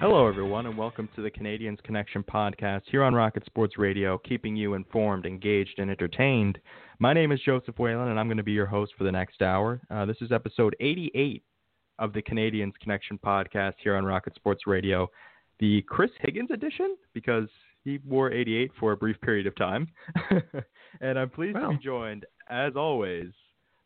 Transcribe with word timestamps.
Hello, 0.00 0.26
everyone, 0.26 0.64
and 0.64 0.78
welcome 0.78 1.10
to 1.14 1.20
the 1.20 1.30
Canadiens 1.30 1.76
Connection 1.82 2.24
podcast 2.24 2.84
here 2.90 3.02
on 3.02 3.14
Rocket 3.14 3.44
Sports 3.44 3.76
Radio, 3.76 4.16
keeping 4.16 4.56
you 4.56 4.72
informed, 4.72 5.26
engaged, 5.26 5.74
and 5.76 5.90
entertained. 5.90 6.58
My 6.98 7.12
name 7.12 7.32
is 7.32 7.40
Joseph 7.44 7.78
Whalen, 7.78 8.08
and 8.08 8.18
I'm 8.18 8.26
going 8.26 8.38
to 8.38 8.42
be 8.42 8.52
your 8.52 8.64
host 8.64 8.92
for 8.96 9.04
the 9.04 9.12
next 9.12 9.42
hour. 9.42 9.78
Uh, 9.90 10.06
this 10.06 10.16
is 10.22 10.32
episode 10.32 10.74
88 10.80 11.42
of 11.98 12.14
the 12.14 12.22
Canadiens 12.22 12.72
Connection 12.82 13.18
podcast 13.18 13.74
here 13.82 13.94
on 13.94 14.06
Rocket 14.06 14.34
Sports 14.36 14.62
Radio, 14.66 15.06
the 15.58 15.82
Chris 15.82 16.10
Higgins 16.22 16.50
edition, 16.50 16.96
because 17.12 17.50
he 17.84 17.98
wore 18.06 18.32
88 18.32 18.70
for 18.80 18.92
a 18.92 18.96
brief 18.96 19.20
period 19.20 19.46
of 19.46 19.54
time. 19.54 19.86
and 21.02 21.18
I'm 21.18 21.28
pleased 21.28 21.58
to 21.58 21.68
be 21.68 21.84
joined, 21.84 22.24
as 22.48 22.72
always, 22.74 23.32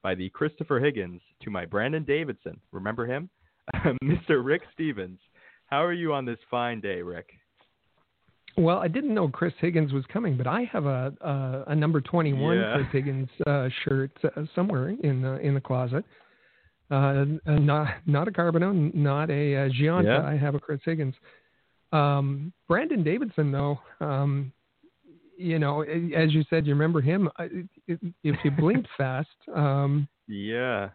by 0.01 0.15
the 0.15 0.31
Christopher 0.31 0.78
Higgins 0.78 1.23
to 1.42 1.51
my 1.51 1.67
Brandon 1.67 2.05
Davidson. 2.05 2.61
Remember 2.70 3.05
him? 3.05 3.28
Mr. 4.05 4.45
Rick 4.45 4.62
Stevens. 4.73 5.19
How 5.67 5.85
are 5.85 5.93
you 5.93 6.13
on 6.13 6.25
this 6.25 6.39
fine 6.51 6.81
day, 6.81 7.03
Rick? 7.03 7.31
Well, 8.57 8.79
I 8.79 8.89
didn't 8.89 9.15
know 9.15 9.29
Chris 9.29 9.53
Higgins 9.61 9.93
was 9.93 10.05
coming, 10.12 10.37
but 10.37 10.47
I 10.47 10.62
have 10.73 10.87
a 10.87 11.12
a, 11.21 11.73
a 11.73 11.75
number 11.75 12.01
twenty 12.01 12.33
one 12.33 12.59
yeah. 12.59 12.75
Chris 12.75 12.87
Higgins 12.93 13.29
uh, 13.47 13.69
shirt 13.84 14.12
uh, 14.25 14.43
somewhere 14.55 14.91
in 14.91 15.23
the 15.23 15.39
in 15.41 15.55
the 15.55 15.61
closet. 15.61 16.05
Uh, 16.91 17.25
not 17.47 17.89
not 18.06 18.29
a 18.29 18.31
Carbonneau, 18.31 18.95
not 18.95 19.31
a, 19.31 19.55
a 19.55 19.71
Gionta. 19.71 20.05
Yeah. 20.05 20.27
I 20.27 20.37
have 20.37 20.55
a 20.55 20.61
Chris 20.61 20.81
Higgins. 20.84 21.15
Um, 21.93 22.53
Brandon 22.69 23.03
Davidson, 23.03 23.53
though, 23.53 23.78
um, 24.01 24.53
you 25.39 25.59
know, 25.59 25.83
as 25.83 26.33
you 26.33 26.45
said, 26.51 26.67
you 26.67 26.75
remember 26.75 27.01
him. 27.01 27.31
If 27.87 28.37
you 28.45 28.51
blinked 28.51 28.89
fast, 28.99 29.28
um, 29.55 30.09
yeah, 30.27 30.91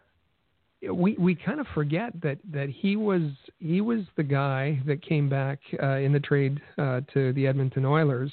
we 0.88 1.14
we 1.18 1.34
kind 1.34 1.60
of 1.60 1.66
forget 1.74 2.12
that 2.22 2.38
that 2.52 2.70
he 2.70 2.96
was 2.96 3.22
he 3.58 3.80
was 3.80 4.00
the 4.16 4.22
guy 4.22 4.80
that 4.86 5.02
came 5.02 5.28
back 5.28 5.58
uh, 5.82 5.96
in 5.96 6.12
the 6.12 6.20
trade 6.20 6.60
uh, 6.78 7.00
to 7.12 7.32
the 7.34 7.46
Edmonton 7.46 7.84
Oilers 7.84 8.32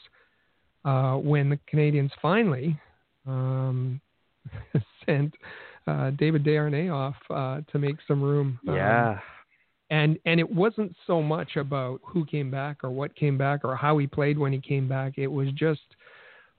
uh, 0.85 1.15
when 1.15 1.49
the 1.49 1.59
Canadiens 1.71 2.11
finally 2.21 2.79
um, 3.25 3.99
sent 5.05 5.33
uh, 5.87 6.11
David 6.11 6.43
Desharnais 6.43 6.93
off 6.93 7.15
uh, 7.29 7.61
to 7.71 7.79
make 7.79 7.97
some 8.07 8.21
room. 8.21 8.59
Um, 8.67 8.75
yeah. 8.75 9.19
and 9.89 10.17
and 10.25 10.39
it 10.39 10.49
wasn't 10.49 10.95
so 11.05 11.21
much 11.21 11.57
about 11.57 11.99
who 12.03 12.25
came 12.25 12.49
back 12.49 12.83
or 12.83 12.91
what 12.91 13.15
came 13.15 13.37
back 13.37 13.65
or 13.65 13.75
how 13.75 13.97
he 13.97 14.07
played 14.07 14.37
when 14.37 14.53
he 14.53 14.61
came 14.61 14.87
back. 14.87 15.17
It 15.17 15.27
was 15.27 15.49
just 15.53 15.81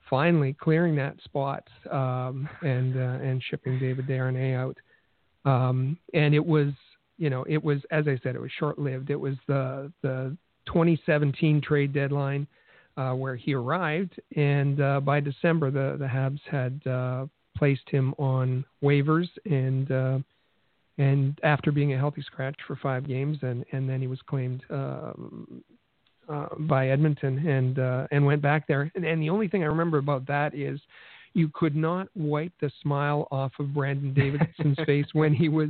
finally 0.07 0.55
clearing 0.59 0.95
that 0.95 1.15
spot 1.23 1.63
um, 1.91 2.47
and 2.61 2.95
uh, 2.95 3.23
and 3.23 3.41
shipping 3.49 3.79
David 3.79 4.07
Desharnais 4.07 4.55
out. 4.55 4.77
Um, 5.45 5.97
and 6.13 6.33
it 6.33 6.45
was, 6.45 6.73
you 7.17 7.29
know, 7.29 7.45
it 7.47 7.63
was, 7.63 7.79
as 7.91 8.07
I 8.07 8.19
said, 8.23 8.35
it 8.35 8.41
was 8.41 8.51
short 8.57 8.79
lived. 8.79 9.09
It 9.09 9.19
was 9.19 9.35
the, 9.47 9.91
the 10.01 10.35
2017 10.67 11.61
trade 11.61 11.93
deadline 11.93 12.47
uh, 12.97 13.13
where 13.13 13.35
he 13.35 13.53
arrived. 13.53 14.19
And 14.35 14.81
uh, 14.81 14.99
by 14.99 15.19
December, 15.19 15.71
the, 15.71 15.97
the 15.97 16.05
Habs 16.05 16.39
had 16.49 16.85
uh, 16.87 17.27
placed 17.57 17.89
him 17.89 18.13
on 18.17 18.65
waivers. 18.83 19.27
And, 19.45 19.91
uh, 19.91 20.19
and 20.97 21.39
after 21.43 21.71
being 21.71 21.93
a 21.93 21.97
healthy 21.97 22.21
scratch 22.21 22.57
for 22.67 22.75
five 22.75 23.07
games, 23.07 23.37
and, 23.41 23.65
and 23.71 23.89
then 23.89 24.01
he 24.01 24.07
was 24.07 24.19
claimed 24.27 24.63
um, 24.69 25.63
uh, 26.27 26.47
by 26.59 26.89
Edmonton 26.89 27.47
and, 27.47 27.79
uh, 27.79 28.07
and 28.11 28.25
went 28.25 28.41
back 28.41 28.67
there. 28.67 28.91
And, 28.95 29.05
and 29.05 29.21
the 29.21 29.29
only 29.29 29.47
thing 29.47 29.63
I 29.63 29.67
remember 29.67 29.97
about 29.97 30.27
that 30.27 30.53
is, 30.53 30.79
you 31.39 31.49
could 31.53 31.75
not 31.75 32.09
wipe 32.15 32.51
the 32.59 32.69
smile 32.81 33.27
off 33.31 33.53
of 33.59 33.73
Brandon 33.73 34.13
Davidson's 34.13 34.77
face 34.85 35.07
when 35.13 35.33
he 35.33 35.47
was 35.47 35.69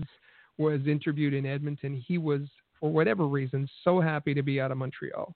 was 0.57 0.81
interviewed 0.87 1.33
in 1.33 1.45
Edmonton. 1.45 2.03
He 2.05 2.17
was, 2.17 2.41
for 2.79 2.91
whatever 2.91 3.27
reason, 3.27 3.69
so 3.83 4.01
happy 4.01 4.33
to 4.33 4.41
be 4.41 4.59
out 4.59 4.71
of 4.71 4.77
Montreal. 4.77 5.33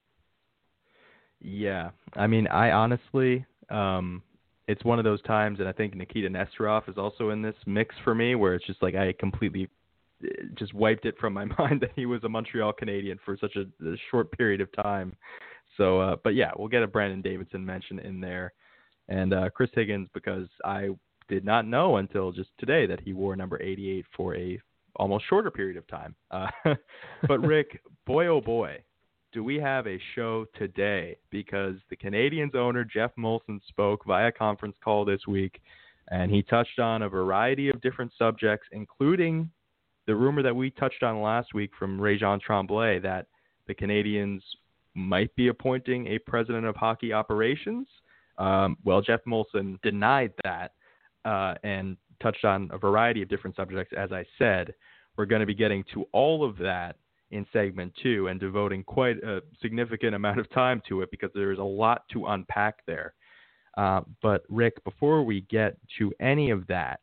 Yeah, 1.39 1.91
I 2.15 2.27
mean, 2.27 2.47
I 2.47 2.71
honestly, 2.71 3.45
um, 3.69 4.21
it's 4.67 4.83
one 4.83 4.97
of 4.97 5.05
those 5.05 5.21
times, 5.21 5.59
and 5.59 5.69
I 5.69 5.71
think 5.71 5.95
Nikita 5.95 6.29
Nesterov 6.29 6.89
is 6.89 6.97
also 6.97 7.29
in 7.29 7.41
this 7.41 7.55
mix 7.65 7.95
for 8.03 8.15
me, 8.15 8.35
where 8.35 8.55
it's 8.55 8.65
just 8.65 8.81
like 8.81 8.95
I 8.95 9.13
completely 9.19 9.69
eh, 10.23 10.27
just 10.55 10.73
wiped 10.73 11.05
it 11.05 11.15
from 11.19 11.33
my 11.33 11.45
mind 11.59 11.79
that 11.81 11.91
he 11.95 12.05
was 12.05 12.23
a 12.23 12.29
Montreal 12.29 12.73
Canadian 12.73 13.19
for 13.23 13.37
such 13.39 13.55
a, 13.55 13.61
a 13.87 13.95
short 14.09 14.31
period 14.31 14.61
of 14.61 14.71
time. 14.73 15.15
So, 15.77 15.99
uh, 16.01 16.15
but 16.23 16.35
yeah, 16.35 16.51
we'll 16.57 16.67
get 16.67 16.83
a 16.83 16.87
Brandon 16.87 17.21
Davidson 17.21 17.65
mention 17.65 17.99
in 17.99 18.19
there 18.19 18.53
and 19.09 19.33
uh, 19.33 19.49
Chris 19.49 19.69
Higgins 19.73 20.09
because 20.13 20.47
I 20.63 20.89
did 21.29 21.45
not 21.45 21.67
know 21.67 21.97
until 21.97 22.31
just 22.31 22.49
today 22.57 22.85
that 22.85 22.99
he 23.01 23.13
wore 23.13 23.35
number 23.35 23.61
88 23.61 24.05
for 24.15 24.35
a 24.35 24.59
almost 24.95 25.25
shorter 25.27 25.51
period 25.51 25.77
of 25.77 25.87
time. 25.87 26.15
Uh, 26.31 26.47
but 27.27 27.39
Rick, 27.39 27.81
boy 28.05 28.27
oh 28.27 28.41
boy, 28.41 28.83
do 29.31 29.43
we 29.43 29.55
have 29.55 29.87
a 29.87 29.99
show 30.15 30.45
today 30.57 31.17
because 31.31 31.75
the 31.89 31.95
Canadiens 31.95 32.55
owner 32.55 32.83
Jeff 32.83 33.11
Molson 33.17 33.59
spoke 33.67 34.05
via 34.05 34.31
conference 34.31 34.75
call 34.83 35.05
this 35.05 35.25
week 35.27 35.59
and 36.09 36.29
he 36.29 36.43
touched 36.43 36.79
on 36.79 37.01
a 37.01 37.09
variety 37.09 37.69
of 37.69 37.81
different 37.81 38.11
subjects 38.17 38.67
including 38.71 39.49
the 40.05 40.15
rumor 40.15 40.43
that 40.43 40.55
we 40.55 40.69
touched 40.69 41.01
on 41.01 41.21
last 41.21 41.53
week 41.53 41.71
from 41.79 41.97
Réjean 41.97 42.41
Tremblay 42.41 42.99
that 42.99 43.27
the 43.67 43.73
Canadiens 43.73 44.41
might 44.95 45.33
be 45.35 45.47
appointing 45.47 46.07
a 46.07 46.19
president 46.19 46.65
of 46.65 46.75
hockey 46.75 47.13
operations 47.13 47.87
um, 48.37 48.77
well, 48.83 49.01
Jeff 49.01 49.21
Molson 49.27 49.81
denied 49.81 50.33
that 50.43 50.73
uh, 51.25 51.55
and 51.63 51.97
touched 52.21 52.45
on 52.45 52.69
a 52.71 52.77
variety 52.77 53.21
of 53.21 53.29
different 53.29 53.55
subjects. 53.55 53.93
As 53.97 54.11
I 54.11 54.25
said, 54.37 54.73
we're 55.17 55.25
going 55.25 55.41
to 55.41 55.45
be 55.45 55.53
getting 55.53 55.83
to 55.93 56.05
all 56.11 56.43
of 56.47 56.57
that 56.57 56.95
in 57.31 57.45
segment 57.51 57.93
two 58.01 58.27
and 58.27 58.39
devoting 58.39 58.83
quite 58.83 59.17
a 59.23 59.41
significant 59.61 60.15
amount 60.15 60.39
of 60.39 60.49
time 60.51 60.81
to 60.87 61.01
it 61.01 61.11
because 61.11 61.29
there 61.33 61.51
is 61.51 61.59
a 61.59 61.63
lot 61.63 62.03
to 62.13 62.27
unpack 62.27 62.85
there. 62.85 63.13
Uh, 63.77 64.01
but, 64.21 64.43
Rick, 64.49 64.83
before 64.83 65.23
we 65.23 65.41
get 65.41 65.77
to 65.97 66.11
any 66.19 66.51
of 66.51 66.67
that, 66.67 66.99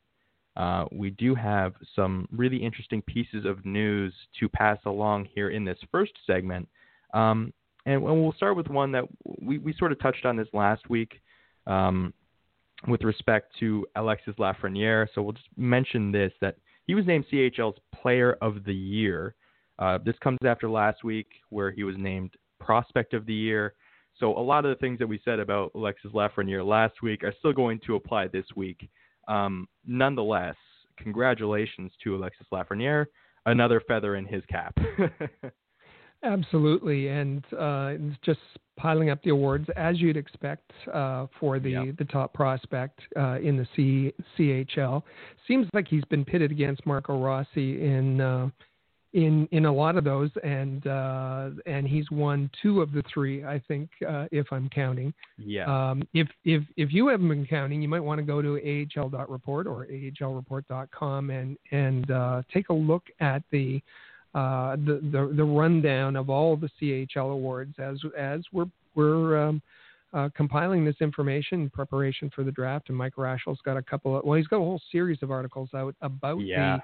uh, 0.57 0.85
we 0.93 1.11
do 1.11 1.35
have 1.35 1.75
some 1.97 2.29
really 2.31 2.57
interesting 2.57 3.03
pieces 3.03 3.45
of 3.45 3.65
news 3.65 4.13
to 4.39 4.49
pass 4.49 4.79
along 4.87 5.27
here 5.35 5.51
in 5.51 5.65
this 5.65 5.79
first 5.91 6.13
segment. 6.27 6.69
Um, 7.15 7.53
and 7.87 8.03
we'll 8.03 8.33
start 8.35 8.57
with 8.57 8.69
one 8.69 8.93
that 8.93 9.05
we, 9.41 9.59
we 9.59 9.75
sort 9.79 9.93
of 9.93 10.01
touched 10.01 10.25
on 10.25 10.37
this 10.37 10.49
last 10.53 10.89
week 10.91 11.21
um, 11.67 12.13
with 12.87 13.03
respect 13.03 13.55
to 13.61 13.87
Alexis 13.97 14.35
Lafreniere. 14.39 15.07
So 15.15 15.23
we'll 15.23 15.33
just 15.33 15.49
mention 15.57 16.13
this 16.13 16.33
that 16.41 16.57
he 16.87 16.95
was 16.95 17.07
named 17.07 17.25
CHL's 17.33 17.79
Player 17.95 18.37
of 18.43 18.65
the 18.65 18.75
Year. 18.75 19.35
Uh, 19.79 19.99
this 20.05 20.17
comes 20.23 20.39
after 20.45 20.69
last 20.69 21.05
week 21.05 21.29
where 21.49 21.71
he 21.71 21.85
was 21.85 21.97
named 21.99 22.35
Prospect 22.59 23.15
of 23.15 23.27
the 23.27 23.35
Year. 23.35 23.75
So 24.19 24.37
a 24.37 24.41
lot 24.41 24.67
of 24.67 24.71
the 24.71 24.81
things 24.81 24.99
that 24.99 25.07
we 25.07 25.21
said 25.25 25.39
about 25.39 25.73
Alexis 25.75 26.13
Lafreniere 26.13 26.67
last 26.67 27.03
week 27.03 27.25
are 27.25 27.35
still 27.39 27.55
going 27.55 27.81
to 27.87 27.95
apply 27.95 28.29
this 28.29 28.45
week. 28.55 28.89
Um, 29.29 29.67
nonetheless, 29.87 30.57
congratulations 30.99 31.93
to 32.05 32.17
Alexis 32.17 32.47
Lafreniere, 32.53 33.07
another 33.47 33.81
feather 33.87 34.17
in 34.17 34.27
his 34.27 34.43
cap. 34.47 34.77
Absolutely, 36.23 37.09
and 37.09 37.45
uh, 37.59 37.93
it's 37.93 38.17
just 38.25 38.41
piling 38.77 39.11
up 39.11 39.23
the 39.23 39.31
awards 39.31 39.67
as 39.77 40.01
you'd 40.01 40.17
expect 40.17 40.71
uh, 40.93 41.27
for 41.39 41.59
the, 41.59 41.71
yeah. 41.71 41.85
the 41.99 42.05
top 42.05 42.35
prospect 42.35 43.01
uh, 43.17 43.39
in 43.41 43.57
the 43.57 43.67
C, 43.75 44.13
CHL. 44.39 45.03
Seems 45.49 45.67
like 45.73 45.89
he's 45.89 46.05
been 46.07 46.25
pitted 46.25 46.51
against 46.51 46.85
Marco 46.85 47.19
Rossi 47.19 47.83
in 47.83 48.21
uh, 48.21 48.51
in 49.13 49.49
in 49.51 49.65
a 49.65 49.73
lot 49.73 49.97
of 49.97 50.05
those, 50.05 50.31
and 50.45 50.87
uh, 50.87 51.51
and 51.65 51.89
he's 51.89 52.11
won 52.11 52.51
two 52.63 52.83
of 52.83 52.93
the 52.93 53.03
three, 53.13 53.43
I 53.43 53.61
think, 53.67 53.89
uh, 54.07 54.27
if 54.31 54.47
I'm 54.53 54.69
counting. 54.69 55.15
Yeah. 55.39 55.65
Um, 55.91 56.03
if 56.13 56.29
if 56.45 56.63
if 56.77 56.93
you 56.93 57.09
haven't 57.09 57.29
been 57.29 57.47
counting, 57.47 57.81
you 57.81 57.89
might 57.89 58.01
want 58.01 58.19
to 58.19 58.23
go 58.23 58.43
to 58.43 58.57
ahl.report 58.59 59.67
or 59.67 59.87
ahlreport.com 59.87 61.31
and 61.31 61.57
and 61.71 62.45
take 62.53 62.69
a 62.69 62.75
look 62.75 63.05
at 63.21 63.43
the 63.51 63.83
uh, 64.35 64.77
the, 64.77 65.01
the, 65.11 65.33
the 65.37 65.45
rundown 65.45 66.17
of 66.17 66.31
all 66.31 66.57
the 66.57 66.71
CHL 66.81 67.33
awards 67.33 67.75
as 67.79 67.99
as 68.17 68.41
we're 68.53 68.67
we're 68.95 69.49
um, 69.49 69.63
uh, 70.13 70.29
compiling 70.37 70.85
this 70.85 70.97
information 71.01 71.63
in 71.63 71.71
preparation 71.71 72.31
for 72.35 72.45
the 72.45 72.51
draft. 72.51 72.89
And 72.89 72.97
Mike 72.97 73.15
Raschel's 73.17 73.61
got 73.65 73.77
a 73.77 73.83
couple 73.83 74.17
of 74.17 74.25
well, 74.25 74.37
he's 74.37 74.47
got 74.47 74.57
a 74.57 74.61
whole 74.61 74.81
series 74.93 75.19
of 75.23 75.31
articles 75.31 75.71
out 75.75 75.95
about 76.01 76.39
yeah. 76.39 76.79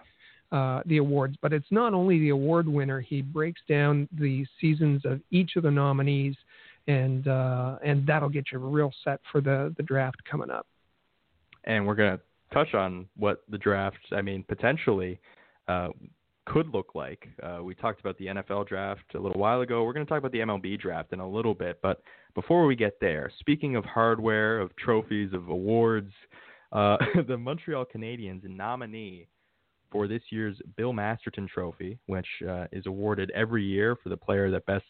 uh, 0.52 0.82
the 0.86 0.98
awards. 0.98 1.36
But 1.40 1.52
it's 1.52 1.66
not 1.70 1.94
only 1.94 2.18
the 2.18 2.30
award 2.30 2.66
winner; 2.68 3.00
he 3.00 3.22
breaks 3.22 3.60
down 3.68 4.08
the 4.18 4.44
seasons 4.60 5.02
of 5.04 5.20
each 5.30 5.52
of 5.56 5.62
the 5.62 5.70
nominees, 5.70 6.34
and 6.88 7.28
uh, 7.28 7.76
and 7.84 8.06
that'll 8.06 8.28
get 8.28 8.46
you 8.52 8.58
real 8.58 8.92
set 9.04 9.20
for 9.30 9.40
the 9.40 9.74
the 9.76 9.82
draft 9.82 10.16
coming 10.28 10.50
up. 10.50 10.66
And 11.64 11.86
we're 11.86 11.96
gonna 11.96 12.20
touch 12.52 12.74
on 12.74 13.06
what 13.16 13.42
the 13.48 13.58
draft. 13.58 13.98
I 14.12 14.22
mean, 14.22 14.44
potentially. 14.48 15.18
Uh, 15.68 15.88
could 16.46 16.72
look 16.72 16.94
like. 16.94 17.28
Uh, 17.42 17.62
we 17.62 17.74
talked 17.74 18.00
about 18.00 18.16
the 18.18 18.26
NFL 18.26 18.68
draft 18.68 19.14
a 19.14 19.18
little 19.18 19.38
while 19.38 19.60
ago. 19.60 19.84
We're 19.84 19.92
going 19.92 20.06
to 20.06 20.08
talk 20.08 20.18
about 20.18 20.32
the 20.32 20.38
MLB 20.38 20.80
draft 20.80 21.12
in 21.12 21.20
a 21.20 21.28
little 21.28 21.54
bit. 21.54 21.78
But 21.82 22.00
before 22.34 22.66
we 22.66 22.76
get 22.76 22.98
there, 23.00 23.30
speaking 23.38 23.76
of 23.76 23.84
hardware, 23.84 24.60
of 24.60 24.74
trophies, 24.76 25.32
of 25.32 25.48
awards, 25.48 26.12
uh, 26.72 26.96
the 27.28 27.36
Montreal 27.36 27.84
Canadiens 27.84 28.42
nominee 28.44 29.26
for 29.90 30.08
this 30.08 30.22
year's 30.30 30.56
Bill 30.76 30.92
Masterton 30.92 31.48
Trophy, 31.52 31.98
which 32.06 32.26
uh, 32.48 32.66
is 32.72 32.86
awarded 32.86 33.30
every 33.34 33.64
year 33.64 33.96
for 34.02 34.08
the 34.08 34.16
player 34.16 34.50
that 34.50 34.66
best, 34.66 34.84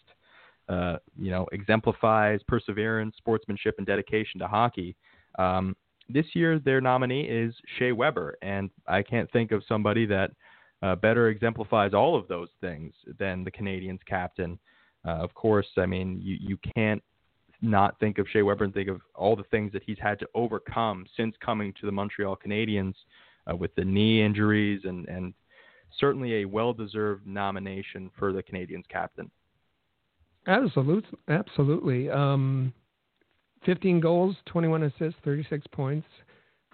uh, 0.68 0.96
you 1.18 1.30
know, 1.30 1.46
exemplifies 1.52 2.40
perseverance, 2.48 3.14
sportsmanship, 3.16 3.74
and 3.78 3.86
dedication 3.86 4.40
to 4.40 4.46
hockey. 4.46 4.94
Um, 5.38 5.76
this 6.08 6.26
year, 6.34 6.58
their 6.58 6.80
nominee 6.80 7.22
is 7.22 7.54
Shea 7.78 7.92
Weber, 7.92 8.36
and 8.42 8.70
I 8.86 9.02
can't 9.02 9.30
think 9.32 9.52
of 9.52 9.62
somebody 9.68 10.06
that 10.06 10.30
uh, 10.86 10.94
better 10.94 11.28
exemplifies 11.28 11.94
all 11.94 12.16
of 12.16 12.28
those 12.28 12.48
things 12.60 12.94
than 13.18 13.42
the 13.42 13.50
Canadiens 13.50 13.98
captain. 14.06 14.58
Uh, 15.04 15.10
of 15.10 15.34
course, 15.34 15.66
I 15.76 15.86
mean 15.86 16.20
you 16.22 16.36
you 16.40 16.58
can't 16.74 17.02
not 17.62 17.98
think 17.98 18.18
of 18.18 18.26
Shea 18.28 18.42
Weber 18.42 18.64
and 18.64 18.74
think 18.74 18.88
of 18.88 19.00
all 19.14 19.34
the 19.34 19.44
things 19.44 19.72
that 19.72 19.82
he's 19.82 19.98
had 20.00 20.18
to 20.20 20.28
overcome 20.34 21.06
since 21.16 21.34
coming 21.44 21.72
to 21.80 21.86
the 21.86 21.92
Montreal 21.92 22.36
Canadiens 22.36 22.94
uh, 23.50 23.56
with 23.56 23.74
the 23.74 23.84
knee 23.84 24.22
injuries 24.22 24.82
and, 24.84 25.08
and 25.08 25.34
certainly 25.98 26.42
a 26.42 26.44
well 26.44 26.72
deserved 26.72 27.26
nomination 27.26 28.10
for 28.18 28.32
the 28.32 28.42
Canadiens 28.42 28.86
captain. 28.88 29.30
Absolutely. 30.46 31.18
Absolutely. 31.28 32.10
Um, 32.10 32.72
15 33.64 33.98
goals, 34.00 34.36
21 34.46 34.84
assists, 34.84 35.18
36 35.24 35.66
points, 35.72 36.06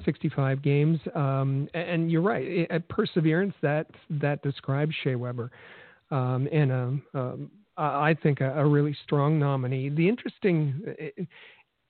65 0.05 0.63
games. 0.63 0.99
Um, 1.15 1.69
and 1.75 2.11
you're 2.11 2.23
right. 2.23 2.67
At 2.71 2.89
perseverance, 2.89 3.55
that, 3.63 3.87
that 4.11 4.43
describes 4.43 4.95
Shea 5.03 5.15
Weber. 5.15 5.51
Um, 6.11 6.49
and 6.53 6.73
um, 6.73 7.03
um 7.15 7.51
I 7.77 8.15
think 8.23 8.41
a, 8.41 8.53
a 8.59 8.67
really 8.67 8.95
strong 9.03 9.39
nominee. 9.39 9.89
The 9.89 10.07
interesting, 10.07 10.95
eh, 10.99 11.25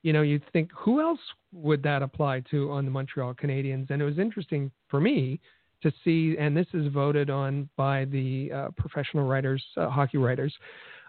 you 0.03 0.13
know, 0.13 0.23
you 0.23 0.41
think 0.53 0.71
who 0.77 1.01
else 1.01 1.19
would 1.53 1.83
that 1.83 2.03
apply 2.03 2.41
to 2.51 2.71
on 2.71 2.85
the 2.85 2.91
Montreal 2.91 3.35
Canadiens? 3.35 3.91
And 3.91 4.01
it 4.01 4.05
was 4.05 4.19
interesting 4.19 4.71
for 4.89 5.01
me 5.01 5.41
to 5.83 5.93
see, 6.05 6.37
and 6.39 6.57
this 6.57 6.69
is 6.73 6.93
voted 6.93 7.31
on 7.31 7.69
by 7.77 8.05
the 8.07 8.51
uh, 8.53 8.69
professional 8.77 9.27
writers, 9.27 9.63
uh, 9.77 9.89
hockey 9.89 10.19
writers, 10.19 10.55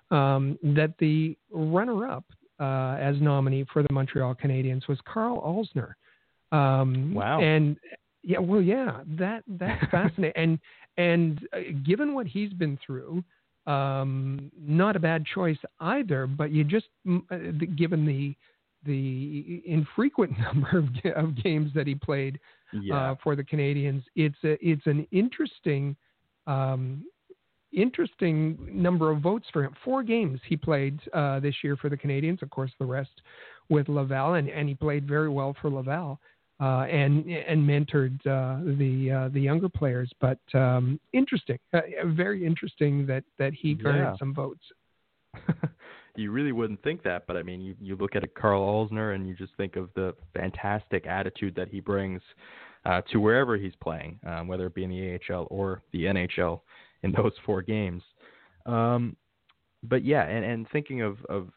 um, 0.09 0.57
that 0.63 0.95
the 0.99 1.37
runner-up 1.51 2.25
uh, 2.59 2.97
as 2.99 3.15
nominee 3.21 3.65
for 3.71 3.83
the 3.83 3.93
Montreal 3.93 4.35
Canadiens 4.35 4.87
was 4.87 4.97
Karl 5.05 5.41
Alzner. 5.41 5.93
Um, 6.53 7.13
wow. 7.13 7.41
And 7.41 7.77
yeah, 8.21 8.39
well, 8.39 8.61
yeah, 8.61 9.01
that 9.17 9.43
that's 9.47 9.83
fascinating. 9.91 10.33
and 10.35 10.59
and 10.97 11.47
uh, 11.51 11.59
given 11.85 12.13
what 12.13 12.27
he's 12.27 12.53
been 12.53 12.79
through, 12.85 13.23
um, 13.65 14.51
not 14.57 14.95
a 14.95 14.99
bad 14.99 15.25
choice 15.25 15.57
either. 15.79 16.27
But 16.27 16.51
you 16.51 16.63
just, 16.63 16.85
uh, 17.09 17.37
given 17.75 18.05
the 18.05 18.35
the 18.85 19.63
infrequent 19.65 20.37
number 20.39 20.77
of, 20.77 20.85
of 21.15 21.41
games 21.43 21.71
that 21.73 21.87
he 21.87 21.95
played 21.95 22.39
yeah. 22.71 23.11
uh, 23.11 23.15
for 23.23 23.35
the 23.35 23.43
Canadiens, 23.43 24.03
it's 24.15 24.35
a, 24.43 24.57
it's 24.65 24.85
an 24.85 25.07
interesting 25.11 25.95
um, 26.45 27.03
interesting 27.71 28.57
number 28.71 29.09
of 29.09 29.19
votes 29.21 29.47
for 29.51 29.63
him. 29.63 29.73
Four 29.83 30.03
games 30.03 30.39
he 30.47 30.55
played 30.55 30.99
uh, 31.13 31.39
this 31.39 31.55
year 31.63 31.75
for 31.75 31.89
the 31.89 31.97
Canadiens, 31.97 32.43
Of 32.43 32.51
course, 32.51 32.71
the 32.77 32.85
rest 32.85 33.09
with 33.69 33.89
Laval, 33.89 34.35
and, 34.35 34.47
and 34.47 34.69
he 34.69 34.75
played 34.75 35.07
very 35.07 35.29
well 35.29 35.55
for 35.59 35.71
Laval 35.71 36.19
uh, 36.63 36.85
and 36.85 37.29
and 37.29 37.67
mentored 37.67 38.15
uh, 38.25 38.63
the 38.77 39.11
uh, 39.11 39.29
the 39.33 39.41
younger 39.41 39.67
players. 39.67 40.09
But 40.21 40.39
um, 40.53 40.97
interesting, 41.11 41.59
uh, 41.73 41.81
very 42.05 42.45
interesting 42.45 43.05
that 43.07 43.25
that 43.37 43.53
he 43.53 43.73
garnered 43.73 44.13
yeah. 44.13 44.17
some 44.17 44.33
votes. 44.33 44.63
you 46.15 46.31
really 46.31 46.53
wouldn't 46.53 46.81
think 46.81 47.03
that, 47.03 47.27
but 47.27 47.35
I 47.35 47.43
mean, 47.43 47.59
you 47.59 47.75
you 47.81 47.97
look 47.97 48.15
at 48.15 48.23
a 48.23 48.27
Karl 48.27 48.61
Alzner 48.61 49.13
and 49.13 49.27
you 49.27 49.35
just 49.35 49.51
think 49.57 49.75
of 49.75 49.89
the 49.95 50.15
fantastic 50.33 51.05
attitude 51.05 51.53
that 51.55 51.67
he 51.67 51.81
brings 51.81 52.21
uh, 52.85 53.01
to 53.11 53.17
wherever 53.17 53.57
he's 53.57 53.75
playing, 53.81 54.17
um, 54.25 54.47
whether 54.47 54.67
it 54.67 54.73
be 54.73 54.85
in 54.85 54.89
the 54.89 55.19
AHL 55.29 55.47
or 55.49 55.81
the 55.91 56.05
NHL 56.05 56.61
in 57.01 57.11
those 57.11 57.33
four 57.45 57.61
games. 57.61 58.03
Um, 58.65 59.17
but 59.83 60.05
yeah, 60.05 60.23
and, 60.23 60.45
and 60.45 60.65
thinking 60.71 61.01
of, 61.01 61.17
of 61.27 61.49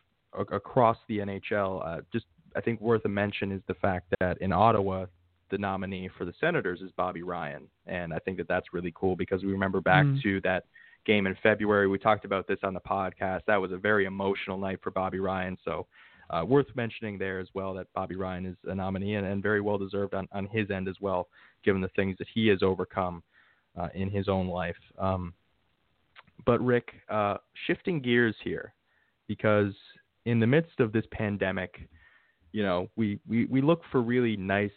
across 0.51 0.97
the 1.09 1.19
NHL, 1.19 1.87
uh, 1.87 2.01
just 2.13 2.27
I 2.57 2.61
think 2.61 2.81
worth 2.81 3.05
a 3.05 3.09
mention 3.09 3.53
is 3.53 3.61
the 3.69 3.75
fact 3.75 4.13
that 4.21 4.41
in 4.41 4.53
Ottawa, 4.53 5.07
the 5.51 5.59
nominee 5.59 6.09
for 6.17 6.25
the 6.25 6.33
Senators 6.41 6.81
is 6.81 6.91
Bobby 6.97 7.23
Ryan, 7.23 7.69
and 7.87 8.13
I 8.13 8.19
think 8.19 8.39
that 8.39 8.49
that's 8.49 8.73
really 8.73 8.93
cool 8.97 9.15
because 9.15 9.43
we 9.43 9.53
remember 9.53 9.81
back 9.81 10.05
mm. 10.05 10.21
to 10.23 10.41
that 10.41 10.65
game 11.05 11.27
in 11.27 11.37
February. 11.43 11.87
We 11.87 11.99
talked 11.99 12.25
about 12.25 12.49
this 12.49 12.59
on 12.65 12.75
the 12.75 12.81
podcast. 12.81 13.43
That 13.47 13.61
was 13.61 13.71
a 13.71 13.77
very 13.77 14.07
emotional 14.07 14.59
night 14.59 14.81
for 14.83 14.91
Bobby 14.91 15.21
Ryan, 15.21 15.57
so 15.65 15.87
uh, 16.31 16.45
worth 16.45 16.67
mentioning 16.75 17.19
there 17.19 17.39
as 17.39 17.49
well 17.55 17.75
that 17.75 17.87
Bobby 17.95 18.17
Ryan 18.17 18.47
is 18.47 18.57
a 18.65 18.75
nominee 18.75 19.15
and, 19.15 19.27
and 19.27 19.43
very 19.43 19.61
well 19.61 19.79
deserved 19.79 20.15
on, 20.15 20.27
on 20.33 20.47
his 20.47 20.71
end 20.71 20.89
as 20.89 20.97
well, 21.01 21.29
given 21.65 21.81
the 21.81 21.89
things 21.89 22.17
that 22.19 22.27
he 22.35 22.49
has 22.49 22.63
overcome 22.63 23.23
uh, 23.79 23.89
in 23.95 24.11
his 24.11 24.29
own 24.29 24.49
life. 24.49 24.77
Um, 24.99 25.35
but 26.45 26.61
Rick, 26.61 26.89
uh, 27.09 27.37
shifting 27.67 28.01
gears 28.01 28.35
here, 28.43 28.75
because 29.29 29.73
in 30.25 30.41
the 30.41 30.47
midst 30.47 30.81
of 30.81 30.93
this 30.93 31.05
pandemic, 31.13 31.89
you 32.57 32.63
know, 32.63 32.89
we, 32.97 33.21
we, 33.29 33.45
we 33.45 33.61
look 33.61 33.83
for 33.93 34.01
really 34.01 34.35
nice, 34.35 34.71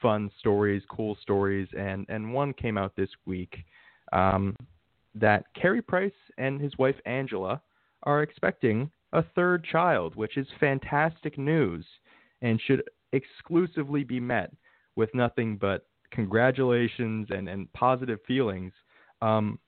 fun 0.00 0.30
stories, 0.38 0.80
cool 0.88 1.18
stories, 1.20 1.66
and, 1.76 2.06
and 2.08 2.32
one 2.32 2.52
came 2.52 2.78
out 2.78 2.94
this 2.94 3.08
week 3.26 3.56
um, 4.12 4.54
that 5.16 5.42
Carey 5.60 5.82
Price 5.82 6.12
and 6.38 6.60
his 6.60 6.78
wife 6.78 6.94
Angela 7.04 7.60
are 8.04 8.22
expecting 8.22 8.88
a 9.12 9.24
third 9.34 9.64
child, 9.64 10.14
which 10.14 10.36
is 10.36 10.46
fantastic 10.60 11.36
news 11.36 11.84
and 12.42 12.60
should 12.64 12.84
exclusively 13.12 14.04
be 14.04 14.20
met 14.20 14.52
with 14.94 15.12
nothing 15.14 15.56
but 15.56 15.88
congratulations 16.12 17.26
and, 17.30 17.48
and 17.48 17.72
positive 17.72 18.20
feelings. 18.24 18.72
Um, 19.20 19.58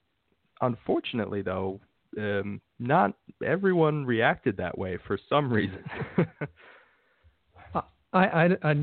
unfortunately, 0.61 1.41
though, 1.41 1.81
um, 2.17 2.61
not 2.79 3.15
everyone 3.45 4.05
reacted 4.05 4.55
that 4.55 4.77
way 4.77 4.97
for 5.05 5.19
some 5.27 5.51
reason. 5.51 5.83
I, 8.13 8.25
I, 8.25 8.49
I, 8.63 8.75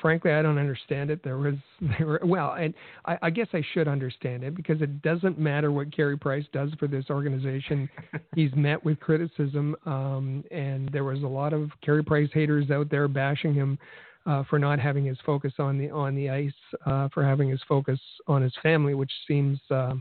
frankly, 0.00 0.32
I 0.32 0.42
don't 0.42 0.58
understand 0.58 1.10
it. 1.10 1.22
There 1.22 1.38
was, 1.38 1.54
there 1.98 2.06
were, 2.06 2.20
well, 2.24 2.54
and 2.54 2.74
I, 3.04 3.18
I 3.22 3.30
guess 3.30 3.48
I 3.52 3.62
should 3.72 3.88
understand 3.88 4.44
it 4.44 4.54
because 4.54 4.80
it 4.82 5.02
doesn't 5.02 5.38
matter 5.38 5.72
what 5.72 5.94
Carey 5.94 6.16
Price 6.16 6.44
does 6.52 6.70
for 6.78 6.86
this 6.86 7.06
organization. 7.10 7.88
He's 8.34 8.54
met 8.54 8.84
with 8.84 8.98
criticism, 9.00 9.76
um, 9.86 10.44
and 10.50 10.90
there 10.92 11.04
was 11.04 11.22
a 11.22 11.28
lot 11.28 11.52
of 11.52 11.70
Carey 11.82 12.02
Price 12.02 12.30
haters 12.32 12.70
out 12.70 12.90
there 12.90 13.08
bashing 13.08 13.54
him 13.54 13.78
uh, 14.26 14.44
for 14.50 14.58
not 14.58 14.78
having 14.78 15.04
his 15.04 15.18
focus 15.24 15.52
on 15.58 15.78
the 15.78 15.90
on 15.90 16.14
the 16.14 16.28
ice, 16.28 16.52
uh, 16.86 17.08
for 17.12 17.24
having 17.24 17.48
his 17.48 17.60
focus 17.68 17.98
on 18.26 18.42
his 18.42 18.52
family, 18.62 18.94
which 18.94 19.12
seems 19.26 19.58
uh, 19.70 19.94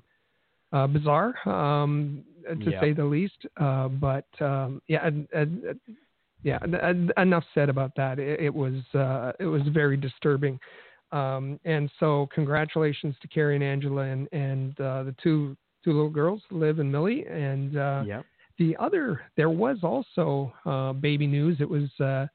uh, 0.74 0.88
bizarre 0.88 1.34
um, 1.48 2.24
to 2.48 2.72
yeah. 2.72 2.82
say 2.82 2.94
the 2.94 3.04
least. 3.04 3.46
Uh, 3.58 3.88
but 3.88 4.28
um, 4.42 4.82
yeah, 4.88 5.10
yeah, 6.44 6.60
enough 7.18 7.44
said 7.54 7.70
about 7.70 7.92
that. 7.98 8.20
It, 8.20 8.40
it 8.40 8.54
was 8.54 8.76
uh, 8.94 9.34
it 9.40 9.46
was 9.46 9.62
very 9.74 9.98
disturbing, 9.98 10.60
um, 11.12 11.60
and 11.66 11.90
so 12.00 12.30
congratulations 12.34 13.16
to 13.22 13.28
Carey 13.28 13.56
and 13.56 13.64
Angela 13.64 14.04
and 14.04 14.28
and 14.32 14.80
uh, 14.80 15.04
the 15.04 15.16
two 15.22 15.58
two 15.84 15.92
little 15.92 16.10
girls, 16.10 16.42
Liv 16.52 16.80
and 16.80 16.92
Millie, 16.92 17.26
and 17.28 17.78
uh, 17.78 18.04
yep. 18.06 18.26
the 18.58 18.76
other 18.80 19.22
there 19.36 19.50
was 19.50 19.78
also 19.84 20.54
uh, 20.66 20.94
baby 20.94 21.28
news. 21.28 21.58
It 21.60 21.70
was 21.70 21.90
uh, 22.00 22.28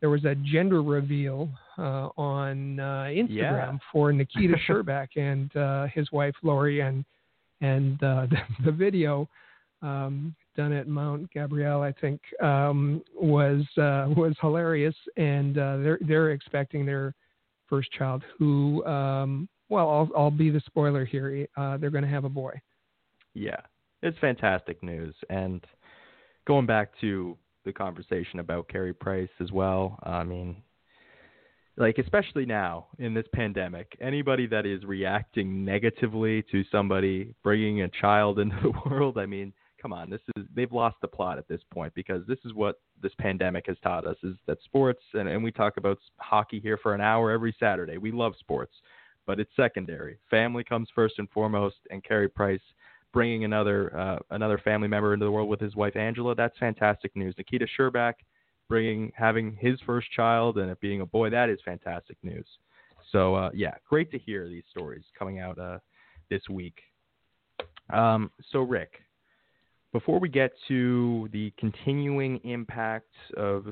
there 0.00 0.10
was 0.10 0.24
a 0.24 0.34
gender 0.34 0.82
reveal 0.82 1.48
uh, 1.78 2.08
on 2.18 2.78
uh, 2.78 3.06
Instagram 3.08 3.28
yeah. 3.72 3.78
for 3.90 4.12
Nikita 4.12 4.56
Scherbak 4.68 5.08
and 5.16 5.54
uh, 5.56 5.86
his 5.94 6.10
wife 6.12 6.34
Lori, 6.42 6.80
and 6.80 7.04
and 7.60 8.02
uh, 8.02 8.26
the, 8.30 8.36
the 8.66 8.72
video 8.72 9.28
um, 9.82 10.34
done 10.56 10.72
at 10.72 10.88
Mount 10.88 11.30
Gabriel, 11.32 11.82
I 11.82 11.92
think, 11.92 12.20
um, 12.42 13.02
was 13.14 13.64
uh, 13.76 14.06
was 14.16 14.34
hilarious, 14.40 14.94
and 15.16 15.58
uh, 15.58 15.76
they're 15.78 15.98
they're 16.06 16.30
expecting 16.30 16.86
their 16.86 17.14
first 17.68 17.90
child. 17.92 18.22
Who, 18.38 18.84
um, 18.86 19.48
well, 19.68 19.88
I'll 19.90 20.10
I'll 20.16 20.30
be 20.30 20.50
the 20.50 20.62
spoiler 20.66 21.04
here. 21.04 21.46
Uh, 21.56 21.76
they're 21.76 21.90
going 21.90 22.04
to 22.04 22.10
have 22.10 22.24
a 22.24 22.30
boy. 22.30 22.60
Yeah, 23.34 23.60
it's 24.02 24.18
fantastic 24.18 24.82
news, 24.82 25.14
and 25.28 25.64
going 26.46 26.66
back 26.66 26.90
to 27.00 27.36
the 27.64 27.72
conversation 27.72 28.40
about 28.40 28.68
Carey 28.68 28.92
Price 28.94 29.30
as 29.40 29.50
well. 29.50 29.98
I 30.02 30.22
mean, 30.22 30.56
like 31.76 31.98
especially 31.98 32.46
now 32.46 32.86
in 32.98 33.14
this 33.14 33.26
pandemic, 33.34 33.96
anybody 34.00 34.46
that 34.46 34.66
is 34.66 34.84
reacting 34.84 35.64
negatively 35.64 36.44
to 36.52 36.62
somebody 36.70 37.34
bringing 37.42 37.82
a 37.82 37.88
child 37.88 38.38
into 38.38 38.56
the 38.62 38.72
world, 38.90 39.18
I 39.18 39.26
mean, 39.26 39.52
come 39.84 39.92
on, 39.92 40.08
this 40.08 40.22
is 40.34 40.46
they've 40.56 40.72
lost 40.72 40.96
the 41.02 41.08
plot 41.08 41.36
at 41.36 41.46
this 41.46 41.60
point 41.70 41.92
because 41.94 42.26
this 42.26 42.38
is 42.46 42.54
what 42.54 42.80
this 43.02 43.12
pandemic 43.18 43.66
has 43.66 43.76
taught 43.82 44.06
us 44.06 44.16
is 44.22 44.34
that 44.46 44.56
sports 44.64 45.02
and, 45.12 45.28
and 45.28 45.44
we 45.44 45.52
talk 45.52 45.76
about 45.76 45.98
hockey 46.16 46.58
here 46.58 46.78
for 46.78 46.94
an 46.94 47.02
hour 47.02 47.30
every 47.30 47.54
Saturday. 47.60 47.98
We 47.98 48.10
love 48.10 48.32
sports, 48.40 48.72
but 49.26 49.38
it's 49.38 49.50
secondary. 49.54 50.16
Family 50.30 50.64
comes 50.64 50.88
first 50.94 51.18
and 51.18 51.28
foremost, 51.28 51.76
and 51.90 52.02
Carey 52.02 52.30
Price 52.30 52.62
bringing 53.12 53.44
another 53.44 53.94
uh, 53.94 54.18
another 54.30 54.56
family 54.56 54.88
member 54.88 55.12
into 55.12 55.26
the 55.26 55.30
world 55.30 55.50
with 55.50 55.60
his 55.60 55.76
wife 55.76 55.96
Angela. 55.96 56.34
That's 56.34 56.56
fantastic 56.56 57.14
news. 57.14 57.34
Nikita 57.36 57.66
Scherbak 57.78 58.14
bringing 58.70 59.12
having 59.14 59.54
his 59.60 59.78
first 59.84 60.10
child 60.12 60.56
and 60.56 60.70
it 60.70 60.80
being 60.80 61.02
a 61.02 61.06
boy. 61.06 61.28
That 61.28 61.50
is 61.50 61.58
fantastic 61.62 62.16
news. 62.22 62.46
So 63.12 63.34
uh, 63.34 63.50
yeah, 63.52 63.74
great 63.86 64.10
to 64.12 64.18
hear 64.18 64.48
these 64.48 64.64
stories 64.70 65.04
coming 65.18 65.40
out 65.40 65.58
uh, 65.58 65.78
this 66.30 66.48
week. 66.48 66.80
Um, 67.92 68.30
so 68.50 68.60
Rick, 68.60 69.03
before 69.94 70.18
we 70.18 70.28
get 70.28 70.50
to 70.66 71.28
the 71.32 71.52
continuing 71.56 72.40
impact 72.42 73.14
of 73.36 73.66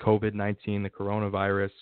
COVID 0.00 0.32
19, 0.32 0.84
the 0.84 0.88
coronavirus, 0.88 1.72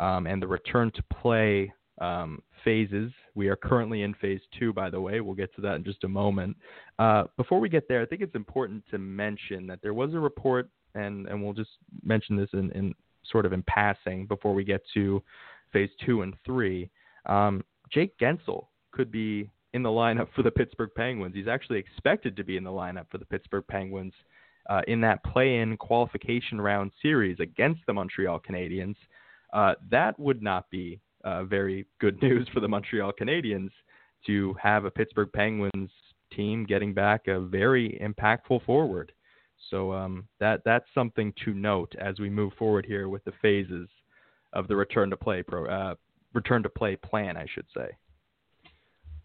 um, 0.00 0.26
and 0.26 0.42
the 0.42 0.46
return 0.48 0.90
to 0.96 1.02
play 1.20 1.72
um, 2.00 2.42
phases, 2.64 3.12
we 3.36 3.46
are 3.46 3.54
currently 3.54 4.02
in 4.02 4.14
phase 4.14 4.40
two, 4.58 4.72
by 4.72 4.90
the 4.90 5.00
way. 5.00 5.20
We'll 5.20 5.36
get 5.36 5.54
to 5.54 5.60
that 5.60 5.76
in 5.76 5.84
just 5.84 6.02
a 6.02 6.08
moment. 6.08 6.56
Uh, 6.98 7.24
before 7.36 7.60
we 7.60 7.68
get 7.68 7.86
there, 7.86 8.02
I 8.02 8.06
think 8.06 8.20
it's 8.20 8.34
important 8.34 8.82
to 8.90 8.98
mention 8.98 9.64
that 9.68 9.78
there 9.80 9.94
was 9.94 10.12
a 10.12 10.18
report, 10.18 10.68
and, 10.96 11.28
and 11.28 11.40
we'll 11.40 11.52
just 11.52 11.70
mention 12.02 12.34
this 12.34 12.48
in, 12.52 12.72
in 12.72 12.92
sort 13.30 13.46
of 13.46 13.52
in 13.52 13.62
passing 13.62 14.26
before 14.26 14.54
we 14.54 14.64
get 14.64 14.82
to 14.94 15.22
phase 15.72 15.90
two 16.04 16.22
and 16.22 16.34
three. 16.44 16.90
Um, 17.26 17.62
Jake 17.92 18.18
Guentzel 18.18 18.66
could 18.90 19.12
be 19.12 19.48
in 19.72 19.82
the 19.82 19.88
lineup 19.88 20.28
for 20.34 20.42
the 20.42 20.50
Pittsburgh 20.50 20.90
Penguins. 20.94 21.34
He's 21.34 21.48
actually 21.48 21.78
expected 21.78 22.36
to 22.36 22.44
be 22.44 22.56
in 22.56 22.64
the 22.64 22.70
lineup 22.70 23.06
for 23.10 23.18
the 23.18 23.24
Pittsburgh 23.24 23.64
Penguins 23.68 24.12
uh, 24.68 24.82
in 24.88 25.00
that 25.02 25.22
play-in 25.24 25.76
qualification 25.76 26.60
round 26.60 26.90
series 27.00 27.38
against 27.40 27.80
the 27.86 27.92
Montreal 27.92 28.40
Canadiens. 28.40 28.96
Uh, 29.52 29.74
that 29.90 30.18
would 30.18 30.42
not 30.42 30.70
be 30.70 31.00
uh, 31.24 31.44
very 31.44 31.86
good 32.00 32.20
news 32.22 32.48
for 32.52 32.60
the 32.60 32.68
Montreal 32.68 33.12
Canadiens 33.18 33.70
to 34.26 34.54
have 34.60 34.84
a 34.84 34.90
Pittsburgh 34.90 35.32
Penguins 35.32 35.90
team 36.34 36.64
getting 36.64 36.94
back 36.94 37.26
a 37.26 37.40
very 37.40 37.98
impactful 38.02 38.64
forward. 38.64 39.12
So 39.70 39.92
um, 39.92 40.26
that 40.38 40.62
that's 40.64 40.86
something 40.94 41.32
to 41.44 41.52
note 41.52 41.94
as 42.00 42.18
we 42.18 42.30
move 42.30 42.52
forward 42.58 42.86
here 42.86 43.08
with 43.08 43.24
the 43.24 43.32
phases 43.42 43.88
of 44.52 44.68
the 44.68 44.76
return 44.76 45.10
to 45.10 45.16
play 45.16 45.42
pro 45.42 45.66
uh, 45.66 45.94
return 46.32 46.62
to 46.62 46.68
play 46.68 46.96
plan, 46.96 47.36
I 47.36 47.46
should 47.54 47.66
say. 47.74 47.90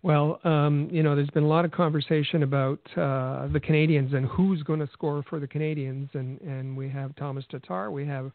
Well, 0.06 0.40
um, 0.44 0.88
you 0.92 1.02
know, 1.02 1.16
there's 1.16 1.32
been 1.32 1.46
a 1.46 1.48
lot 1.48 1.66
of 1.66 1.72
conversation 1.72 2.44
about 2.44 2.80
uh, 2.92 3.48
the 3.48 3.60
Canadiens 3.60 4.14
and 4.14 4.28
who's 4.28 4.62
going 4.62 4.80
to 4.80 4.88
score 4.94 5.24
for 5.28 5.40
the 5.40 5.48
Canadiens, 5.48 6.14
and 6.14 6.40
and 6.42 6.78
we 6.78 6.88
have 6.90 7.16
Thomas 7.16 7.44
Tatar, 7.50 7.90
we 7.90 8.06
have 8.06 8.32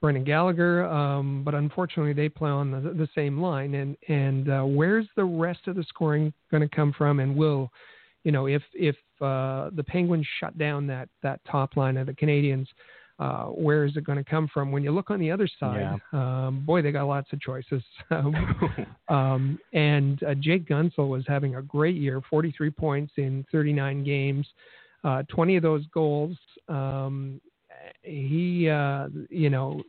Brendan 0.00 0.24
Gallagher, 0.24 0.84
um, 0.86 1.44
but 1.44 1.54
unfortunately 1.54 2.12
they 2.12 2.28
play 2.28 2.50
on 2.50 2.72
the, 2.72 2.80
the 2.80 3.08
same 3.14 3.40
line. 3.40 3.74
And 3.74 3.96
and 4.08 4.50
uh, 4.50 4.62
where's 4.62 5.06
the 5.14 5.22
rest 5.22 5.60
of 5.68 5.76
the 5.76 5.84
scoring 5.84 6.32
going 6.50 6.68
to 6.68 6.74
come 6.74 6.92
from? 6.98 7.20
And 7.20 7.36
will, 7.36 7.70
you 8.24 8.32
know, 8.32 8.48
if 8.48 8.62
if 8.74 8.96
uh, 9.20 9.70
the 9.72 9.84
Penguins 9.86 10.26
shut 10.40 10.58
down 10.58 10.88
that 10.88 11.08
that 11.22 11.38
top 11.48 11.76
line 11.76 11.98
of 11.98 12.08
the 12.08 12.14
Canadiens, 12.14 12.66
uh, 13.20 13.44
where 13.44 13.84
is 13.84 13.96
it 13.96 14.04
going 14.04 14.16
to 14.16 14.24
come 14.24 14.48
from? 14.52 14.72
When 14.72 14.82
you 14.82 14.92
look 14.92 15.10
on 15.10 15.20
the 15.20 15.30
other 15.30 15.46
side, 15.60 16.00
yeah. 16.12 16.46
um, 16.46 16.64
boy, 16.64 16.80
they 16.80 16.90
got 16.90 17.04
lots 17.04 17.30
of 17.34 17.40
choices. 17.40 17.82
um, 19.08 19.58
and 19.74 20.22
uh, 20.24 20.34
Jake 20.34 20.66
Guentzel 20.66 21.08
was 21.08 21.24
having 21.28 21.56
a 21.56 21.62
great 21.62 21.96
year, 21.96 22.22
43 22.30 22.70
points 22.70 23.12
in 23.18 23.44
39 23.52 24.04
games, 24.04 24.46
uh, 25.04 25.22
20 25.28 25.56
of 25.56 25.62
those 25.62 25.84
goals. 25.92 26.34
Um, 26.68 27.42
he, 28.02 28.70
uh, 28.70 29.08
you 29.28 29.50
know, 29.50 29.82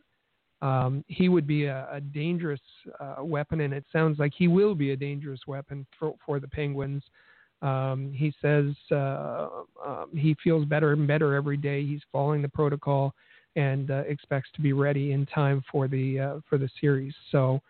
um, 0.62 1.06
he 1.08 1.30
would 1.30 1.48
be 1.48 1.66
a, 1.66 1.88
a 1.90 2.02
dangerous 2.02 2.60
uh, 3.00 3.24
weapon, 3.24 3.62
and 3.62 3.74
it 3.74 3.86
sounds 3.94 4.20
like 4.20 4.34
he 4.38 4.50
will 4.50 4.76
be 4.76 4.92
a 4.92 4.98
dangerous 4.98 5.40
weapon 5.48 5.88
for, 5.98 6.14
for 6.26 6.42
the 6.42 6.50
Penguins. 6.50 7.02
Um, 7.62 8.12
he 8.14 8.34
says 8.42 8.74
uh, 8.92 9.48
um, 9.86 10.10
he 10.16 10.36
feels 10.44 10.66
better 10.66 10.94
and 10.94 11.08
better 11.08 11.36
every 11.36 11.58
day. 11.58 11.86
He's 11.86 12.02
following 12.12 12.42
the 12.42 12.50
protocol 12.50 13.14
and 13.56 13.92
uh, 13.92 14.04
expects 14.08 14.50
to 14.56 14.62
be 14.62 14.74
ready 14.74 15.12
in 15.12 15.26
time 15.28 15.64
for 15.72 15.88
the 15.88 16.20
uh, 16.20 16.40
for 16.50 16.58
the 16.58 16.70
series. 16.80 17.14
So 17.32 17.62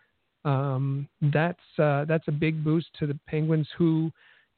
um, 0.44 1.08
that's 1.32 1.60
uh, 1.78 2.04
that's 2.06 2.26
a 2.28 2.32
big 2.32 2.64
boost 2.64 2.88
to 2.98 3.06
the 3.06 3.18
Penguins, 3.26 3.68
who, 3.76 4.10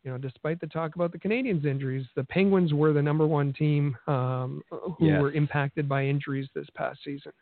you 0.02 0.10
know, 0.10 0.18
despite 0.18 0.60
the 0.60 0.66
talk 0.66 0.94
about 0.94 1.12
the 1.12 1.18
Canadiens' 1.18 1.64
injuries, 1.64 2.06
the 2.14 2.24
Penguins 2.24 2.72
were 2.72 2.92
the 2.92 3.02
number 3.02 3.26
one 3.26 3.52
team 3.52 3.96
um, 4.06 4.62
who 4.98 5.06
yes. 5.06 5.20
were 5.20 5.32
impacted 5.32 5.88
by 5.88 6.04
injuries 6.04 6.48
this 6.54 6.66
past 6.74 7.00
season. 7.04 7.32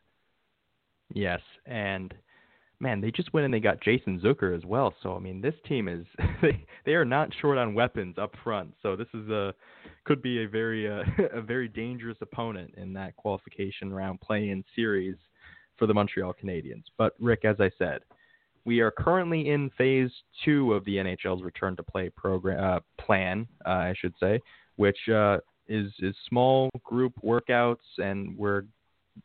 Yes, 1.12 1.40
and 1.66 2.14
man, 2.82 3.00
they 3.00 3.12
just 3.12 3.32
went 3.32 3.44
and 3.44 3.54
they 3.54 3.60
got 3.60 3.80
Jason 3.80 4.20
Zucker 4.20 4.54
as 4.54 4.64
well. 4.64 4.92
So 5.02 5.14
I 5.14 5.20
mean, 5.20 5.40
this 5.40 5.54
team 5.66 5.88
is 5.88 6.04
they 6.42 6.64
they 6.84 6.92
are 6.92 7.04
not 7.04 7.30
short 7.40 7.56
on 7.56 7.74
weapons 7.74 8.16
up 8.18 8.34
front. 8.42 8.74
So 8.82 8.96
this 8.96 9.06
is 9.14 9.28
a 9.30 9.54
could 10.04 10.20
be 10.20 10.42
a 10.42 10.48
very 10.48 10.90
uh, 10.90 11.04
a 11.32 11.40
very 11.40 11.68
dangerous 11.68 12.18
opponent 12.20 12.74
in 12.76 12.92
that 12.94 13.16
qualification 13.16 13.92
round 13.92 14.20
play-in 14.20 14.64
series 14.74 15.16
for 15.78 15.86
the 15.86 15.94
Montreal 15.94 16.34
Canadiens. 16.34 16.84
But 16.98 17.14
Rick, 17.18 17.44
as 17.44 17.56
I 17.60 17.70
said, 17.78 18.00
we 18.64 18.80
are 18.80 18.90
currently 18.90 19.48
in 19.48 19.70
phase 19.78 20.10
two 20.44 20.74
of 20.74 20.84
the 20.84 20.96
NHL's 20.96 21.42
return 21.42 21.76
to 21.76 21.82
play 21.82 22.10
program 22.10 22.62
uh, 22.62 22.80
plan, 23.02 23.46
uh, 23.64 23.70
I 23.70 23.94
should 23.96 24.14
say, 24.20 24.40
which 24.76 24.98
uh, 25.08 25.38
is 25.68 25.92
is 26.00 26.14
small 26.28 26.68
group 26.82 27.12
workouts, 27.24 27.76
and 27.98 28.36
we're 28.36 28.64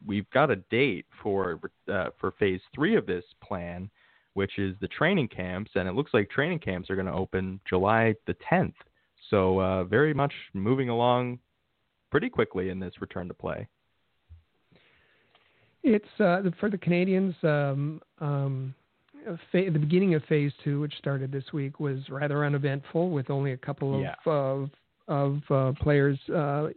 we've 0.05 0.29
got 0.31 0.51
a 0.51 0.57
date 0.69 1.05
for 1.21 1.59
uh, 1.91 2.09
for 2.19 2.31
phase 2.39 2.61
three 2.73 2.95
of 2.95 3.05
this 3.05 3.23
plan, 3.43 3.89
which 4.33 4.57
is 4.59 4.75
the 4.81 4.87
training 4.87 5.27
camps, 5.27 5.71
and 5.75 5.87
it 5.87 5.93
looks 5.93 6.13
like 6.13 6.29
training 6.29 6.59
camps 6.59 6.89
are 6.89 6.95
going 6.95 7.07
to 7.07 7.13
open 7.13 7.59
July 7.67 8.13
the 8.25 8.35
10th. 8.51 8.73
So 9.29 9.59
uh, 9.59 9.83
very 9.83 10.13
much 10.13 10.33
moving 10.53 10.89
along 10.89 11.39
pretty 12.11 12.29
quickly 12.29 12.69
in 12.69 12.79
this 12.79 12.93
return 13.01 13.27
to 13.27 13.33
play. 13.33 13.67
It's 15.83 16.05
uh, 16.19 16.41
for 16.59 16.69
the 16.69 16.77
Canadiens. 16.77 17.41
Um, 17.43 18.01
um, 18.19 18.75
fa- 19.51 19.69
the 19.71 19.79
beginning 19.79 20.15
of 20.15 20.23
phase 20.25 20.51
two, 20.63 20.79
which 20.79 20.93
started 20.97 21.31
this 21.31 21.45
week, 21.53 21.79
was 21.79 21.99
rather 22.09 22.45
uneventful, 22.45 23.09
with 23.09 23.29
only 23.29 23.53
a 23.53 23.57
couple 23.57 23.95
of 23.95 24.01
yeah. 24.01 24.15
of, 24.25 24.69
of 25.07 25.41
uh, 25.49 25.73
players 25.81 26.19
uh, 26.35 26.67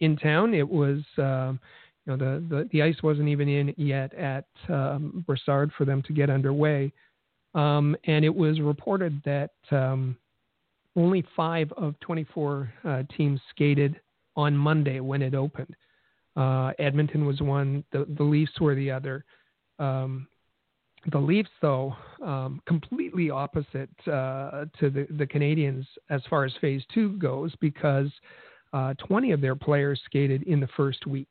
in 0.00 0.16
town. 0.16 0.54
It 0.54 0.68
was 0.68 1.00
um, 1.18 1.58
you 2.06 2.16
know 2.16 2.16
the, 2.16 2.44
the 2.48 2.68
the 2.72 2.82
ice 2.82 3.02
wasn't 3.02 3.28
even 3.28 3.48
in 3.48 3.74
yet 3.76 4.12
at 4.14 4.46
um, 4.68 5.24
Brossard 5.28 5.70
for 5.76 5.84
them 5.84 6.02
to 6.02 6.12
get 6.12 6.30
underway, 6.30 6.92
um, 7.54 7.96
and 8.04 8.24
it 8.24 8.34
was 8.34 8.60
reported 8.60 9.20
that 9.24 9.52
um, 9.70 10.16
only 10.96 11.24
five 11.34 11.72
of 11.76 11.98
24 12.00 12.72
uh, 12.84 13.02
teams 13.16 13.40
skated 13.50 14.00
on 14.36 14.56
Monday 14.56 15.00
when 15.00 15.22
it 15.22 15.34
opened. 15.34 15.74
Uh, 16.36 16.72
Edmonton 16.78 17.26
was 17.26 17.40
one, 17.40 17.84
the, 17.92 18.06
the 18.16 18.22
Leafs 18.22 18.60
were 18.60 18.74
the 18.74 18.90
other. 18.90 19.24
Um, 19.78 20.26
the 21.12 21.18
Leafs, 21.18 21.50
though, 21.60 21.94
um, 22.24 22.60
completely 22.66 23.30
opposite 23.30 23.90
uh, 24.06 24.64
to 24.80 24.90
the, 24.90 25.06
the 25.18 25.26
Canadiens 25.26 25.86
as 26.10 26.22
far 26.30 26.44
as 26.44 26.52
phase 26.60 26.82
two 26.92 27.10
goes, 27.18 27.52
because 27.60 28.10
uh, 28.72 28.94
20 29.06 29.32
of 29.32 29.40
their 29.40 29.54
players 29.54 30.00
skated 30.06 30.42
in 30.44 30.60
the 30.60 30.68
first 30.76 31.06
week. 31.06 31.28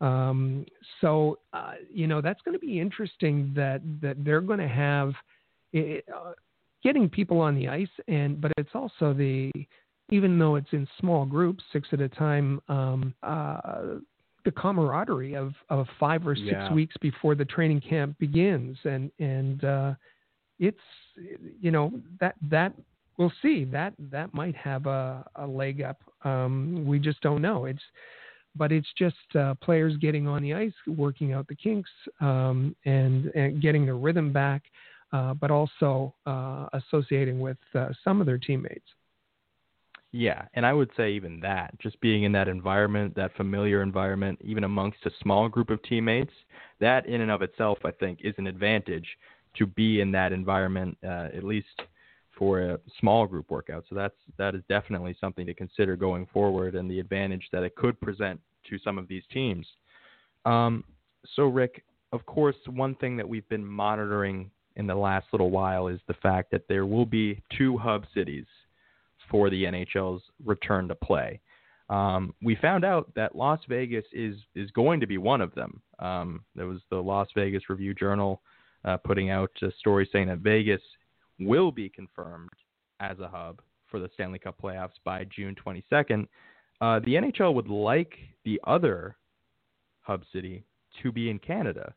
Um, 0.00 0.66
so 1.00 1.38
uh, 1.52 1.72
you 1.92 2.06
know 2.06 2.20
that's 2.20 2.40
going 2.42 2.52
to 2.52 2.64
be 2.64 2.80
interesting 2.80 3.52
that 3.56 3.80
that 4.02 4.22
they're 4.24 4.40
going 4.40 4.58
to 4.58 4.68
have 4.68 5.12
it, 5.72 6.04
uh, 6.14 6.32
getting 6.82 7.08
people 7.08 7.40
on 7.40 7.54
the 7.54 7.68
ice, 7.68 7.88
and 8.08 8.40
but 8.40 8.52
it's 8.58 8.74
also 8.74 9.12
the 9.12 9.50
even 10.10 10.38
though 10.38 10.56
it's 10.56 10.72
in 10.72 10.86
small 11.00 11.24
groups, 11.24 11.64
six 11.72 11.88
at 11.92 12.00
a 12.00 12.08
time, 12.08 12.60
um, 12.68 13.12
uh, 13.22 13.96
the 14.44 14.52
camaraderie 14.52 15.34
of, 15.34 15.52
of 15.68 15.86
five 15.98 16.26
or 16.26 16.36
six 16.36 16.48
yeah. 16.52 16.72
weeks 16.72 16.94
before 17.00 17.34
the 17.34 17.44
training 17.44 17.80
camp 17.80 18.16
begins, 18.18 18.78
and 18.84 19.10
and 19.18 19.64
uh, 19.64 19.94
it's 20.58 20.78
you 21.60 21.70
know 21.70 21.92
that 22.20 22.36
that 22.48 22.72
we'll 23.18 23.32
see 23.42 23.64
that 23.64 23.92
that 23.98 24.32
might 24.32 24.54
have 24.54 24.86
a, 24.86 25.24
a 25.36 25.46
leg 25.46 25.82
up. 25.82 26.00
Um, 26.22 26.84
we 26.86 26.98
just 26.98 27.20
don't 27.20 27.42
know. 27.42 27.64
It's 27.64 27.82
but 28.56 28.72
it's 28.72 28.88
just 28.98 29.16
uh, 29.38 29.54
players 29.54 29.96
getting 29.98 30.26
on 30.26 30.42
the 30.42 30.54
ice, 30.54 30.72
working 30.86 31.32
out 31.32 31.46
the 31.48 31.54
kinks, 31.54 31.90
um, 32.20 32.74
and, 32.84 33.26
and, 33.34 33.60
getting 33.60 33.84
their 33.84 33.96
rhythm 33.96 34.32
back, 34.32 34.62
uh, 35.12 35.34
but 35.34 35.50
also 35.50 36.14
uh, 36.26 36.66
associating 36.72 37.40
with 37.40 37.58
uh, 37.74 37.88
some 38.04 38.20
of 38.20 38.26
their 38.26 38.38
teammates. 38.38 38.86
Yeah, 40.12 40.46
and 40.54 40.64
I 40.64 40.72
would 40.72 40.90
say 40.96 41.12
even 41.12 41.40
that, 41.40 41.78
just 41.78 42.00
being 42.00 42.22
in 42.22 42.32
that 42.32 42.48
environment, 42.48 43.14
that 43.16 43.36
familiar 43.36 43.82
environment, 43.82 44.38
even 44.42 44.64
amongst 44.64 45.04
a 45.04 45.10
small 45.22 45.48
group 45.48 45.68
of 45.68 45.82
teammates, 45.82 46.32
that 46.80 47.06
in 47.06 47.20
and 47.20 47.30
of 47.30 47.42
itself, 47.42 47.78
I 47.84 47.90
think, 47.90 48.20
is 48.22 48.34
an 48.38 48.46
advantage 48.46 49.06
to 49.58 49.66
be 49.66 50.00
in 50.00 50.12
that 50.12 50.32
environment, 50.32 50.96
uh, 51.04 51.28
at 51.36 51.44
least 51.44 51.82
for 52.36 52.60
a 52.60 52.78
small 53.00 53.26
group 53.26 53.50
workout. 53.50 53.84
So 53.88 53.94
that's 53.94 54.14
that 54.38 54.54
is 54.54 54.62
definitely 54.68 55.16
something 55.20 55.46
to 55.46 55.54
consider 55.54 55.96
going 55.96 56.26
forward, 56.32 56.74
and 56.74 56.90
the 56.90 57.00
advantage 57.00 57.48
that 57.52 57.62
it 57.62 57.74
could 57.76 58.00
present 58.00 58.40
to 58.70 58.78
some 58.78 58.98
of 58.98 59.08
these 59.08 59.22
teams. 59.32 59.66
Um, 60.44 60.84
so 61.34 61.44
Rick, 61.44 61.84
of 62.12 62.24
course, 62.26 62.56
one 62.66 62.94
thing 62.96 63.16
that 63.16 63.28
we've 63.28 63.48
been 63.48 63.64
monitoring 63.64 64.50
in 64.76 64.86
the 64.86 64.94
last 64.94 65.26
little 65.32 65.50
while 65.50 65.88
is 65.88 66.00
the 66.06 66.14
fact 66.14 66.50
that 66.50 66.68
there 66.68 66.86
will 66.86 67.06
be 67.06 67.42
two 67.56 67.78
hub 67.78 68.04
cities 68.14 68.44
for 69.30 69.50
the 69.50 69.64
NHL's 69.64 70.22
return 70.44 70.88
to 70.88 70.94
play. 70.94 71.40
Um, 71.88 72.34
we 72.42 72.56
found 72.56 72.84
out 72.84 73.12
that 73.14 73.36
Las 73.36 73.60
Vegas 73.68 74.04
is 74.12 74.36
is 74.54 74.70
going 74.72 75.00
to 75.00 75.06
be 75.06 75.18
one 75.18 75.40
of 75.40 75.54
them. 75.54 75.80
Um, 75.98 76.44
there 76.54 76.66
was 76.66 76.80
the 76.90 76.96
Las 76.96 77.28
Vegas 77.34 77.68
Review 77.68 77.94
Journal 77.94 78.42
uh, 78.84 78.96
putting 78.98 79.30
out 79.30 79.50
a 79.62 79.70
story 79.78 80.08
saying 80.12 80.28
that 80.28 80.38
Vegas 80.38 80.80
will 81.38 81.70
be 81.70 81.88
confirmed 81.88 82.50
as 83.00 83.18
a 83.20 83.28
hub 83.28 83.60
for 83.90 84.00
the 84.00 84.10
Stanley 84.14 84.38
Cup 84.38 84.56
playoffs 84.62 84.98
by 85.04 85.24
June 85.24 85.54
22nd. 85.64 86.26
Uh, 86.80 87.00
the 87.00 87.14
NHL 87.14 87.54
would 87.54 87.68
like 87.68 88.14
the 88.44 88.60
other 88.64 89.16
hub 90.02 90.22
city 90.32 90.64
to 91.02 91.12
be 91.12 91.30
in 91.30 91.38
Canada, 91.38 91.94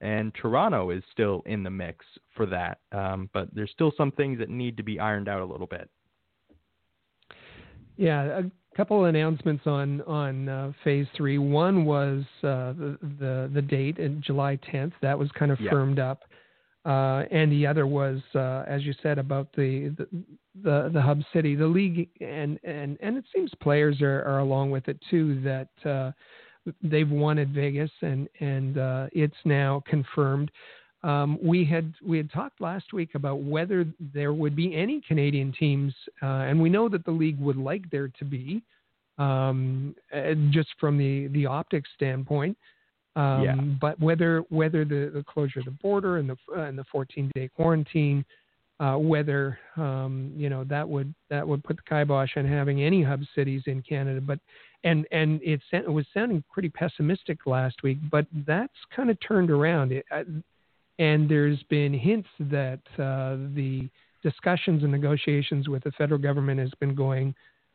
and 0.00 0.34
Toronto 0.34 0.90
is 0.90 1.02
still 1.12 1.42
in 1.46 1.62
the 1.62 1.70
mix 1.70 2.04
for 2.34 2.46
that. 2.46 2.78
Um, 2.92 3.28
but 3.32 3.48
there's 3.54 3.70
still 3.70 3.92
some 3.96 4.12
things 4.12 4.38
that 4.38 4.48
need 4.48 4.76
to 4.76 4.82
be 4.82 5.00
ironed 5.00 5.28
out 5.28 5.40
a 5.40 5.44
little 5.44 5.66
bit. 5.66 5.88
Yeah, 7.96 8.40
a 8.40 8.76
couple 8.76 9.04
of 9.04 9.08
announcements 9.08 9.66
on 9.66 10.00
on 10.02 10.48
uh, 10.48 10.72
phase 10.84 11.06
three. 11.16 11.38
One 11.38 11.84
was 11.84 12.22
uh, 12.42 12.72
the, 12.72 12.98
the 13.18 13.50
the 13.52 13.62
date, 13.62 13.98
in 13.98 14.22
July 14.22 14.58
10th. 14.72 14.92
That 15.02 15.18
was 15.18 15.28
kind 15.32 15.50
of 15.50 15.60
yeah. 15.60 15.70
firmed 15.70 15.98
up. 15.98 16.22
Uh, 16.86 17.24
and 17.30 17.52
the 17.52 17.66
other 17.66 17.86
was, 17.86 18.20
uh, 18.34 18.64
as 18.66 18.84
you 18.84 18.94
said, 19.02 19.18
about 19.18 19.52
the, 19.54 19.94
the, 19.98 20.08
the 20.62 20.90
the 20.94 21.02
hub 21.02 21.20
city, 21.30 21.54
the 21.54 21.66
league, 21.66 22.08
and 22.22 22.58
and 22.64 22.96
and 23.02 23.18
it 23.18 23.24
seems 23.34 23.50
players 23.60 24.00
are, 24.00 24.22
are 24.22 24.38
along 24.38 24.70
with 24.70 24.88
it 24.88 24.98
too. 25.10 25.40
That 25.42 25.68
uh, 25.90 26.12
they've 26.82 27.10
wanted 27.10 27.52
Vegas, 27.52 27.90
and 28.00 28.28
and 28.40 28.78
uh, 28.78 29.06
it's 29.12 29.36
now 29.44 29.82
confirmed. 29.86 30.50
Um, 31.02 31.38
we 31.42 31.66
had 31.66 31.92
we 32.02 32.16
had 32.16 32.32
talked 32.32 32.62
last 32.62 32.94
week 32.94 33.14
about 33.14 33.40
whether 33.42 33.86
there 34.14 34.32
would 34.32 34.56
be 34.56 34.74
any 34.74 35.02
Canadian 35.06 35.52
teams, 35.52 35.94
uh, 36.22 36.26
and 36.26 36.60
we 36.60 36.70
know 36.70 36.88
that 36.88 37.04
the 37.04 37.10
league 37.10 37.40
would 37.40 37.56
like 37.56 37.90
there 37.90 38.08
to 38.08 38.24
be, 38.24 38.62
um, 39.18 39.94
just 40.50 40.68
from 40.78 40.96
the 40.96 41.26
the 41.28 41.44
optics 41.44 41.90
standpoint. 41.94 42.56
Um, 43.16 43.42
yeah. 43.42 43.56
But 43.80 43.98
whether 44.00 44.40
whether 44.50 44.84
the, 44.84 45.10
the 45.12 45.24
closure 45.26 45.60
of 45.60 45.64
the 45.64 45.72
border 45.72 46.18
and 46.18 46.28
the 46.28 46.36
uh, 46.56 46.62
and 46.62 46.78
the 46.78 46.84
14 46.92 47.30
day 47.34 47.50
quarantine, 47.54 48.24
uh, 48.78 48.96
whether 48.96 49.58
um, 49.76 50.32
you 50.36 50.48
know 50.48 50.64
that 50.64 50.88
would 50.88 51.12
that 51.28 51.46
would 51.46 51.64
put 51.64 51.76
the 51.76 51.82
kibosh 51.88 52.30
on 52.36 52.46
having 52.46 52.82
any 52.82 53.02
hub 53.02 53.22
cities 53.34 53.62
in 53.66 53.82
Canada. 53.82 54.20
But 54.20 54.38
and 54.84 55.06
and 55.10 55.40
it, 55.42 55.60
it 55.72 55.90
was 55.90 56.06
sounding 56.14 56.44
pretty 56.52 56.68
pessimistic 56.68 57.46
last 57.46 57.82
week, 57.82 57.98
but 58.10 58.26
that's 58.46 58.72
kind 58.94 59.10
of 59.10 59.18
turned 59.26 59.50
around. 59.50 59.92
It, 59.92 60.06
and 60.98 61.28
there's 61.28 61.62
been 61.64 61.94
hints 61.94 62.28
that 62.38 62.80
uh, 62.98 63.36
the 63.54 63.88
discussions 64.22 64.82
and 64.82 64.92
negotiations 64.92 65.68
with 65.68 65.82
the 65.82 65.90
federal 65.92 66.20
government 66.20 66.60
has 66.60 66.70
been 66.78 66.94
going 66.94 67.34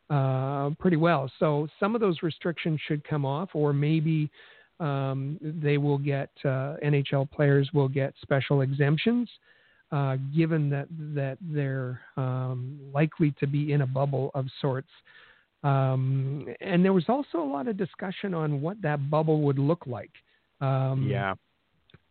uh, 0.09 0.69
pretty 0.79 0.97
well. 0.97 1.29
So 1.39 1.67
some 1.79 1.95
of 1.95 2.01
those 2.01 2.21
restrictions 2.21 2.79
should 2.87 3.03
come 3.03 3.25
off, 3.25 3.49
or 3.53 3.73
maybe 3.73 4.29
um, 4.79 5.39
they 5.41 5.77
will 5.77 5.97
get 5.97 6.29
uh, 6.43 6.75
NHL 6.83 7.29
players 7.31 7.69
will 7.73 7.87
get 7.87 8.13
special 8.21 8.61
exemptions, 8.61 9.29
uh, 9.91 10.17
given 10.35 10.69
that 10.69 10.87
that 11.13 11.37
they're 11.41 12.01
um, 12.17 12.79
likely 12.93 13.33
to 13.39 13.47
be 13.47 13.71
in 13.73 13.81
a 13.81 13.87
bubble 13.87 14.31
of 14.33 14.45
sorts. 14.61 14.89
Um, 15.63 16.47
and 16.61 16.85
there 16.85 16.93
was 16.93 17.05
also 17.07 17.39
a 17.39 17.49
lot 17.49 17.67
of 17.67 17.75
discussion 17.77 18.33
on 18.33 18.61
what 18.61 18.79
that 18.83 19.09
bubble 19.09 19.41
would 19.41 19.57
look 19.57 19.87
like. 19.87 20.11
Um, 20.61 21.07
yeah 21.09 21.33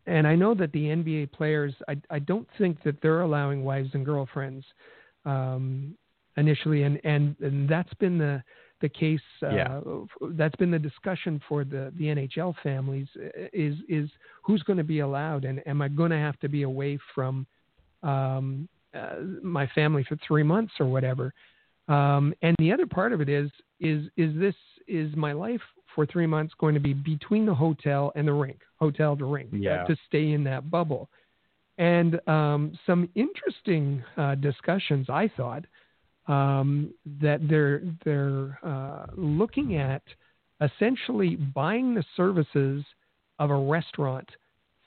and 0.07 0.27
I 0.27 0.35
know 0.35 0.55
that 0.55 0.73
the 0.73 0.85
NBA 0.85 1.33
players, 1.33 1.75
I, 1.89 1.97
I 2.11 2.19
don't 2.19 2.47
think 2.59 2.83
that 2.83 3.01
they're 3.01 3.23
allowing 3.23 3.65
wives 3.65 3.91
and 3.95 4.05
girlfriends 4.05 4.65
um, 5.25 5.97
initially, 6.37 6.83
and, 6.83 7.01
and 7.05 7.37
and 7.41 7.69
that's 7.69 7.93
been 7.95 8.19
the 8.19 8.43
the 8.85 8.89
case. 8.91 9.21
Uh, 9.43 9.49
yeah. 9.49 9.81
That's 10.33 10.55
been 10.57 10.71
the 10.71 10.79
discussion 10.79 11.41
for 11.49 11.65
the 11.65 11.91
the 11.99 12.05
NHL 12.05 12.55
families 12.63 13.09
is 13.53 13.77
is 13.89 14.11
who's 14.43 14.63
going 14.63 14.77
to 14.77 14.85
be 14.85 15.01
allowed, 15.01 15.45
and 15.47 15.67
am 15.67 15.81
I 15.81 15.89
going 15.89 16.11
to 16.11 16.19
have 16.19 16.39
to 16.41 16.49
be 16.49 16.63
away 16.63 16.99
from 17.15 17.47
um, 18.03 18.69
uh, 18.95 19.17
my 19.43 19.67
family 19.75 20.05
for 20.07 20.19
three 20.27 20.43
months 20.43 20.75
or 20.79 20.87
whatever? 20.87 21.33
Um, 21.89 22.35
and 22.43 22.55
the 22.59 22.73
other 22.73 22.87
part 22.87 23.15
of 23.15 23.23
it 23.23 23.31
is 23.31 23.51
is 23.81 24.05
is 24.19 24.39
this 24.39 24.55
is 24.87 25.17
my 25.17 25.33
life 25.33 25.63
for 25.95 26.05
three 26.05 26.27
months 26.27 26.53
going 26.59 26.75
to 26.75 26.81
be 26.81 26.93
between 26.93 27.47
the 27.47 27.55
hotel 27.55 28.13
and 28.17 28.29
the 28.29 28.33
rink, 28.33 28.61
hotel 28.77 29.17
to 29.17 29.25
rink, 29.25 29.49
uh, 29.85 29.87
to 29.87 29.97
stay 30.09 30.33
in 30.33 30.45
that 30.45 30.71
bubble. 30.71 31.09
And 31.79 32.21
um, 32.29 32.79
some 32.87 33.09
interesting 33.15 34.05
uh, 34.17 34.35
discussions, 34.35 35.07
I 35.09 35.31
thought, 35.37 35.65
um, 36.27 36.93
that 37.21 37.47
they're 37.49 37.83
they're 38.05 38.59
uh, 38.63 39.07
looking 39.17 39.77
at 39.77 40.03
essentially 40.61 41.37
buying 41.37 41.95
the 41.95 42.05
services 42.17 42.85
of 43.39 43.51
a 43.51 43.57
restaurant 43.57 44.29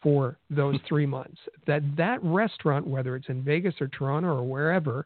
for 0.02 0.38
those 0.50 0.78
three 0.88 1.06
months. 1.06 1.38
That 1.66 1.82
that 1.98 2.24
restaurant, 2.24 2.88
whether 2.88 3.16
it's 3.16 3.30
in 3.30 3.44
Vegas 3.44 3.76
or 3.82 3.88
Toronto 3.88 4.30
or 4.30 4.44
wherever, 4.44 5.06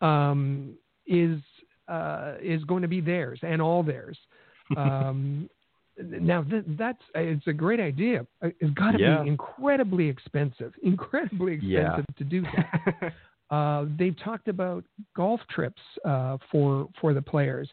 um, 0.00 0.74
is 1.06 1.40
uh, 1.88 2.34
is 2.42 2.62
going 2.64 2.82
to 2.82 2.88
be 2.88 3.00
theirs 3.00 3.40
and 3.42 3.60
all 3.60 3.82
theirs. 3.82 4.18
Um, 4.76 5.48
now 5.96 6.42
th- 6.42 6.64
that's 6.78 7.00
it's 7.14 7.46
a 7.46 7.54
great 7.54 7.80
idea. 7.80 8.26
Uh, 8.42 8.48
it's 8.60 8.74
got 8.74 8.90
to 8.90 9.00
yeah. 9.00 9.22
be 9.22 9.28
incredibly 9.30 10.08
expensive, 10.08 10.74
incredibly 10.82 11.54
expensive 11.54 12.04
yeah. 12.06 12.18
to 12.18 12.24
do 12.24 12.42
that. 12.42 13.14
uh, 13.50 13.86
they've 13.98 14.18
talked 14.22 14.48
about 14.48 14.84
golf 15.16 15.40
trips 15.50 15.80
uh, 16.04 16.36
for 16.50 16.88
for 17.00 17.14
the 17.14 17.22
players, 17.22 17.68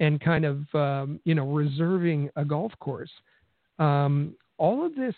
and 0.00 0.20
kind 0.20 0.44
of 0.44 0.74
um, 0.74 1.20
you 1.24 1.34
know 1.34 1.46
reserving 1.46 2.30
a 2.36 2.44
golf 2.44 2.72
course. 2.80 3.10
Um, 3.78 4.34
all 4.56 4.84
of 4.84 4.94
this, 4.94 5.14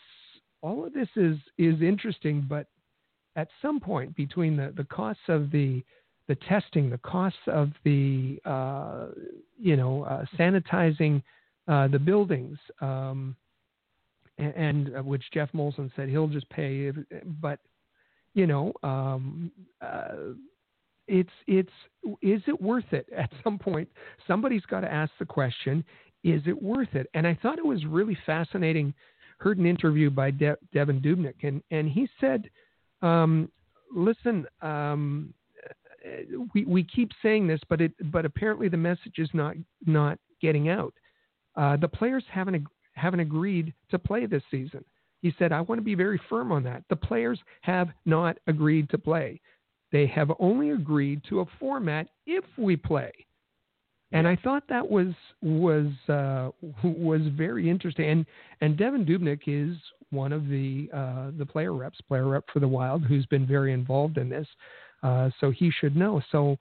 all 0.62 0.84
of 0.84 0.92
this 0.92 1.08
is 1.16 1.36
is 1.58 1.80
interesting, 1.80 2.44
but 2.48 2.66
at 3.36 3.48
some 3.62 3.78
point 3.80 4.14
between 4.16 4.56
the 4.56 4.72
the 4.76 4.84
costs 4.84 5.22
of 5.28 5.50
the 5.50 5.82
the 6.26 6.34
testing, 6.48 6.90
the 6.90 6.98
costs 6.98 7.38
of 7.46 7.70
the 7.84 8.40
uh, 8.44 9.06
you 9.58 9.76
know 9.76 10.04
uh, 10.04 10.24
sanitizing 10.38 11.22
uh, 11.68 11.86
the 11.88 11.98
buildings, 11.98 12.58
um, 12.80 13.36
and, 14.38 14.88
and 14.88 15.06
which 15.06 15.22
Jeff 15.32 15.50
Molson 15.52 15.90
said 15.94 16.08
he'll 16.08 16.26
just 16.26 16.48
pay, 16.50 16.92
but 17.40 17.60
you 18.34 18.46
know 18.46 18.72
um, 18.82 19.50
uh, 19.80 20.34
it's 21.08 21.30
it's 21.46 21.72
is 22.22 22.40
it 22.46 22.60
worth 22.60 22.92
it 22.92 23.06
at 23.16 23.30
some 23.44 23.58
point? 23.58 23.88
Somebody's 24.26 24.64
got 24.66 24.80
to 24.80 24.92
ask 24.92 25.12
the 25.18 25.26
question: 25.26 25.84
Is 26.24 26.42
it 26.46 26.60
worth 26.60 26.94
it? 26.94 27.08
And 27.14 27.26
I 27.26 27.38
thought 27.42 27.58
it 27.58 27.66
was 27.66 27.84
really 27.84 28.16
fascinating. 28.26 28.94
Heard 29.38 29.58
an 29.58 29.66
interview 29.66 30.10
by 30.10 30.30
De- 30.30 30.58
Devan 30.74 31.04
Dubnyk, 31.04 31.42
and 31.42 31.62
and 31.70 31.88
he 31.88 32.08
said. 32.20 32.48
Um, 33.02 33.50
listen, 33.94 34.46
um, 34.60 35.32
we 36.54 36.64
we 36.64 36.84
keep 36.84 37.10
saying 37.22 37.46
this, 37.46 37.60
but 37.68 37.80
it 37.80 37.92
but 38.10 38.24
apparently 38.24 38.68
the 38.68 38.76
message 38.76 39.18
is 39.18 39.30
not 39.32 39.54
not 39.86 40.18
getting 40.40 40.68
out. 40.68 40.94
Uh, 41.56 41.76
the 41.76 41.88
players 41.88 42.24
haven't 42.30 42.66
haven't 42.94 43.20
agreed 43.20 43.72
to 43.90 43.98
play 43.98 44.26
this 44.26 44.42
season. 44.50 44.84
He 45.22 45.34
said, 45.38 45.52
"I 45.52 45.60
want 45.60 45.78
to 45.78 45.84
be 45.84 45.94
very 45.94 46.20
firm 46.28 46.52
on 46.52 46.62
that. 46.64 46.84
The 46.88 46.96
players 46.96 47.38
have 47.62 47.88
not 48.04 48.38
agreed 48.46 48.88
to 48.90 48.98
play. 48.98 49.40
They 49.92 50.06
have 50.06 50.30
only 50.38 50.70
agreed 50.70 51.22
to 51.28 51.40
a 51.40 51.46
format 51.58 52.08
if 52.26 52.44
we 52.56 52.76
play." 52.76 53.12
And 54.12 54.26
I 54.26 54.36
thought 54.36 54.64
that 54.68 54.88
was 54.88 55.14
was 55.42 55.86
uh, 56.08 56.50
was 56.82 57.22
very 57.36 57.68
interesting. 57.70 58.08
And 58.08 58.26
and 58.60 58.76
Devan 58.76 59.08
Dubnyk 59.08 59.42
is 59.46 59.76
one 60.10 60.32
of 60.32 60.48
the 60.48 60.88
uh, 60.92 61.30
the 61.38 61.46
player 61.46 61.72
reps, 61.72 62.00
player 62.02 62.26
rep 62.26 62.44
for 62.52 62.60
the 62.60 62.68
Wild, 62.68 63.04
who's 63.04 63.26
been 63.26 63.46
very 63.46 63.72
involved 63.72 64.18
in 64.18 64.28
this. 64.28 64.46
Uh, 65.02 65.30
so 65.40 65.50
he 65.50 65.70
should 65.70 65.96
know. 65.96 66.20
So 66.30 66.56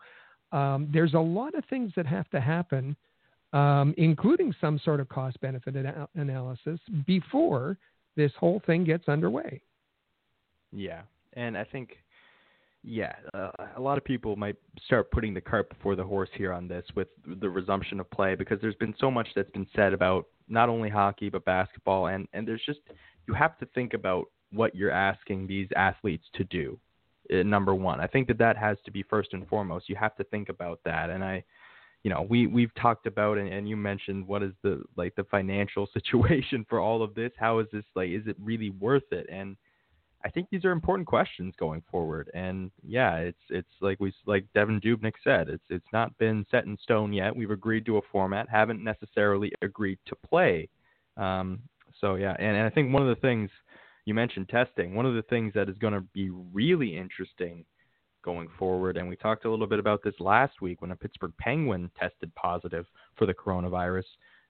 um, 0.52 0.90
there's 0.94 1.14
a 1.14 1.20
lot 1.20 1.56
of 1.56 1.66
things 1.66 1.92
that 1.96 2.06
have 2.06 2.30
to 2.30 2.40
happen, 2.40 2.96
um, 3.54 3.94
including 3.98 4.54
some 4.62 4.80
sort 4.84 5.00
of 5.00 5.10
cost 5.10 5.40
benefit 5.42 5.76
analysis 6.16 6.80
before 7.06 7.78
this 8.20 8.34
whole 8.38 8.62
thing 8.66 8.84
gets 8.84 9.08
underway. 9.08 9.62
Yeah, 10.74 11.04
and 11.34 11.58
I 11.58 11.64
think 11.64 11.98
Yeah, 12.84 13.14
uh, 13.34 13.52
a 13.78 13.82
lot 13.82 13.98
of 13.98 14.04
people 14.04 14.36
might 14.36 14.58
start 14.86 15.10
putting 15.12 15.34
the 15.34 15.42
cart 15.42 15.70
before 15.70 15.96
the 15.96 16.04
horse 16.04 16.30
here 16.34 16.52
on 16.54 16.68
this 16.68 16.86
with 16.96 17.08
the 17.42 17.50
resumption 17.50 18.00
of 18.00 18.10
play 18.12 18.36
because 18.36 18.60
there's 18.62 18.76
been 18.76 18.96
so 19.00 19.10
much 19.10 19.28
that's 19.36 19.52
been 19.52 19.68
said 19.76 19.94
about 19.94 20.26
not 20.50 20.70
only 20.70 20.90
hockey 20.90 21.30
but 21.30 21.46
basketball, 21.46 22.08
and 22.08 22.28
and 22.34 22.46
there's 22.46 22.66
just 22.66 22.82
you 23.28 23.34
have 23.34 23.58
to 23.60 23.66
think 23.68 23.94
about 23.94 24.26
what 24.52 24.76
you're 24.76 24.92
asking 24.92 25.48
these 25.48 25.70
athletes 25.76 26.26
to 26.34 26.44
do. 26.44 26.78
Uh, 27.32 27.44
number 27.44 27.74
one, 27.74 28.00
I 28.02 28.08
think 28.08 28.28
that 28.28 28.40
that 28.40 28.58
has 28.58 28.78
to 28.86 28.92
be 28.92 29.04
first 29.04 29.34
and 29.34 29.48
foremost. 29.48 29.88
You 29.88 29.96
have 29.96 30.16
to 30.18 30.26
think 30.26 30.50
about 30.50 30.80
that, 30.84 31.10
and 31.10 31.24
I, 31.24 31.44
you 32.04 32.10
know, 32.10 32.26
we 32.30 32.48
we've 32.48 32.74
talked 32.76 33.08
about 33.08 33.38
and, 33.38 33.52
and 33.52 33.68
you 33.68 33.76
mentioned 33.76 34.28
what 34.28 34.44
is 34.44 34.54
the 34.64 34.82
like 34.96 35.16
the 35.16 35.26
financial 35.26 35.88
situation 35.94 36.66
for 36.70 36.80
all 36.80 37.04
of 37.04 37.16
this. 37.16 37.32
How 37.38 37.60
is 37.60 37.68
this 37.72 37.86
like? 37.96 38.10
Is 38.10 38.28
it 38.28 38.38
really 38.42 38.70
worth 38.70 39.12
it? 39.12 39.28
And 39.32 39.58
I 40.24 40.30
think 40.30 40.48
these 40.50 40.66
are 40.66 40.72
important 40.72 41.08
questions 41.08 41.54
going 41.58 41.82
forward. 41.90 42.30
And 42.34 42.72
yeah, 42.86 43.18
it's 43.18 43.38
it's 43.50 43.70
like 43.82 44.00
we 44.00 44.14
like 44.26 44.46
Devan 44.56 44.84
Dubnyk 44.84 45.14
said, 45.24 45.50
it's 45.50 45.64
it's 45.70 45.88
not 45.94 46.18
been 46.18 46.46
set 46.52 46.66
in 46.66 46.78
stone 46.82 47.14
yet. 47.14 47.36
We've 47.36 47.52
agreed 47.52 47.86
to 47.88 47.98
a 47.98 48.02
format, 48.12 48.50
haven't 48.50 48.84
necessarily 48.84 49.52
agreed 49.62 50.00
to 50.08 50.16
play. 50.16 50.70
Um, 51.18 51.60
so 52.00 52.16
yeah, 52.16 52.36
and, 52.40 52.56
and 52.56 52.66
I 52.66 52.70
think 52.70 52.94
one 52.94 53.02
of 53.02 53.14
the 53.14 53.22
things 53.22 53.50
you 54.10 54.16
mentioned 54.16 54.50
testing. 54.50 54.96
One 54.96 55.06
of 55.06 55.14
the 55.14 55.22
things 55.22 55.54
that 55.54 55.70
is 55.70 55.78
going 55.78 55.94
to 55.94 56.02
be 56.02 56.32
really 56.32 56.98
interesting 56.98 57.64
going 58.24 58.50
forward, 58.58 58.98
and 58.98 59.08
we 59.08 59.16
talked 59.16 59.46
a 59.46 59.50
little 59.50 59.68
bit 59.68 59.80
about 59.80 60.04
this 60.04 60.14
last 60.20 60.62
week 60.62 60.82
when 60.82 60.92
a 60.92 60.96
Pittsburgh 60.96 61.34
Penguin 61.40 61.90
tested 61.98 62.34
positive 62.36 62.86
for 63.16 63.26
the 63.26 63.34
coronavirus. 63.34 64.06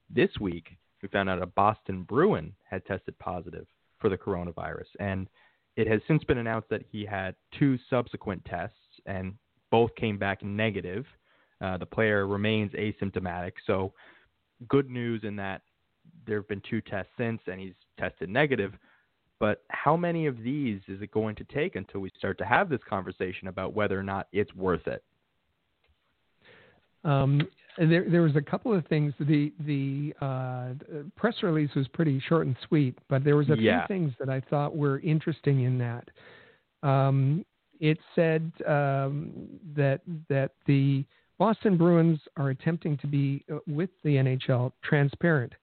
This 0.09 0.29
week, 0.39 0.77
we 1.01 1.09
found 1.09 1.29
out 1.29 1.41
a 1.41 1.45
Boston 1.45 2.03
Bruin 2.03 2.53
had 2.69 2.85
tested 2.85 3.17
positive 3.19 3.67
for 3.99 4.09
the 4.09 4.17
coronavirus, 4.17 4.87
and 4.99 5.27
it 5.75 5.87
has 5.87 6.01
since 6.07 6.23
been 6.23 6.39
announced 6.39 6.69
that 6.69 6.83
he 6.91 7.05
had 7.05 7.35
two 7.57 7.77
subsequent 7.89 8.43
tests, 8.45 8.75
and 9.05 9.33
both 9.71 9.93
came 9.95 10.17
back 10.17 10.43
negative. 10.43 11.05
Uh, 11.61 11.77
the 11.77 11.85
player 11.85 12.27
remains 12.27 12.71
asymptomatic, 12.71 13.53
so 13.67 13.93
good 14.67 14.89
news 14.89 15.23
in 15.23 15.35
that 15.35 15.61
there 16.25 16.37
have 16.37 16.47
been 16.47 16.61
two 16.69 16.81
tests 16.81 17.11
since, 17.17 17.41
and 17.47 17.59
he's 17.59 17.73
tested 17.99 18.29
negative. 18.29 18.73
But 19.39 19.63
how 19.69 19.95
many 19.95 20.25
of 20.25 20.43
these 20.43 20.81
is 20.87 21.01
it 21.01 21.11
going 21.11 21.35
to 21.37 21.43
take 21.45 21.75
until 21.75 22.01
we 22.01 22.11
start 22.17 22.37
to 22.39 22.45
have 22.45 22.69
this 22.69 22.81
conversation 22.87 23.47
about 23.47 23.73
whether 23.73 23.97
or 23.97 24.03
not 24.03 24.27
it's 24.31 24.53
worth 24.53 24.85
it? 24.87 25.03
Um, 27.05 27.47
there, 27.77 28.09
there 28.09 28.21
was 28.21 28.35
a 28.35 28.41
couple 28.41 28.75
of 28.75 28.85
things. 28.87 29.13
The 29.19 29.53
the 29.61 30.13
uh, 30.19 30.73
press 31.15 31.35
release 31.41 31.73
was 31.75 31.87
pretty 31.89 32.21
short 32.27 32.45
and 32.45 32.55
sweet, 32.67 32.97
but 33.07 33.23
there 33.23 33.37
was 33.37 33.49
a 33.49 33.57
yeah. 33.57 33.85
few 33.87 33.95
things 33.95 34.13
that 34.19 34.29
I 34.29 34.41
thought 34.41 34.75
were 34.75 34.99
interesting 34.99 35.61
in 35.61 35.77
that. 35.77 36.09
Um, 36.83 37.45
it 37.79 37.97
said 38.15 38.51
um, 38.67 39.31
that 39.75 40.01
that 40.27 40.51
the 40.65 41.05
Boston 41.37 41.77
Bruins 41.77 42.19
are 42.35 42.49
attempting 42.49 42.97
to 42.97 43.07
be 43.07 43.45
uh, 43.51 43.59
with 43.65 43.89
the 44.03 44.15
NHL 44.15 44.73
transparent. 44.83 45.53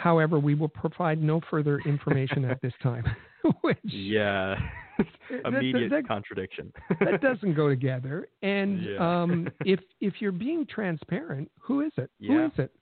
However, 0.00 0.38
we 0.38 0.54
will 0.54 0.68
provide 0.68 1.22
no 1.22 1.42
further 1.50 1.78
information 1.84 2.44
at 2.46 2.60
this 2.62 2.72
time. 2.82 3.04
Which 3.60 3.78
yeah, 3.84 4.56
immediate 5.44 5.90
that, 5.90 6.02
that, 6.02 6.08
contradiction. 6.08 6.72
that 7.00 7.20
doesn't 7.22 7.54
go 7.54 7.68
together. 7.68 8.28
And 8.42 8.82
yeah. 8.82 9.22
um, 9.22 9.48
if 9.64 9.80
if 10.00 10.14
you're 10.20 10.32
being 10.32 10.66
transparent, 10.66 11.50
who 11.58 11.82
is 11.82 11.92
it? 11.96 12.10
Yeah. 12.18 12.32
Who 12.32 12.44
is 12.46 12.52
it? 12.58 12.72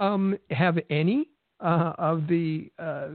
Um, 0.00 0.36
have 0.50 0.78
any 0.90 1.28
uh, 1.60 1.92
of 1.98 2.26
the 2.26 2.70
uh, 2.78 3.08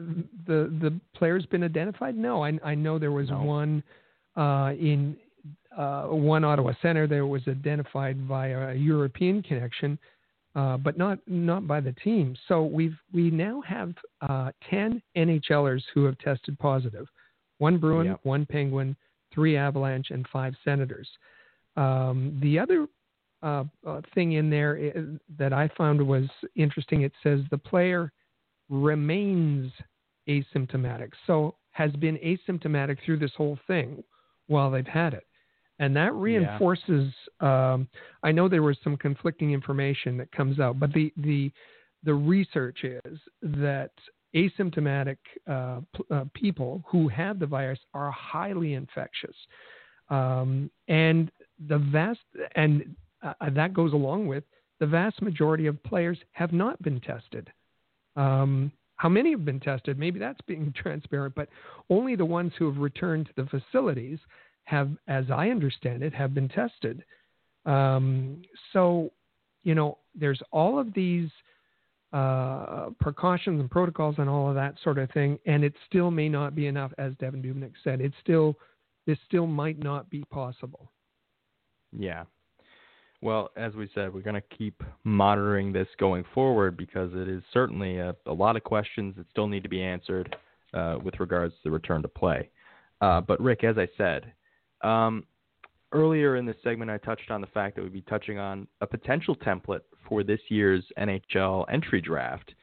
the 0.47 0.73
the 0.81 0.99
players 1.13 1.45
been 1.45 1.63
identified? 1.63 2.17
No, 2.17 2.43
I, 2.43 2.57
I 2.63 2.75
know 2.75 2.99
there 2.99 3.11
was 3.11 3.29
no. 3.29 3.41
one 3.41 3.83
uh, 4.37 4.73
in 4.79 5.17
uh, 5.77 6.03
one 6.03 6.45
Ottawa 6.45 6.73
Center. 6.81 7.05
that 7.07 7.25
was 7.25 7.41
identified 7.47 8.17
via 8.21 8.69
a 8.69 8.73
European 8.73 9.41
connection 9.43 9.99
uh, 10.59 10.75
but 10.75 10.97
not 10.97 11.19
not 11.25 11.65
by 11.65 11.79
the 11.79 11.93
team. 12.03 12.35
So 12.49 12.63
we've 12.65 12.97
we 13.13 13.31
now 13.31 13.61
have 13.61 13.93
uh, 14.21 14.51
ten 14.69 15.01
NHLers 15.15 15.81
who 15.93 16.03
have 16.03 16.17
tested 16.17 16.59
positive, 16.59 17.07
one 17.59 17.77
Bruin, 17.77 18.07
yep. 18.07 18.19
one 18.23 18.45
Penguin, 18.45 18.93
three 19.33 19.55
Avalanche, 19.55 20.07
and 20.09 20.27
five 20.33 20.53
Senators. 20.65 21.07
Um, 21.77 22.37
the 22.41 22.59
other 22.59 22.87
uh, 23.41 23.63
uh 23.87 24.01
thing 24.13 24.33
in 24.33 24.49
there 24.49 24.75
is, 24.75 24.91
uh, 24.97 25.17
that 25.37 25.53
I 25.53 25.69
found 25.77 26.05
was 26.05 26.25
interesting. 26.57 27.03
It 27.03 27.13
says 27.23 27.39
the 27.51 27.57
player 27.57 28.11
remains 28.67 29.71
asymptomatic, 30.27 31.11
so 31.25 31.55
has 31.71 31.93
been 31.93 32.17
asymptomatic 32.17 32.97
through 33.05 33.19
this 33.19 33.31
whole 33.37 33.57
thing 33.65 34.03
while 34.47 34.69
they've 34.69 34.85
had 34.85 35.13
it 35.13 35.23
and 35.79 35.95
that 35.95 36.13
reinforces. 36.13 37.13
Yeah. 37.41 37.73
Um, 37.73 37.87
I 38.23 38.31
know 38.31 38.47
there 38.47 38.63
was 38.63 38.77
some 38.83 38.97
conflicting 38.97 39.53
information 39.53 40.17
that 40.17 40.31
comes 40.31 40.59
out, 40.59 40.79
but 40.79 40.93
the 40.93 41.11
the 41.17 41.51
the 42.03 42.13
research 42.13 42.83
is 42.83 43.19
that 43.41 43.91
asymptomatic 44.35 45.17
uh, 45.49 45.79
p- 45.95 46.03
uh, 46.11 46.25
people 46.33 46.83
who 46.87 47.07
have 47.07 47.39
the 47.39 47.47
virus 47.47 47.79
are 47.93 48.11
highly 48.11 48.73
infectious, 48.73 49.35
um, 50.09 50.69
and 50.87 51.31
the 51.67 51.77
vast 51.77 52.19
and 52.55 52.95
uh, 53.23 53.33
that 53.49 53.73
goes 53.73 53.93
along 53.93 54.27
with 54.27 54.43
the 54.79 54.87
vast 54.87 55.21
majority 55.21 55.65
of 55.65 55.81
players 55.83 56.17
have 56.31 56.53
not 56.53 56.81
been 56.81 57.01
tested. 57.01 57.51
Um, 58.15 58.71
how 58.95 59.07
many 59.07 59.31
have 59.31 59.45
been 59.45 59.61
tested? 59.61 59.97
Maybe 59.97 60.19
that's 60.19 60.41
being 60.45 60.73
transparent, 60.77 61.35
but 61.35 61.49
only 61.89 62.15
the 62.15 62.25
ones 62.25 62.51
who 62.57 62.65
have 62.65 62.77
returned 62.77 63.27
to 63.27 63.43
the 63.43 63.49
facilities 63.49 64.19
have, 64.69 64.91
as 65.07 65.25
I 65.31 65.49
understand 65.49 66.03
it, 66.03 66.13
have 66.13 66.33
been 66.33 66.47
tested. 66.49 67.03
Um, 67.65 68.43
so, 68.71 69.11
you 69.63 69.73
know, 69.73 69.97
there's 70.13 70.41
all 70.51 70.79
of 70.79 70.93
these 70.93 71.29
uh, 72.13 72.89
precautions 72.99 73.59
and 73.59 73.69
protocols 73.69 74.15
and 74.19 74.29
all 74.29 74.47
of 74.49 74.55
that 74.55 74.75
sort 74.83 74.99
of 74.99 75.09
thing, 75.11 75.39
and 75.45 75.63
it 75.63 75.73
still 75.87 76.11
may 76.11 76.29
not 76.29 76.55
be 76.55 76.67
enough, 76.67 76.91
as 76.97 77.13
Devan 77.13 77.43
Dubnyk 77.43 77.73
said. 77.83 77.99
It 77.99 78.13
still, 78.21 78.55
this 79.07 79.17
still 79.27 79.47
might 79.47 79.79
not 79.79 80.09
be 80.09 80.23
possible. 80.25 80.91
Yeah. 81.91 82.25
Well, 83.21 83.49
as 83.57 83.73
we 83.73 83.89
said, 83.93 84.13
we're 84.13 84.21
going 84.21 84.41
to 84.41 84.55
keep 84.57 84.81
monitoring 85.03 85.73
this 85.73 85.87
going 85.97 86.23
forward 86.33 86.77
because 86.77 87.11
it 87.13 87.27
is 87.27 87.43
certainly 87.51 87.97
a, 87.97 88.15
a 88.27 88.33
lot 88.33 88.55
of 88.55 88.63
questions 88.63 89.15
that 89.17 89.25
still 89.31 89.47
need 89.47 89.63
to 89.63 89.69
be 89.69 89.81
answered 89.81 90.35
uh, 90.73 90.97
with 91.03 91.19
regards 91.19 91.53
to 91.55 91.59
the 91.65 91.71
return 91.71 92.01
to 92.03 92.07
play. 92.07 92.49
Uh, 93.01 93.19
but 93.19 93.41
Rick, 93.41 93.63
as 93.63 93.77
I 93.77 93.87
said, 93.97 94.31
um, 94.81 95.25
earlier 95.91 96.35
in 96.35 96.45
this 96.45 96.55
segment, 96.63 96.91
I 96.91 96.97
touched 96.97 97.31
on 97.31 97.41
the 97.41 97.47
fact 97.47 97.75
that 97.75 97.83
we'd 97.83 97.93
be 97.93 98.01
touching 98.01 98.37
on 98.37 98.67
a 98.81 98.87
potential 98.87 99.35
template 99.35 99.81
for 100.07 100.23
this 100.23 100.39
year's 100.49 100.85
NHL 100.97 101.65
entry 101.71 102.01
draft, 102.01 102.53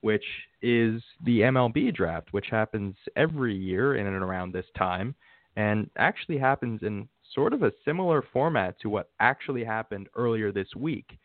which 0.00 0.24
is 0.62 1.02
the 1.24 1.40
MLB 1.40 1.94
draft, 1.94 2.28
which 2.32 2.46
happens 2.50 2.96
every 3.16 3.54
year 3.54 3.96
in 3.96 4.06
and 4.06 4.16
around 4.16 4.52
this 4.52 4.66
time, 4.76 5.14
and 5.56 5.90
actually 5.96 6.38
happens 6.38 6.82
in 6.82 7.08
sort 7.34 7.52
of 7.52 7.62
a 7.62 7.72
similar 7.84 8.24
format 8.32 8.78
to 8.80 8.88
what 8.88 9.10
actually 9.20 9.64
happened 9.64 10.08
earlier 10.14 10.52
this 10.52 10.68
week. 10.76 11.18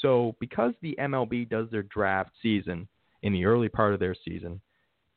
So, 0.00 0.36
because 0.40 0.72
the 0.80 0.96
MLB 0.98 1.48
does 1.48 1.68
their 1.70 1.82
draft 1.82 2.30
season 2.40 2.88
in 3.22 3.32
the 3.32 3.44
early 3.44 3.68
part 3.68 3.92
of 3.92 4.00
their 4.00 4.14
season, 4.24 4.60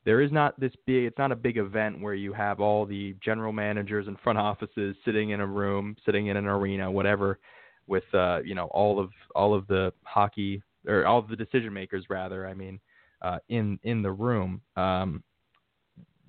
there 0.05 0.21
is 0.21 0.31
not 0.31 0.59
this 0.59 0.73
big 0.85 1.05
it's 1.05 1.17
not 1.17 1.31
a 1.31 1.35
big 1.35 1.57
event 1.57 2.01
where 2.01 2.13
you 2.13 2.33
have 2.33 2.59
all 2.59 2.85
the 2.85 3.15
general 3.23 3.51
managers 3.51 4.07
and 4.07 4.19
front 4.19 4.37
offices 4.37 4.95
sitting 5.05 5.31
in 5.31 5.39
a 5.39 5.47
room 5.47 5.95
sitting 6.05 6.27
in 6.27 6.37
an 6.37 6.45
arena 6.45 6.89
whatever 6.89 7.39
with 7.87 8.03
uh 8.13 8.39
you 8.43 8.55
know 8.55 8.65
all 8.67 8.99
of 8.99 9.09
all 9.35 9.53
of 9.53 9.67
the 9.67 9.91
hockey 10.03 10.61
or 10.87 11.05
all 11.05 11.19
of 11.19 11.27
the 11.27 11.35
decision 11.35 11.73
makers 11.73 12.05
rather 12.09 12.47
i 12.47 12.53
mean 12.53 12.79
uh 13.21 13.39
in 13.49 13.79
in 13.83 14.01
the 14.01 14.11
room. 14.11 14.61
Um 14.75 15.23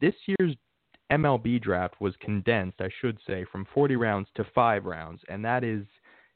this 0.01 0.15
year's 0.27 0.55
MLB 1.11 1.63
draft 1.63 2.01
was 2.01 2.15
condensed 2.21 2.81
i 2.81 2.89
should 3.01 3.19
say 3.27 3.45
from 3.51 3.67
40 3.75 3.97
rounds 3.97 4.29
to 4.37 4.45
5 4.55 4.85
rounds 4.85 5.21
and 5.29 5.45
that 5.45 5.65
is 5.65 5.85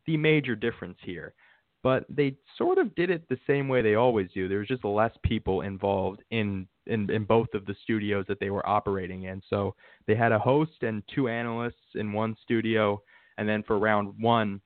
the 0.07 0.16
major 0.16 0.55
difference 0.55 0.98
here 1.03 1.35
but 1.83 2.05
they 2.09 2.35
sort 2.57 2.79
of 2.79 2.95
did 2.95 3.11
it 3.11 3.29
the 3.29 3.38
same 3.47 3.69
way 3.69 3.83
they 3.83 3.95
always 3.95 4.29
do. 4.33 4.49
There 4.49 4.59
was 4.59 4.69
just 4.69 4.85
less 4.85 5.12
people 5.23 5.62
involved 5.62 6.23
in, 6.31 6.67
in 6.87 7.11
in 7.11 7.25
both 7.25 7.49
of 7.55 7.67
the 7.67 7.77
studios 7.83 8.25
that 8.29 8.41
they 8.41 8.51
were 8.51 8.67
operating 8.69 9.25
in. 9.25 9.43
So 9.49 9.75
they 10.07 10.14
had 10.17 10.33
a 10.33 10.38
host 10.38 10.83
and 10.83 11.03
two 11.14 11.29
analysts 11.29 11.95
in 11.95 12.12
one 12.12 12.37
studio, 12.43 13.01
and 13.37 13.49
then 13.49 13.62
for 13.62 13.79
round 13.79 14.14
one, 14.19 14.61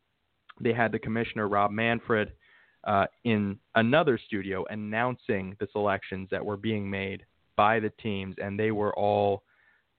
they 0.61 0.73
had 0.73 0.93
the 0.93 0.99
commissioner 0.99 1.49
Rob 1.49 1.71
Manfred 1.71 2.33
uh, 2.85 3.07
in 3.25 3.59
another 3.75 4.19
studio 4.27 4.65
announcing 4.71 5.57
the 5.61 5.69
selections 5.73 6.29
that 6.31 6.45
were 6.45 6.57
being 6.57 6.89
made 6.89 7.25
by 7.57 7.79
the 7.79 7.93
teams, 8.03 8.35
and 8.43 8.59
they 8.59 8.71
were 8.71 8.97
all 8.99 9.43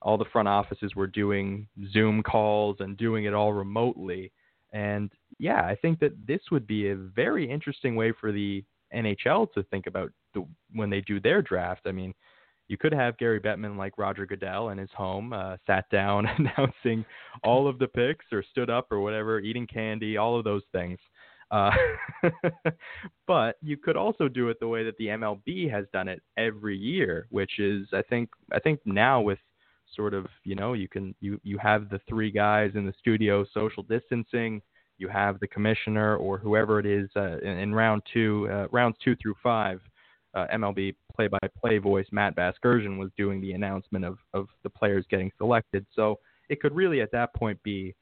all 0.02 0.18
the 0.18 0.26
front 0.34 0.50
offices 0.50 0.96
were 0.96 1.08
doing 1.08 1.66
Zoom 1.94 2.22
calls 2.24 2.78
and 2.82 2.98
doing 2.98 3.24
it 3.24 3.34
all 3.34 3.54
remotely 3.54 4.34
and 4.74 5.12
yeah, 5.40 5.62
I 5.62 5.76
think 5.76 6.00
that 6.00 6.14
this 6.28 6.42
would 6.52 6.68
be 6.68 6.90
a 6.90 6.96
very 6.96 7.50
interesting 7.50 7.96
way 7.96 8.12
for 8.20 8.32
the 8.32 8.64
NHL 8.94 9.52
to 9.54 9.64
think 9.64 9.88
about 9.88 10.12
the, 10.34 10.46
when 10.74 10.90
they 10.90 11.02
do 11.02 11.20
their 11.20 11.42
draft. 11.42 11.82
I 11.86 11.92
mean, 11.92 12.14
you 12.68 12.78
could 12.78 12.94
have 12.94 13.18
Gary 13.18 13.40
Bettman 13.40 13.78
like 13.78 13.98
Roger 13.98 14.26
Goodell 14.26 14.70
in 14.70 14.78
his 14.78 14.90
home, 14.96 15.32
uh, 15.34 15.58
sat 15.68 15.90
down 15.90 16.26
announcing 16.38 17.06
all 17.44 17.68
of 17.68 17.80
the 17.80 17.88
picks 17.88 18.26
or 18.32 18.44
stood 18.52 18.70
up 18.70 18.92
or 18.92 19.00
whatever, 19.00 19.40
eating 19.40 19.68
candy, 19.68 20.18
all 20.18 20.38
of 20.38 20.44
those 20.44 20.64
things. 20.72 20.98
Uh, 21.52 21.72
but 23.28 23.58
you 23.62 23.78
could 23.78 23.96
also 23.96 24.28
do 24.28 24.50
it 24.50 24.60
the 24.60 24.68
way 24.68 24.84
that 24.84 24.98
the 24.98 25.08
MLB 25.08 25.70
has 25.70 25.86
done 25.94 26.08
it 26.08 26.22
every 26.36 26.76
year, 26.76 27.28
which 27.30 27.60
is 27.60 27.88
I 27.94 28.02
think 28.02 28.30
I 28.52 28.60
think 28.60 28.80
now 28.86 29.22
with 29.22 29.38
sort 29.96 30.14
of 30.14 30.26
you 30.44 30.56
know 30.56 30.74
you 30.74 30.88
can 30.88 31.16
you 31.20 31.40
you 31.44 31.58
have 31.58 31.90
the 31.90 32.00
three 32.08 32.32
guys 32.32 32.72
in 32.76 32.86
the 32.86 32.94
studio 33.00 33.46
social 33.54 33.84
distancing 33.84 34.62
you 34.98 35.08
have 35.08 35.40
the 35.40 35.48
commissioner 35.48 36.16
or 36.18 36.38
whoever 36.38 36.80
it 36.80 36.86
is 36.86 37.10
uh, 37.16 37.38
in, 37.40 37.58
in 37.58 37.76
round 37.76 38.02
two 38.12 38.48
uh, 38.52 38.68
rounds 38.72 38.98
two 39.04 39.16
through 39.22 39.36
five 39.42 39.80
uh, 40.36 40.48
MLB 40.54 40.96
play-by-play 41.16 41.78
voice 41.78 42.08
Matt 42.12 42.36
Vasgersian 42.36 42.98
was 42.98 43.12
doing 43.18 43.42
the 43.42 43.54
announcement 43.54 44.06
of 44.06 44.18
of 44.34 44.48
the 44.64 44.70
players 44.70 45.06
getting 45.10 45.32
selected. 45.38 45.86
So 45.96 46.20
it 46.50 46.60
could 46.60 46.76
really 46.76 47.02
at 47.02 47.12
that 47.12 47.34
point 47.36 47.62
be 47.64 47.96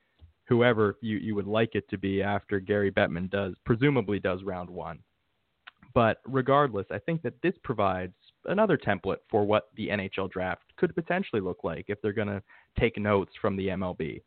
whoever 0.47 0.97
you 1.01 1.17
you 1.17 1.35
would 1.35 1.47
like 1.47 1.75
it 1.75 1.89
to 1.89 1.97
be 1.97 2.21
after 2.21 2.59
Gary 2.59 2.91
Bettman 2.91 3.29
does 3.29 3.55
presumably 3.65 4.19
does 4.19 4.43
round 4.43 4.69
one. 4.69 4.99
But 5.93 6.21
regardless 6.25 6.85
I 6.91 6.99
think 6.99 7.21
that 7.23 7.41
this 7.41 7.55
provides 7.63 8.13
another 8.45 8.77
template 8.77 9.17
for 9.29 9.45
what 9.45 9.69
the 9.75 9.89
NHL 9.89 10.31
draft 10.31 10.63
could 10.77 10.93
potentially 10.95 11.41
look 11.41 11.63
like 11.63 11.85
if 11.87 12.01
they're 12.01 12.13
going 12.13 12.27
to 12.27 12.41
take 12.79 12.97
notes 12.97 13.31
from 13.41 13.55
the 13.55 13.67
MLB. 13.67 14.21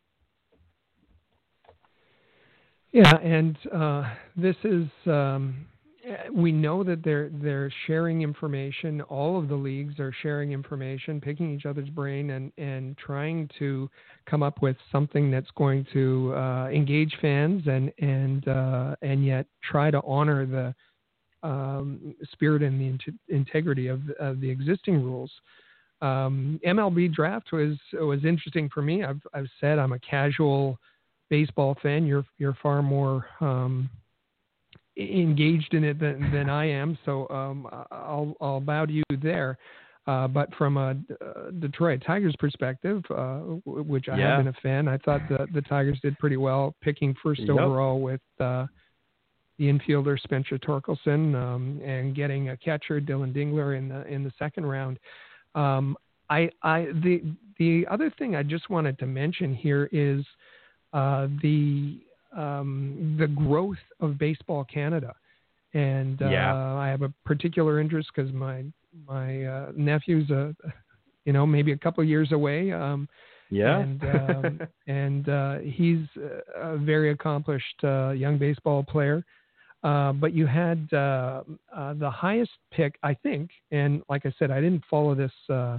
Yeah, 2.91 3.17
and 3.17 3.57
uh, 3.73 4.03
this 4.37 4.55
is 4.63 4.85
um, 5.05 5.65
we 6.33 6.51
know 6.51 6.83
that 6.83 7.03
they're 7.03 7.29
they're 7.29 7.71
sharing 7.87 8.21
information. 8.21 9.01
All 9.01 9.37
of 9.37 9.49
the 9.49 9.55
leagues 9.55 9.99
are 9.99 10.13
sharing 10.21 10.51
information, 10.51 11.19
picking 11.19 11.53
each 11.53 11.65
other's 11.65 11.89
brain, 11.89 12.29
and 12.31 12.51
and 12.57 12.97
trying 12.97 13.49
to 13.59 13.89
come 14.25 14.43
up 14.43 14.61
with 14.61 14.77
something 14.91 15.31
that's 15.31 15.49
going 15.57 15.85
to 15.93 16.33
uh, 16.35 16.69
engage 16.69 17.13
fans 17.21 17.63
and 17.67 17.91
and 17.99 18.47
uh, 18.47 18.95
and 19.01 19.25
yet 19.25 19.47
try 19.69 19.91
to 19.91 20.01
honor 20.05 20.45
the 20.45 20.73
um, 21.45 22.15
spirit 22.31 22.63
and 22.63 22.79
the 22.79 22.85
in- 22.85 23.19
integrity 23.29 23.87
of, 23.87 24.01
of, 24.19 24.41
the 24.41 24.49
existing 24.49 25.03
rules. 25.03 25.31
Um, 26.01 26.59
MLB 26.65 27.13
draft 27.13 27.51
was 27.51 27.77
was 27.93 28.25
interesting 28.25 28.69
for 28.73 28.81
me. 28.81 29.03
I've 29.03 29.21
I've 29.33 29.47
said 29.61 29.79
I'm 29.79 29.93
a 29.93 29.99
casual 29.99 30.77
baseball 31.29 31.77
fan. 31.81 32.05
You're 32.05 32.25
you're 32.37 32.57
far 32.61 32.81
more 32.81 33.27
um, 33.39 33.89
engaged 34.97 35.73
in 35.73 35.83
it 35.83 35.99
than, 35.99 36.31
than 36.31 36.49
I 36.49 36.65
am, 36.69 36.97
so 37.05 37.29
um, 37.29 37.67
I'll 37.91 38.35
I'll 38.41 38.59
bow 38.59 38.85
to 38.85 38.93
you 38.93 39.03
there. 39.21 39.57
Uh, 40.07 40.27
but 40.27 40.53
from 40.55 40.77
a 40.77 40.95
uh, 41.25 41.49
Detroit 41.59 42.03
Tigers 42.05 42.35
perspective, 42.37 43.03
uh, 43.09 43.37
which 43.65 44.07
I 44.07 44.17
yeah. 44.17 44.35
have 44.35 44.39
been 44.45 44.47
a 44.47 44.61
fan, 44.61 44.87
I 44.87 44.97
thought 44.97 45.21
the 45.29 45.47
the 45.53 45.61
Tigers 45.61 45.99
did 46.01 46.17
pretty 46.19 46.37
well 46.37 46.75
picking 46.81 47.15
first 47.23 47.41
yep. 47.41 47.51
overall 47.51 48.01
with 48.01 48.21
uh, 48.39 48.65
the 49.57 49.65
infielder 49.65 50.19
Spencer 50.19 50.57
Torkelson 50.57 51.35
um, 51.35 51.81
and 51.83 52.15
getting 52.15 52.49
a 52.49 52.57
catcher 52.57 52.99
Dillon 52.99 53.33
Dingler 53.33 53.77
in 53.77 53.89
the 53.89 54.05
in 54.07 54.23
the 54.23 54.31
second 54.37 54.65
round. 54.65 54.99
Um, 55.53 55.97
I, 56.29 56.49
I 56.63 56.87
the 57.03 57.23
the 57.57 57.85
other 57.89 58.11
thing 58.17 58.35
I 58.35 58.43
just 58.43 58.69
wanted 58.69 58.99
to 58.99 59.05
mention 59.05 59.53
here 59.53 59.89
is 59.91 60.25
uh, 60.93 61.27
the 61.41 61.99
um, 62.35 63.15
the 63.19 63.27
growth 63.27 63.77
of 63.99 64.17
Baseball 64.17 64.65
Canada, 64.65 65.15
and 65.73 66.21
uh, 66.21 66.29
yeah. 66.29 66.53
I 66.75 66.87
have 66.87 67.01
a 67.01 67.13
particular 67.25 67.79
interest 67.79 68.09
because 68.13 68.31
my 68.33 68.65
my 69.07 69.45
uh, 69.45 69.71
nephew's 69.75 70.29
a 70.31 70.53
you 71.25 71.33
know 71.33 71.45
maybe 71.45 71.71
a 71.71 71.77
couple 71.77 72.03
years 72.03 72.31
away. 72.31 72.71
Um, 72.71 73.07
yeah, 73.51 73.79
and 73.79 74.03
um, 74.03 74.59
and 74.87 75.29
uh, 75.29 75.57
he's 75.59 76.05
a 76.55 76.77
very 76.77 77.11
accomplished 77.11 77.83
uh, 77.83 78.09
young 78.09 78.37
baseball 78.37 78.83
player. 78.83 79.23
Uh, 79.85 80.11
but 80.13 80.33
you 80.33 80.47
had 80.47 80.91
uh, 80.93 81.43
uh, 81.75 81.93
the 81.93 82.09
highest 82.09 82.49
pick, 82.71 82.97
I 83.03 83.13
think, 83.13 83.51
and 83.69 84.01
like 84.09 84.25
I 84.25 84.33
said, 84.39 84.49
I 84.49 84.59
didn't 84.59 84.83
follow 84.89 85.13
this 85.13 85.31
uh, 85.47 85.77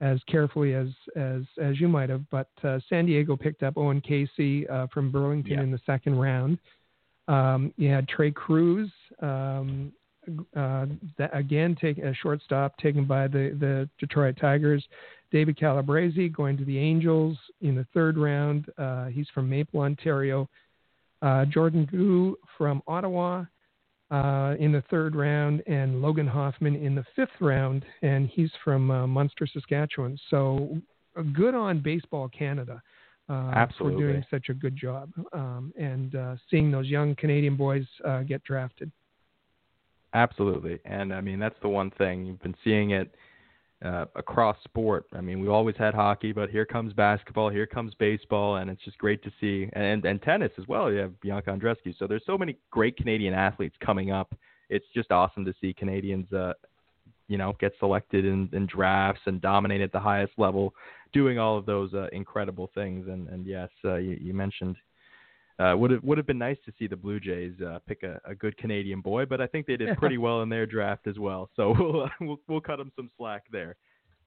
as 0.00 0.18
carefully 0.28 0.74
as 0.74 0.88
as 1.14 1.42
as 1.62 1.80
you 1.80 1.86
might 1.86 2.10
have. 2.10 2.28
But 2.30 2.48
uh, 2.64 2.80
San 2.88 3.06
Diego 3.06 3.36
picked 3.36 3.62
up 3.62 3.76
Owen 3.76 4.00
Caissie 4.00 4.66
from 4.92 5.12
Burlington 5.12 5.52
yeah. 5.52 5.62
in 5.62 5.70
the 5.70 5.78
second 5.86 6.18
round. 6.18 6.58
Um, 7.28 7.72
you 7.76 7.88
had 7.90 8.08
Trei 8.08 8.32
Cruz, 8.32 8.90
um, 9.22 9.92
that, 10.56 11.30
again, 11.32 11.76
take 11.80 11.98
a 11.98 12.12
shortstop 12.14 12.76
taken 12.78 13.04
by 13.04 13.28
the 13.28 13.56
the 13.60 13.88
Detroit 14.00 14.36
Tigers. 14.40 14.84
David 15.30 15.56
Calabrese 15.56 16.28
going 16.30 16.56
to 16.56 16.64
the 16.64 16.76
Angels 16.76 17.38
in 17.60 17.76
the 17.76 17.86
third 17.94 18.18
round. 18.18 18.66
he's 19.12 19.28
from 19.32 19.48
Maple, 19.48 19.78
Ontario. 19.78 20.48
Uh, 21.20 21.44
Jordan 21.46 21.88
Gu 21.90 22.36
from 22.56 22.82
Ottawa 22.86 23.44
uh, 24.10 24.54
in 24.58 24.72
the 24.72 24.82
third 24.90 25.16
round, 25.16 25.62
and 25.66 26.00
Logan 26.00 26.26
Hofmann 26.26 26.76
in 26.76 26.94
the 26.94 27.04
fifth 27.16 27.40
round, 27.40 27.84
and 28.02 28.28
he's 28.28 28.50
from 28.64 28.90
uh, 28.90 29.06
Muenster, 29.06 29.50
Saskatchewan. 29.52 30.18
So 30.30 30.78
uh, 31.16 31.22
good 31.34 31.54
on 31.54 31.80
Baseball 31.80 32.28
Canada. 32.28 32.82
Uh. 33.28 33.66
For 33.76 33.90
doing 33.90 34.24
such 34.30 34.48
a 34.48 34.54
good 34.54 34.74
job 34.74 35.12
um, 35.34 35.70
and 35.78 36.14
uh, 36.14 36.36
seeing 36.50 36.70
those 36.70 36.86
young 36.86 37.14
Canadian 37.16 37.56
boys 37.56 37.84
get 38.26 38.42
drafted. 38.44 38.90
Absolutely. 40.14 40.78
And 40.86 41.12
I 41.12 41.20
mean, 41.20 41.38
that's 41.38 41.58
the 41.60 41.68
one 41.68 41.90
thing. 41.98 42.24
You've 42.24 42.40
been 42.40 42.54
seeing 42.64 42.92
it 42.92 43.14
uh, 43.84 44.06
across 44.16 44.56
sport. 44.64 45.06
I 45.12 45.20
mean, 45.20 45.40
we've 45.40 45.50
always 45.50 45.76
had 45.76 45.94
hockey, 45.94 46.32
but 46.32 46.50
here 46.50 46.64
comes 46.64 46.92
basketball, 46.92 47.48
here 47.48 47.66
comes 47.66 47.94
baseball, 47.94 48.56
and 48.56 48.70
it's 48.70 48.82
just 48.84 48.98
great 48.98 49.22
to 49.22 49.30
see. 49.40 49.68
And 49.74 50.04
and 50.04 50.20
tennis 50.22 50.52
as 50.58 50.66
well. 50.66 50.90
You 50.90 50.98
have 50.98 51.20
Bianca 51.20 51.50
Andreescu. 51.50 51.96
So 51.98 52.06
there's 52.06 52.24
so 52.26 52.36
many 52.36 52.56
great 52.70 52.96
Canadian 52.96 53.34
athletes 53.34 53.76
coming 53.84 54.10
up. 54.10 54.34
It's 54.68 54.86
just 54.94 55.12
awesome 55.12 55.44
to 55.44 55.54
see 55.60 55.72
Canadians, 55.72 56.30
uh, 56.32 56.54
you 57.28 57.38
know, 57.38 57.54
get 57.60 57.72
selected 57.78 58.24
in, 58.24 58.48
in 58.52 58.66
drafts 58.66 59.22
and 59.26 59.40
dominate 59.40 59.80
at 59.80 59.92
the 59.92 60.00
highest 60.00 60.32
level, 60.38 60.74
doing 61.12 61.38
all 61.38 61.56
of 61.56 61.64
those 61.64 61.94
uh, 61.94 62.08
incredible 62.12 62.70
things. 62.74 63.06
And 63.08 63.28
and 63.28 63.46
yes, 63.46 63.68
uh, 63.84 63.96
you, 63.96 64.18
you 64.20 64.34
mentioned 64.34 64.76
uh, 65.58 65.74
would 65.76 65.90
have 65.90 66.02
would 66.04 66.18
have 66.18 66.26
been 66.26 66.38
nice 66.38 66.56
to 66.64 66.72
see 66.78 66.86
the 66.86 66.96
Blue 66.96 67.18
Jays 67.18 67.54
uh, 67.60 67.78
pick 67.86 68.02
a, 68.04 68.20
a 68.24 68.34
good 68.34 68.56
Canadian 68.56 69.00
boy, 69.00 69.26
but 69.26 69.40
I 69.40 69.46
think 69.46 69.66
they 69.66 69.76
did 69.76 69.96
pretty 69.98 70.18
well 70.18 70.42
in 70.42 70.48
their 70.48 70.66
draft 70.66 71.06
as 71.06 71.18
well. 71.18 71.50
So 71.56 71.74
we'll 71.78 72.04
uh, 72.04 72.08
we'll, 72.20 72.40
we'll 72.46 72.60
cut 72.60 72.76
them 72.76 72.92
some 72.94 73.10
slack 73.16 73.44
there. 73.50 73.76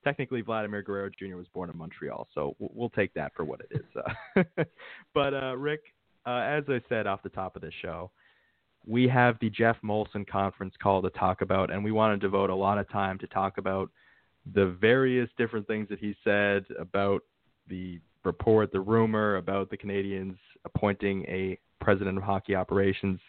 Technically, 0.03 0.41
Vladimir 0.41 0.81
Guerrero 0.81 1.09
Jr. 1.09 1.35
was 1.35 1.47
born 1.53 1.69
in 1.69 1.77
Montreal, 1.77 2.27
so 2.33 2.55
we'll, 2.59 2.71
we'll 2.73 2.89
take 2.89 3.13
that 3.13 3.31
for 3.35 3.45
what 3.45 3.61
it 3.61 3.79
is. 3.79 4.03
Uh, 4.35 4.63
but 5.13 5.33
uh, 5.33 5.55
Rick, 5.55 5.81
uh, 6.25 6.39
as 6.39 6.63
I 6.67 6.81
said 6.89 7.07
off 7.07 7.23
the 7.23 7.29
top 7.29 7.55
of 7.55 7.61
the 7.61 7.71
show, 7.81 8.11
we 8.85 9.07
have 9.07 9.37
the 9.39 9.49
Jeff 9.51 9.77
Molson 9.83 10.27
conference 10.27 10.73
call 10.81 11.01
to 11.03 11.11
talk 11.11 11.41
about, 11.41 11.71
and 11.71 11.83
we 11.83 11.91
want 11.91 12.19
to 12.19 12.25
devote 12.25 12.49
a 12.49 12.55
lot 12.55 12.79
of 12.79 12.89
time 12.89 13.19
to 13.19 13.27
talk 13.27 13.57
about 13.57 13.91
the 14.53 14.75
various 14.81 15.29
different 15.37 15.67
things 15.67 15.87
that 15.89 15.99
he 15.99 16.15
said 16.23 16.65
about 16.79 17.21
the 17.67 18.01
report, 18.23 18.71
the 18.71 18.79
rumor 18.79 19.37
about 19.37 19.69
the 19.69 19.77
Canadiens 19.77 20.37
appointing 20.65 21.23
a 21.27 21.57
president 21.79 22.17
of 22.17 22.23
hockey 22.23 22.55
operations. 22.55 23.19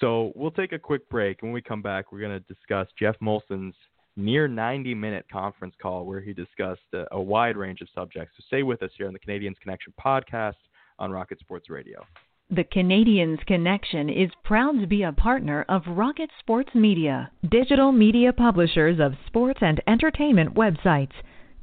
So 0.00 0.32
we'll 0.34 0.50
take 0.50 0.72
a 0.72 0.78
quick 0.78 1.08
break. 1.08 1.42
When 1.42 1.52
we 1.52 1.62
come 1.62 1.82
back, 1.82 2.12
we're 2.12 2.20
going 2.20 2.38
to 2.38 2.54
discuss 2.54 2.86
Jeff 2.98 3.16
Molson's 3.20 3.74
near 4.16 4.48
90 4.48 4.94
minute 4.94 5.26
conference 5.30 5.74
call 5.80 6.04
where 6.06 6.20
he 6.20 6.32
discussed 6.32 6.80
a, 6.94 7.04
a 7.12 7.20
wide 7.20 7.56
range 7.56 7.80
of 7.80 7.88
subjects. 7.94 8.34
So 8.36 8.44
stay 8.46 8.62
with 8.62 8.82
us 8.82 8.90
here 8.96 9.06
on 9.06 9.12
the 9.12 9.18
Canadiens 9.18 9.58
Connection 9.60 9.92
podcast 10.02 10.54
on 10.98 11.10
Rocket 11.10 11.38
Sports 11.40 11.70
Radio. 11.70 12.04
The 12.48 12.64
Canadiens 12.64 13.44
Connection 13.46 14.08
is 14.08 14.30
proud 14.44 14.80
to 14.80 14.86
be 14.86 15.02
a 15.02 15.12
partner 15.12 15.64
of 15.68 15.82
Rocket 15.88 16.30
Sports 16.38 16.70
Media, 16.74 17.30
digital 17.50 17.90
media 17.90 18.32
publishers 18.32 19.00
of 19.00 19.14
sports 19.26 19.58
and 19.62 19.82
entertainment 19.88 20.54
websites. 20.54 21.10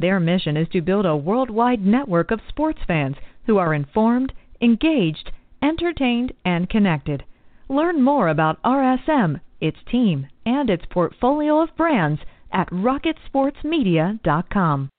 Their 0.04 0.20
mission 0.20 0.58
is 0.58 0.68
to 0.74 0.82
build 0.82 1.06
a 1.06 1.16
worldwide 1.16 1.86
network 1.86 2.32
of 2.32 2.42
sports 2.50 2.82
fans 2.86 3.16
who 3.46 3.58
are 3.58 3.74
informed, 3.74 4.34
engaged, 4.60 5.32
entertained, 5.62 6.34
and 6.44 6.70
connected. 6.70 7.24
Learn 7.70 8.02
more 8.02 8.28
about 8.28 8.62
RSM, 8.64 9.40
its 9.62 9.78
team, 9.90 10.28
and 10.46 10.70
its 10.70 10.84
portfolio 10.90 11.62
of 11.62 11.74
brands 11.78 12.20
at 12.52 12.70
rocketsportsmedia.com. 12.70 14.90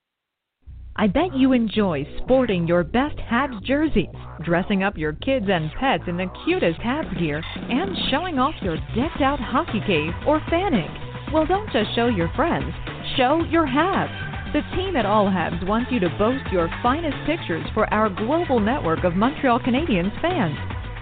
I 0.96 1.06
bet 1.06 1.36
you 1.36 1.52
enjoy 1.52 2.06
sporting 2.22 2.66
your 2.66 2.82
best 2.82 3.18
Habs 3.18 3.62
jerseys, 3.62 4.08
dressing 4.42 4.82
up 4.82 4.96
your 4.96 5.12
kids 5.12 5.50
and 5.50 5.70
pets 5.78 6.04
in 6.06 6.16
the 6.16 6.32
cutest 6.46 6.80
Habs 6.80 7.18
gear, 7.18 7.44
and 7.56 7.94
showing 8.10 8.38
off 8.38 8.54
your 8.62 8.78
decked 8.96 9.20
out 9.20 9.38
hockey 9.38 9.82
cave 9.86 10.14
or 10.26 10.40
fanning. 10.48 10.88
Well, 11.30 11.44
don't 11.44 11.70
just 11.72 11.94
show 11.94 12.06
your 12.06 12.30
friends, 12.34 12.72
show 13.18 13.44
your 13.50 13.66
Habs. 13.66 14.33
The 14.54 14.62
team 14.76 14.94
at 14.94 15.04
All 15.04 15.26
Habs 15.26 15.66
wants 15.66 15.90
you 15.90 15.98
to 15.98 16.08
boast 16.16 16.46
your 16.52 16.70
finest 16.80 17.16
pictures 17.26 17.66
for 17.74 17.92
our 17.92 18.08
global 18.08 18.60
network 18.60 19.02
of 19.02 19.16
Montreal 19.16 19.58
Canadiens 19.58 20.14
fans. 20.22 20.54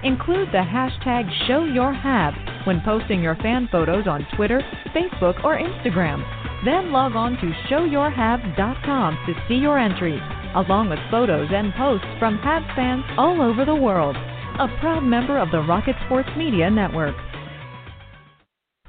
Include 0.02 0.48
the 0.48 0.64
hashtag 0.64 1.28
ShowYourHabs 1.44 2.66
when 2.66 2.80
posting 2.80 3.22
your 3.22 3.36
fan 3.36 3.68
photos 3.70 4.06
on 4.06 4.26
Twitter, 4.36 4.62
Facebook, 4.96 5.44
or 5.44 5.60
Instagram. 5.60 6.24
Then 6.64 6.92
log 6.92 7.14
on 7.14 7.32
to 7.32 7.52
showyourhabs.com 7.68 9.18
to 9.26 9.34
see 9.46 9.56
your 9.56 9.78
entries, 9.78 10.22
along 10.54 10.88
with 10.88 11.10
photos 11.10 11.50
and 11.52 11.74
posts 11.74 12.08
from 12.18 12.38
Habs 12.38 12.74
fans 12.74 13.04
all 13.18 13.42
over 13.42 13.66
the 13.66 13.76
world. 13.76 14.16
A 14.16 14.68
proud 14.80 15.02
member 15.04 15.36
of 15.36 15.50
the 15.50 15.60
Rocket 15.60 15.96
Sports 16.06 16.30
Media 16.38 16.70
Network. 16.70 17.16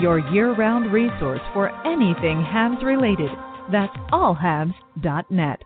your 0.00 0.18
year-round 0.32 0.92
resource 0.92 1.40
for 1.52 1.70
anything 1.86 2.42
Habs 2.42 2.82
related. 2.82 3.30
That's 3.70 3.96
allhabs.net. 4.12 5.62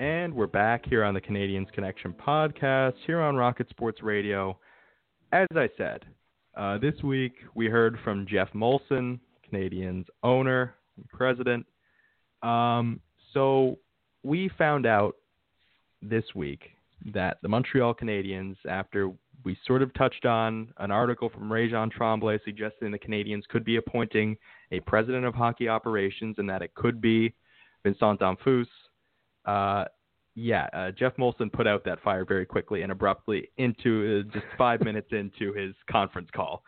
And 0.00 0.34
we're 0.34 0.46
back 0.46 0.84
here 0.86 1.04
on 1.04 1.14
the 1.14 1.20
Canadiens 1.20 1.70
Connection 1.72 2.12
podcast, 2.12 2.94
here 3.06 3.20
on 3.20 3.36
Rocket 3.36 3.68
Sports 3.70 4.02
Radio. 4.02 4.58
As 5.32 5.46
I 5.54 5.68
said, 5.76 6.04
uh, 6.58 6.76
this 6.76 6.94
week 7.02 7.34
we 7.54 7.66
heard 7.66 7.96
from 8.02 8.26
Geoff 8.26 8.48
Molson, 8.52 9.20
Canadiens 9.50 10.04
owner 10.24 10.74
and 10.96 11.08
president. 11.08 11.64
Um, 12.42 13.00
so 13.32 13.78
we 14.24 14.50
found 14.58 14.84
out 14.84 15.14
this 16.02 16.24
week 16.34 16.70
that 17.14 17.38
the 17.42 17.48
Montreal 17.48 17.94
Canadiens, 17.94 18.56
after 18.68 19.12
we 19.44 19.56
sort 19.66 19.82
of 19.82 19.94
touched 19.94 20.26
on 20.26 20.72
an 20.78 20.90
article 20.90 21.28
from 21.28 21.48
Réjean 21.48 21.92
Tremblay 21.92 22.40
suggesting 22.44 22.90
the 22.90 22.98
Canadiens 22.98 23.46
could 23.48 23.64
be 23.64 23.76
appointing 23.76 24.36
a 24.72 24.80
president 24.80 25.24
of 25.24 25.34
hockey 25.34 25.68
operations 25.68 26.36
and 26.38 26.50
that 26.50 26.60
it 26.60 26.74
could 26.74 27.00
be 27.00 27.32
Vincent 27.84 28.20
Damphousse. 28.20 28.66
Uh, 29.44 29.84
yeah, 30.38 30.68
uh, 30.72 30.92
Geoff 30.92 31.14
Molson 31.16 31.52
put 31.52 31.66
out 31.66 31.84
that 31.84 32.00
fire 32.02 32.24
very 32.24 32.46
quickly 32.46 32.82
and 32.82 32.92
abruptly 32.92 33.50
into 33.56 34.24
uh, 34.24 34.32
just 34.32 34.46
five 34.56 34.80
minutes 34.82 35.08
into 35.10 35.52
his 35.52 35.74
conference 35.90 36.28
call. 36.34 36.62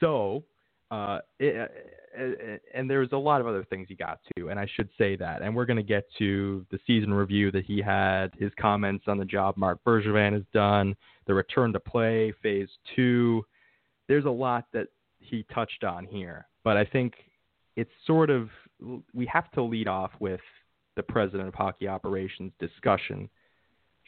So, 0.00 0.42
uh, 0.90 1.20
it, 1.38 1.70
uh, 2.18 2.56
and 2.74 2.90
there's 2.90 3.12
a 3.12 3.16
lot 3.16 3.40
of 3.40 3.46
other 3.46 3.64
things 3.64 3.86
he 3.88 3.94
got 3.94 4.18
to, 4.36 4.48
and 4.48 4.58
I 4.58 4.66
should 4.74 4.88
say 4.98 5.14
that. 5.16 5.40
And 5.40 5.54
we're 5.54 5.66
going 5.66 5.76
to 5.76 5.84
get 5.84 6.04
to 6.18 6.66
the 6.72 6.78
season 6.84 7.14
review 7.14 7.52
that 7.52 7.64
he 7.64 7.80
had, 7.80 8.32
his 8.38 8.50
comments 8.60 9.04
on 9.06 9.18
the 9.18 9.24
job 9.24 9.56
Marc 9.56 9.78
Bergevin 9.86 10.32
has 10.32 10.42
done, 10.52 10.96
the 11.26 11.34
return 11.34 11.72
to 11.74 11.80
play, 11.80 12.34
phase 12.42 12.68
two. 12.96 13.44
There's 14.08 14.24
a 14.24 14.30
lot 14.30 14.66
that 14.72 14.88
he 15.20 15.46
touched 15.54 15.84
on 15.84 16.06
here, 16.06 16.48
but 16.64 16.76
I 16.76 16.84
think 16.84 17.14
it's 17.76 17.90
sort 18.04 18.30
of 18.30 18.48
we 19.14 19.26
have 19.26 19.50
to 19.52 19.62
lead 19.62 19.86
off 19.86 20.10
with 20.18 20.40
the 20.96 21.02
president 21.02 21.48
of 21.48 21.54
hockey 21.54 21.88
operations 21.88 22.52
discussion 22.58 23.28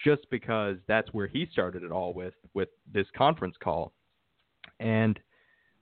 just 0.03 0.29
because 0.31 0.77
that's 0.88 1.12
where 1.12 1.27
he 1.27 1.47
started 1.53 1.83
it 1.83 1.92
all 1.92 2.12
with 2.12 2.35
with 2.53 2.68
this 2.92 3.07
conference 3.16 3.57
call. 3.62 3.92
And 4.81 5.18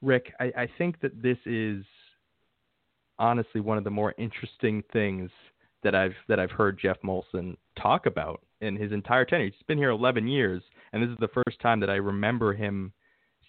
rick 0.02 0.32
i, 0.40 0.52
I 0.56 0.68
think 0.78 1.00
that 1.00 1.22
this 1.22 1.38
is 1.46 1.84
honestly 3.18 3.60
one 3.60 3.78
of 3.78 3.84
the 3.84 3.90
more 3.90 4.14
interesting 4.18 4.82
things 4.92 5.30
that 5.82 5.94
i've 5.94 6.14
that 6.28 6.40
i've 6.40 6.50
heard 6.50 6.78
Geoff 6.78 6.96
molson 7.04 7.56
talk 7.80 8.06
about 8.06 8.40
in 8.60 8.76
his 8.76 8.92
entire 8.92 9.24
tenure. 9.24 9.46
He's 9.46 9.54
been 9.66 9.78
here 9.78 9.90
11 9.90 10.26
years 10.26 10.62
and 10.92 11.02
this 11.02 11.10
is 11.10 11.16
the 11.20 11.28
first 11.28 11.60
time 11.60 11.80
that 11.80 11.90
i 11.90 11.94
remember 11.94 12.52
him 12.52 12.92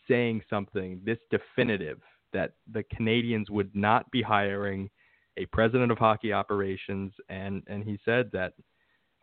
saying 0.07 0.41
something 0.49 1.01
this 1.03 1.17
definitive 1.31 1.99
that 2.33 2.53
the 2.71 2.83
canadiens 2.83 3.49
would 3.49 3.75
not 3.75 4.09
be 4.11 4.21
hiring 4.21 4.89
a 5.37 5.45
president 5.47 5.91
of 5.91 5.97
hockey 5.97 6.33
operations, 6.33 7.11
and 7.29 7.63
and 7.67 7.83
he 7.83 7.99
said 8.05 8.29
that 8.33 8.53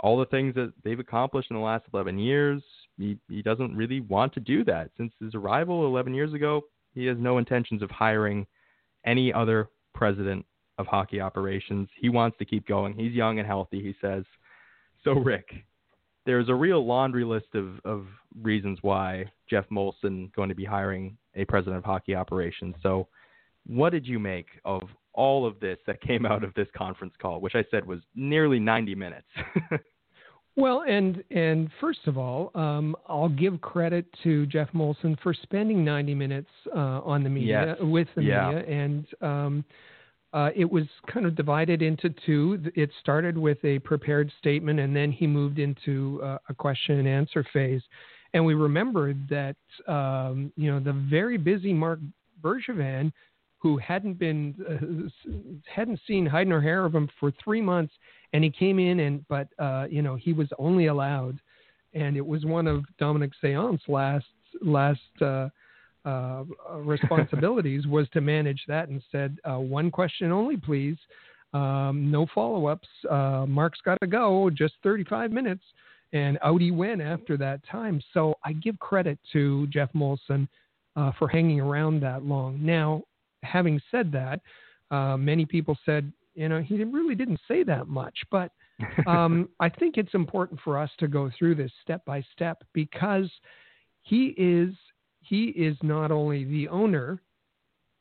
all 0.00 0.18
the 0.18 0.26
things 0.26 0.54
that 0.54 0.72
they've 0.82 0.98
accomplished 0.98 1.50
in 1.50 1.56
the 1.56 1.62
last 1.62 1.84
11 1.92 2.18
years, 2.18 2.62
he 2.96 3.18
he 3.28 3.42
doesn't 3.42 3.76
really 3.76 4.00
want 4.00 4.32
to 4.34 4.40
do 4.40 4.64
that. 4.64 4.90
Since 4.96 5.12
his 5.20 5.34
arrival 5.34 5.86
11 5.86 6.14
years 6.14 6.32
ago, 6.32 6.62
he 6.94 7.06
has 7.06 7.16
no 7.18 7.38
intentions 7.38 7.82
of 7.82 7.90
hiring 7.90 8.46
any 9.04 9.32
other 9.32 9.68
president 9.94 10.44
of 10.78 10.86
hockey 10.86 11.20
operations. 11.20 11.88
He 11.96 12.08
wants 12.08 12.38
to 12.38 12.44
keep 12.44 12.66
going. 12.66 12.94
He's 12.94 13.12
young 13.12 13.38
and 13.38 13.46
healthy, 13.46 13.82
he 13.82 13.94
says. 14.00 14.24
So 15.04 15.12
Rick, 15.12 15.50
there's 16.26 16.48
a 16.48 16.54
real 16.54 16.84
laundry 16.84 17.24
list 17.24 17.54
of, 17.54 17.80
of 17.84 18.06
reasons 18.40 18.78
why 18.82 19.26
Geoff 19.48 19.66
Molson 19.70 20.32
going 20.34 20.48
to 20.48 20.54
be 20.54 20.64
hiring 20.64 21.16
a 21.34 21.44
president 21.44 21.78
of 21.78 21.84
hockey 21.84 22.14
operations. 22.14 22.74
So 22.82 23.08
what 23.66 23.90
did 23.90 24.06
you 24.06 24.18
make 24.18 24.46
of 24.64 24.82
all 25.12 25.46
of 25.46 25.58
this 25.60 25.78
that 25.86 26.00
came 26.00 26.24
out 26.26 26.44
of 26.44 26.54
this 26.54 26.68
conference 26.76 27.14
call, 27.20 27.40
which 27.40 27.54
I 27.54 27.64
said 27.70 27.86
was 27.86 28.00
nearly 28.14 28.58
90 28.58 28.94
minutes. 28.94 29.26
well, 30.56 30.84
and 30.86 31.22
and 31.30 31.70
first 31.80 32.00
of 32.06 32.16
all, 32.16 32.50
um, 32.54 32.96
I'll 33.08 33.28
give 33.28 33.60
credit 33.60 34.06
to 34.22 34.46
Geoff 34.46 34.68
Molson 34.74 35.18
for 35.20 35.34
spending 35.34 35.84
90 35.84 36.14
minutes 36.14 36.50
uh, 36.74 37.00
on 37.04 37.22
the 37.22 37.30
media 37.30 37.76
yes. 37.78 37.78
with 37.80 38.08
the 38.14 38.22
yeah. 38.22 38.50
media, 38.50 38.64
and 38.66 39.06
um, 39.20 39.64
uh, 40.32 40.50
it 40.54 40.70
was 40.70 40.84
kind 41.12 41.26
of 41.26 41.34
divided 41.34 41.82
into 41.82 42.14
two. 42.24 42.62
It 42.76 42.90
started 43.00 43.36
with 43.36 43.58
a 43.64 43.80
prepared 43.80 44.30
statement, 44.38 44.78
and 44.78 44.94
then 44.94 45.10
he 45.10 45.26
moved 45.26 45.58
into 45.58 46.20
uh, 46.22 46.38
a 46.48 46.54
question 46.54 46.98
and 46.98 47.08
answer 47.08 47.44
phase. 47.52 47.82
And 48.32 48.44
we 48.44 48.54
remembered 48.54 49.28
that 49.28 49.56
um, 49.88 50.52
you 50.56 50.70
know 50.70 50.78
the 50.78 50.92
very 50.92 51.36
busy 51.36 51.72
Marc 51.72 51.98
Bergevin 52.42 53.12
who 53.60 53.76
hadn't 53.76 54.18
been 54.18 54.54
uh, 54.68 55.32
hadn't 55.72 56.00
seen 56.06 56.26
hide 56.26 56.48
nor 56.48 56.60
hair 56.60 56.84
of 56.84 56.94
him 56.94 57.08
for 57.18 57.32
three 57.42 57.60
months, 57.60 57.92
and 58.32 58.42
he 58.42 58.50
came 58.50 58.78
in 58.78 59.00
and 59.00 59.26
but 59.28 59.48
uh, 59.58 59.86
you 59.90 60.02
know 60.02 60.16
he 60.16 60.32
was 60.32 60.48
only 60.58 60.86
allowed, 60.86 61.38
and 61.94 62.16
it 62.16 62.26
was 62.26 62.44
one 62.44 62.66
of 62.66 62.84
Dominick 62.98 63.32
Saillant 63.42 63.80
last 63.88 64.26
last 64.62 65.00
uh, 65.20 65.48
uh, 66.04 66.44
responsibilities 66.76 67.86
was 67.88 68.08
to 68.10 68.20
manage 68.20 68.62
that 68.68 68.88
and 68.88 69.02
said 69.12 69.38
uh, 69.44 69.58
one 69.58 69.90
question 69.90 70.32
only, 70.32 70.56
please, 70.56 70.96
um, 71.52 72.10
no 72.10 72.26
follow 72.34 72.66
ups. 72.66 72.88
Uh, 73.08 73.44
Marc's 73.46 73.80
got 73.84 73.98
to 74.00 74.06
go, 74.06 74.50
just 74.50 74.74
35 74.82 75.30
minutes. 75.30 75.62
And 76.12 76.38
out 76.42 76.60
he 76.60 76.70
went 76.70 77.00
after 77.00 77.36
that 77.36 77.60
time. 77.70 78.02
So 78.12 78.34
I 78.44 78.52
give 78.54 78.78
credit 78.78 79.18
to 79.32 79.66
Geoff 79.68 79.90
Molson 79.94 80.48
uh, 80.96 81.12
for 81.18 81.28
hanging 81.28 81.60
around 81.60 82.00
that 82.00 82.24
long. 82.24 82.64
Now, 82.64 83.02
having 83.42 83.80
said 83.90 84.12
that, 84.12 84.40
uh, 84.90 85.16
many 85.16 85.44
people 85.44 85.78
said, 85.84 86.12
you 86.34 86.48
know, 86.48 86.60
he 86.60 86.82
really 86.84 87.14
didn't 87.14 87.40
say 87.48 87.62
that 87.64 87.88
much. 87.88 88.16
But 88.30 88.52
um, 89.06 89.48
I 89.60 89.68
think 89.68 89.96
it's 89.96 90.14
important 90.14 90.60
for 90.62 90.78
us 90.78 90.90
to 90.98 91.08
go 91.08 91.30
through 91.38 91.56
this 91.56 91.72
step 91.82 92.04
by 92.04 92.24
step 92.32 92.62
because 92.72 93.30
he 94.02 94.34
is 94.36 94.74
he 95.22 95.46
is 95.48 95.76
not 95.82 96.10
only 96.10 96.44
the 96.44 96.66
owner, 96.68 97.20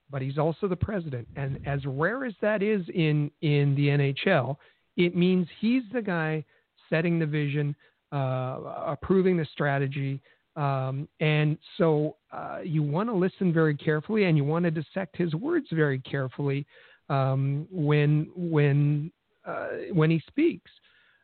but 0.10 0.22
he's 0.22 0.38
also 0.38 0.68
the 0.68 0.76
president. 0.76 1.28
And 1.36 1.60
as 1.68 1.86
rare 1.86 2.26
as 2.26 2.34
that 2.42 2.64
is 2.64 2.82
in 2.94 3.32
in 3.42 3.76
the 3.76 3.88
NHL, 3.88 4.56
it 4.98 5.16
means 5.16 5.48
he's 5.60 5.84
the 5.94 6.02
guy 6.02 6.44
setting 6.90 7.20
the 7.20 7.26
vision, 7.26 7.76
uh, 8.12 8.60
approving 8.88 9.38
the 9.38 9.46
strategy, 9.52 10.22
um, 10.56 11.08
and 11.20 11.58
so 11.78 12.18
uh, 12.32 12.60
you 12.64 12.84
want 12.84 13.10
to 13.10 13.14
listen 13.14 13.54
very 13.54 13.76
carefully 13.76 14.26
and 14.26 14.38
you 14.38 14.44
want 14.44 14.66
to 14.66 14.72
dissect 14.72 15.16
his 15.16 15.34
words 15.36 15.68
very 15.72 16.00
carefully 16.00 16.66
um, 17.10 17.68
when 17.72 18.30
when 18.36 19.12
uh, 19.46 19.70
when 19.94 20.10
he 20.10 20.22
speaks. 20.28 20.72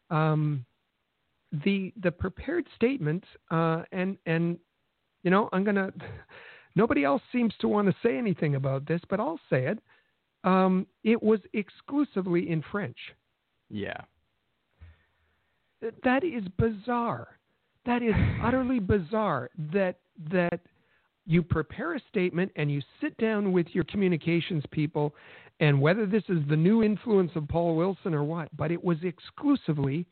Um, 0.10 0.66
the 1.64 1.94
the 2.02 2.12
prepared 2.12 2.66
statement, 2.76 3.24
uh, 3.52 3.84
and 3.92 4.18
and 4.26 4.58
you 5.24 5.32
know, 5.32 5.50
I'm 5.52 5.64
gonna. 5.64 5.92
Nobody 6.78 7.06
else 7.06 7.22
seems 7.32 7.54
to 7.62 7.70
want 7.70 7.88
to 7.88 7.96
say 8.04 8.18
anything 8.18 8.56
about 8.56 8.86
this, 8.86 9.00
but 9.10 9.22
I'll 9.22 9.40
say 9.50 9.68
it. 9.68 9.80
Um, 10.44 10.86
it 11.06 11.24
was 11.24 11.40
exclusively 11.54 12.50
in 12.50 12.62
French. 12.70 12.98
Yeah. 13.70 14.02
That 16.04 16.26
is 16.26 16.44
bizarre. 16.58 17.35
That 17.86 18.02
is 18.02 18.16
utterly 18.42 18.80
bizarre. 18.80 19.50
That 19.74 19.98
that 20.32 20.60
you 21.26 21.44
prepare 21.44 21.96
a 21.96 22.00
statement 22.10 22.52
and 22.56 22.72
you 22.72 22.82
sit 23.02 23.18
down 23.18 23.52
with 23.52 23.68
your 23.72 23.84
communications 23.86 24.64
people, 24.72 25.14
and 25.60 25.82
whether 25.82 26.06
this 26.06 26.24
is 26.30 26.40
the 26.50 26.56
new 26.56 26.84
influence 26.84 27.32
of 27.36 27.48
Paul 27.48 27.76
Wilson 27.76 28.14
or 28.14 28.24
what, 28.24 28.50
but 28.56 28.72
it 28.72 28.84
was 28.84 28.98
exclusively 29.04 30.06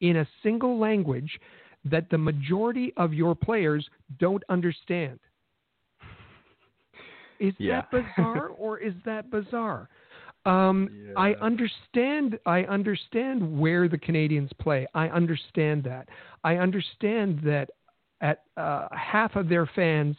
in 0.00 0.16
a 0.18 0.28
single 0.42 0.78
language 0.78 1.38
that 1.84 2.10
the 2.10 2.18
majority 2.18 2.92
of 2.96 3.14
your 3.14 3.34
players 3.34 3.88
don't 4.18 4.42
understand. 4.48 5.18
Is 7.40 7.54
yeah. 7.58 7.82
that 7.92 8.04
bizarre 8.16 8.48
or 8.48 8.78
is 8.78 8.94
that 9.04 9.30
bizarre? 9.30 9.88
Um, 10.48 10.88
yeah. 10.90 11.12
I 11.16 11.34
understand. 11.34 12.38
I 12.46 12.62
understand 12.62 13.58
where 13.58 13.88
the 13.88 13.98
Canadiens 13.98 14.50
play. 14.58 14.86
I 14.94 15.08
understand 15.08 15.84
that. 15.84 16.08
I 16.42 16.56
understand 16.56 17.40
that 17.44 17.70
at 18.20 18.44
uh, 18.56 18.88
half 18.90 19.36
of 19.36 19.48
their 19.48 19.66
fans, 19.66 20.16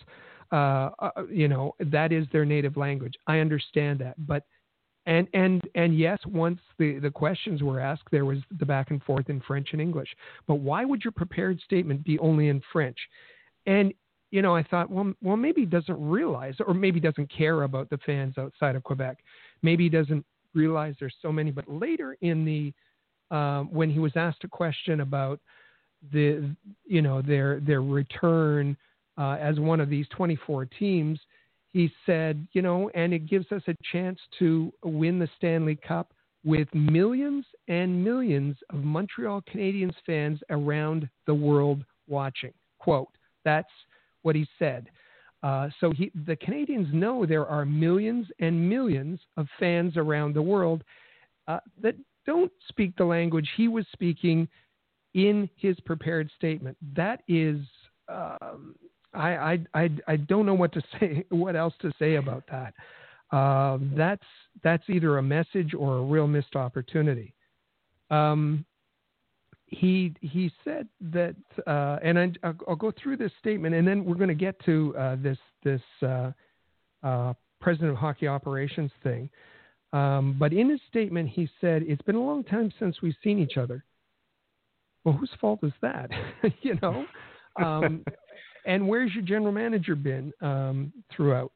uh, 0.52 0.92
uh, 1.00 1.12
you 1.32 1.48
know, 1.48 1.76
that 1.80 2.12
is 2.12 2.28
their 2.32 2.46
native 2.46 2.78
language. 2.78 3.16
I 3.28 3.40
understand 3.40 4.00
that, 4.00 4.16
but 4.28 4.44
and 5.06 5.28
and 5.34 5.68
and 5.74 5.98
yes, 5.98 6.20
once 6.28 6.60
the 6.78 7.00
the 7.00 7.10
questions 7.10 7.64
were 7.64 7.80
asked, 7.80 8.04
there 8.12 8.26
was 8.26 8.38
the 8.60 8.66
back 8.66 8.92
and 8.92 9.02
forth 9.04 9.30
in 9.30 9.42
French 9.42 9.70
and 9.72 9.82
English. 9.82 10.10
But 10.48 10.56
why 10.56 10.86
would 10.86 11.04
your 11.04 11.12
prepared 11.12 11.60
statement 11.62 12.04
be 12.04 12.20
only 12.20 12.50
in 12.50 12.62
French? 12.72 12.98
And 13.66 13.94
you 14.32 14.44
know, 14.44 14.56
I 14.56 14.62
thought, 14.62 14.92
well, 14.92 15.12
well, 15.24 15.38
maybe 15.38 15.62
he 15.62 15.66
doesn't 15.66 16.00
realize, 16.00 16.54
or 16.66 16.74
maybe 16.74 17.00
doesn't 17.00 17.32
care 17.36 17.64
about 17.64 17.90
the 17.90 17.98
fans 18.06 18.38
outside 18.38 18.76
of 18.76 18.84
Quebec. 18.84 19.18
Maybe 19.62 19.84
he 19.84 19.90
doesn't 19.90 20.26
realize 20.54 20.96
there's 21.00 21.16
so 21.22 21.32
many. 21.32 21.52
But 21.52 21.70
later 21.70 22.18
in 22.22 22.46
the, 22.46 23.36
um, 23.36 23.72
when 23.72 23.90
he 23.90 24.00
was 24.00 24.12
asked 24.16 24.44
a 24.44 24.48
question 24.48 25.02
about 25.02 25.40
the, 26.14 26.56
you 26.86 27.02
know, 27.02 27.22
their 27.22 27.60
their 27.60 27.82
return 27.82 28.78
uh, 29.18 29.38
as 29.40 29.60
one 29.60 29.80
of 29.80 29.90
these 29.90 30.08
24 30.16 30.66
teams, 30.66 31.20
he 31.72 31.92
said, 32.06 32.48
you 32.54 32.62
know, 32.62 32.90
and 32.96 33.14
it 33.14 33.28
gives 33.30 33.52
us 33.52 33.62
a 33.68 33.76
chance 33.92 34.20
to 34.40 34.72
win 34.84 35.20
the 35.20 35.30
Stanley 35.38 35.76
Cup 35.76 36.14
with 36.44 36.74
millions 36.74 37.46
and 37.68 38.04
millions 38.04 38.56
of 38.70 38.84
Montreal 38.84 39.44
Canadiens 39.54 39.94
fans 40.06 40.40
around 40.50 41.10
the 41.28 41.34
world 41.34 41.84
watching. 42.08 42.54
Quote. 42.80 43.10
That's 43.46 43.70
what 44.22 44.36
he 44.36 44.48
said. 44.58 44.90
Uh, 45.42 45.70
so 45.80 45.92
he, 45.92 46.12
the 46.26 46.36
Canadiens 46.36 46.92
know 46.94 47.26
there 47.26 47.48
are 47.48 47.66
millions 47.66 48.28
and 48.40 48.70
millions 48.70 49.20
of 49.38 49.48
fans 49.60 49.96
around 49.96 50.34
the 50.34 50.42
world 50.42 50.84
uh, 51.48 51.60
that 51.82 51.96
don't 52.26 52.52
speak 52.68 52.96
the 52.98 53.06
language 53.06 53.50
he 53.56 53.68
was 53.68 53.86
speaking 53.94 54.48
in 55.14 55.50
his 55.56 55.80
prepared 55.82 56.30
statement. 56.36 56.78
That 56.96 57.24
is, 57.28 57.60
um, 58.08 58.76
I, 59.14 59.30
I, 59.36 59.60
I, 59.74 59.90
I, 60.08 60.16
don't 60.18 60.46
know 60.46 60.54
what 60.54 60.74
to 60.74 60.82
say, 61.00 61.26
what 61.30 61.56
else 61.56 61.74
to 61.82 61.92
say 61.98 62.16
about 62.16 62.44
that. 62.52 62.74
Uh, 63.32 63.78
that's 63.96 64.24
that's 64.64 64.84
either 64.90 65.20
a 65.20 65.24
message 65.24 65.74
or 65.78 65.98
a 65.98 66.02
real 66.02 66.28
missed 66.28 66.56
opportunity. 66.56 67.34
Um, 68.10 68.66
he 69.70 70.14
he 70.22 70.52
said 70.64 70.88
that, 71.00 71.36
uh, 71.68 71.98
and 72.04 72.38
I, 72.44 72.54
will 72.68 72.76
go 72.76 72.92
through 73.02 73.18
this 73.18 73.32
statement, 73.40 73.76
and 73.76 73.88
then 73.88 74.04
we're 74.04 74.16
going 74.16 74.30
to 74.30 74.34
get 74.36 74.60
to 74.66 74.96
uh, 74.98 75.16
this 75.22 75.38
this 75.64 75.82
uh, 76.02 76.32
uh, 77.04 77.34
president 77.62 77.92
of 77.92 77.98
hockey 77.98 78.28
operations 78.28 78.92
thing. 79.04 79.30
Um, 79.94 80.36
but 80.40 80.54
in 80.54 80.70
his 80.70 80.80
statement, 80.90 81.30
he 81.30 81.50
said, 81.62 81.84
"It's 81.84 82.02
been 82.02 82.16
a 82.16 82.24
long 82.24 82.44
time 82.44 82.72
since 82.80 83.02
we've 83.02 83.16
seen 83.24 83.40
each 83.40 83.58
other." 83.58 83.84
Well, 85.04 85.16
whose 85.16 85.32
fault 85.40 85.60
is 85.64 85.74
that? 85.82 86.10
you 86.62 86.78
know, 86.82 87.06
um, 87.64 88.04
and 88.66 88.88
where's 88.88 89.14
your 89.14 89.24
general 89.24 89.52
manager 89.52 89.96
been 89.96 90.34
um, 90.42 90.92
throughout? 91.16 91.52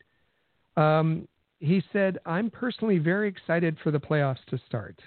Um, 0.78 1.28
he 1.60 1.84
said, 1.92 2.20
"I'm 2.28 2.52
personally 2.52 3.00
very 3.00 3.28
excited 3.28 3.78
for 3.84 3.90
the 3.90 4.00
playoffs 4.00 4.44
to 4.50 4.60
start." 4.68 5.00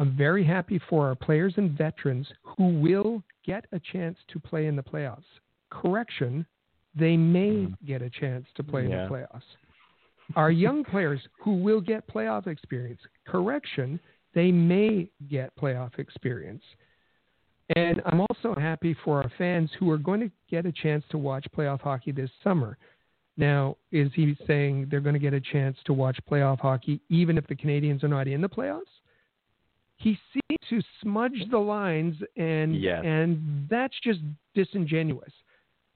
I'm 0.00 0.16
very 0.16 0.42
happy 0.42 0.80
for 0.88 1.06
our 1.06 1.14
players 1.14 1.52
and 1.58 1.76
veterans 1.76 2.26
who 2.42 2.80
will 2.80 3.22
get 3.44 3.66
a 3.72 3.78
chance 3.92 4.16
to 4.28 4.40
play 4.40 4.66
in 4.66 4.74
the 4.74 4.82
playoffs. 4.82 5.22
Correction, 5.70 6.46
they 6.98 7.18
may 7.18 7.50
mm. 7.50 7.76
get 7.86 8.00
a 8.00 8.08
chance 8.08 8.46
to 8.56 8.64
play 8.64 8.88
yeah. 8.88 9.04
in 9.04 9.08
the 9.08 9.14
playoffs. 9.14 9.42
Our 10.36 10.50
young 10.50 10.84
players 10.84 11.20
who 11.44 11.56
will 11.56 11.82
get 11.82 12.08
playoff 12.08 12.46
experience. 12.46 13.00
Correction, 13.26 14.00
they 14.34 14.50
may 14.50 15.10
get 15.28 15.54
playoff 15.56 15.98
experience. 15.98 16.62
And 17.76 18.00
I'm 18.06 18.20
also 18.22 18.58
happy 18.58 18.96
for 19.04 19.22
our 19.22 19.30
fans 19.36 19.70
who 19.78 19.90
are 19.90 19.98
going 19.98 20.20
to 20.20 20.30
get 20.50 20.64
a 20.64 20.72
chance 20.72 21.04
to 21.10 21.18
watch 21.18 21.46
playoff 21.56 21.82
hockey 21.82 22.10
this 22.10 22.30
summer. 22.42 22.78
Now, 23.36 23.76
is 23.92 24.10
he 24.14 24.34
saying 24.46 24.88
they're 24.90 25.00
going 25.00 25.12
to 25.12 25.20
get 25.20 25.34
a 25.34 25.40
chance 25.40 25.76
to 25.84 25.92
watch 25.92 26.18
playoff 26.28 26.60
hockey 26.60 27.00
even 27.10 27.36
if 27.36 27.46
the 27.48 27.54
Canadiens 27.54 28.02
are 28.02 28.08
not 28.08 28.26
in 28.26 28.40
the 28.40 28.48
playoffs? 28.48 28.99
He 30.00 30.18
seems 30.32 30.58
to 30.70 30.80
smudge 31.02 31.44
the 31.50 31.58
lines, 31.58 32.16
and 32.36 32.80
yes. 32.80 33.02
and 33.04 33.68
that's 33.68 33.94
just 34.02 34.20
disingenuous. 34.54 35.32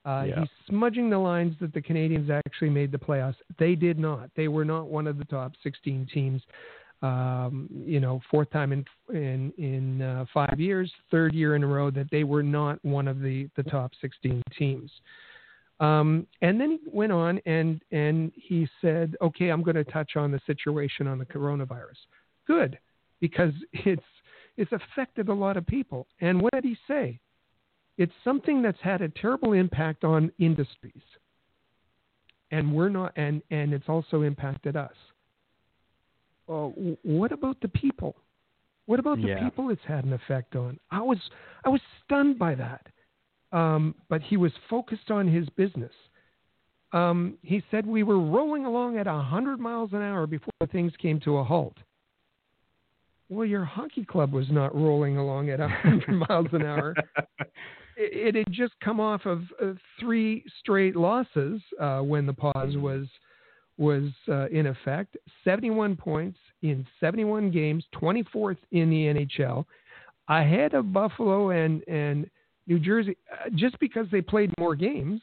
Uh, 0.05 0.25
yeah. 0.29 0.41
He's 0.41 0.49
smudging 0.69 1.09
the 1.09 1.19
lines 1.19 1.57
that 1.61 1.73
the 1.73 1.81
Canadiens 1.81 2.29
actually 2.29 2.69
made 2.69 2.93
the 2.93 2.99
playoffs. 2.99 3.37
They 3.59 3.75
did 3.75 3.99
not. 3.99 4.29
They 4.37 4.49
were 4.49 4.65
not 4.65 4.89
one 4.89 5.07
of 5.07 5.17
the 5.17 5.25
top 5.25 5.53
16 5.63 6.07
teams. 6.13 6.43
Um, 7.01 7.69
you 7.73 7.99
know, 7.99 8.21
fourth 8.31 8.51
time 8.51 8.73
in 8.73 8.85
in 9.11 9.53
in 9.57 10.03
uh, 10.03 10.27
five 10.33 10.61
years, 10.61 10.93
third 11.11 11.35
year 11.35 11.57
in 11.57 11.65
a 11.65 11.67
row 11.67 11.91
that 11.91 12.11
they 12.11 12.25
were 12.25 12.43
not 12.43 12.83
one 12.85 13.09
of 13.09 13.21
the 13.21 13.49
the 13.57 13.63
top 13.63 13.93
16 14.03 14.43
teams. 14.59 14.91
Um, 15.81 16.27
and 16.41 16.61
then 16.61 16.79
he 16.83 16.91
went 16.91 17.13
on 17.13 17.41
and 17.47 17.83
and 17.91 18.33
he 18.37 18.69
said, 18.83 19.17
"Okay, 19.23 19.49
I'm 19.49 19.63
going 19.63 19.77
to 19.77 19.85
touch 19.85 20.17
on 20.17 20.31
the 20.31 20.41
situation 20.47 21.07
on 21.07 21.19
the 21.19 21.27
coronavirus." 21.27 21.97
Good 22.47 22.79
because 23.25 23.55
it's 23.73 24.03
it's 24.59 24.73
affected 24.73 25.31
a 25.31 25.35
lot 25.35 25.57
of 25.57 25.67
people. 25.67 26.07
And 26.21 26.43
what 26.43 26.53
did 26.53 26.65
he 26.65 26.77
say? 26.87 27.21
It's 27.97 28.13
something 28.23 28.61
that's 28.61 28.79
had 28.83 29.01
a 29.01 29.09
terrible 29.09 29.53
impact 29.55 30.05
on 30.05 30.31
industries. 30.39 31.03
And 32.51 32.73
we're 32.75 32.91
not 32.91 33.13
and 33.17 33.41
and 33.51 33.73
it's 33.73 33.89
also 33.89 34.23
impacted 34.23 34.77
us. 34.77 34.93
Uh, 36.47 36.69
what 37.03 37.33
about 37.33 37.59
the 37.63 37.69
people? 37.69 38.15
What 38.85 39.01
about 39.01 39.17
the 39.17 39.29
yeah. 39.29 39.43
people 39.43 39.71
it's 39.71 39.81
had 39.87 40.05
an 40.05 40.13
effect 40.13 40.55
on? 40.55 40.79
I 40.91 41.01
was 41.01 41.19
I 41.65 41.71
was 41.71 41.81
stunned 42.05 42.39
by 42.39 42.55
that. 42.57 42.87
Um, 43.53 43.95
but 44.09 44.21
he 44.21 44.37
was 44.37 44.53
focused 44.69 45.11
on 45.11 45.27
his 45.29 45.49
business. 45.51 45.93
Um, 46.93 47.39
he 47.43 47.63
said 47.71 47.87
we 47.87 48.03
were 48.03 48.21
rolling 48.21 48.67
along 48.67 48.99
at 48.99 49.07
100 49.07 49.61
miles 49.61 49.91
an 49.93 50.03
hour 50.03 50.27
before 50.27 50.53
things 50.71 50.93
came 51.01 51.21
to 51.21 51.39
a 51.39 51.45
halt. 51.45 51.77
Well, 53.29 53.47
your 53.47 53.65
hockey 53.65 54.05
club 54.05 54.33
was 54.33 54.47
not 54.51 54.75
rolling 54.75 55.17
along 55.17 55.51
at 55.51 55.61
100 55.61 56.09
miles 56.29 56.47
an 56.53 56.63
hour. 56.63 56.95
It, 57.97 58.35
it, 58.35 58.35
had 58.35 58.53
just 58.53 58.75
come 58.83 59.01
off 59.01 59.25
of 59.25 59.43
uh, 59.63 59.73
three 59.99 60.45
straight 60.61 60.97
losses 60.97 61.61
uh, 61.81 62.01
when 62.01 62.27
the 62.27 62.33
pause 62.33 62.77
was 62.77 63.07
was 63.77 64.11
uh, 64.29 64.47
in 64.49 64.67
effect. 64.67 65.17
71 65.43 65.97
points 65.97 66.39
in 66.63 66.87
71 67.01 67.51
games, 67.51 67.85
24th 67.95 68.59
in 68.71 68.89
the 68.89 69.07
NHL, 69.07 69.65
ahead 70.29 70.75
of 70.75 70.93
Buffalo 70.93 71.51
and 71.51 71.83
and 71.89 72.31
New 72.67 72.79
Jersey. 72.79 73.17
Uh, 73.33 73.51
just 73.55 73.79
because 73.81 74.07
they 74.11 74.21
played 74.21 74.53
more 74.59 74.75
games, 74.75 75.21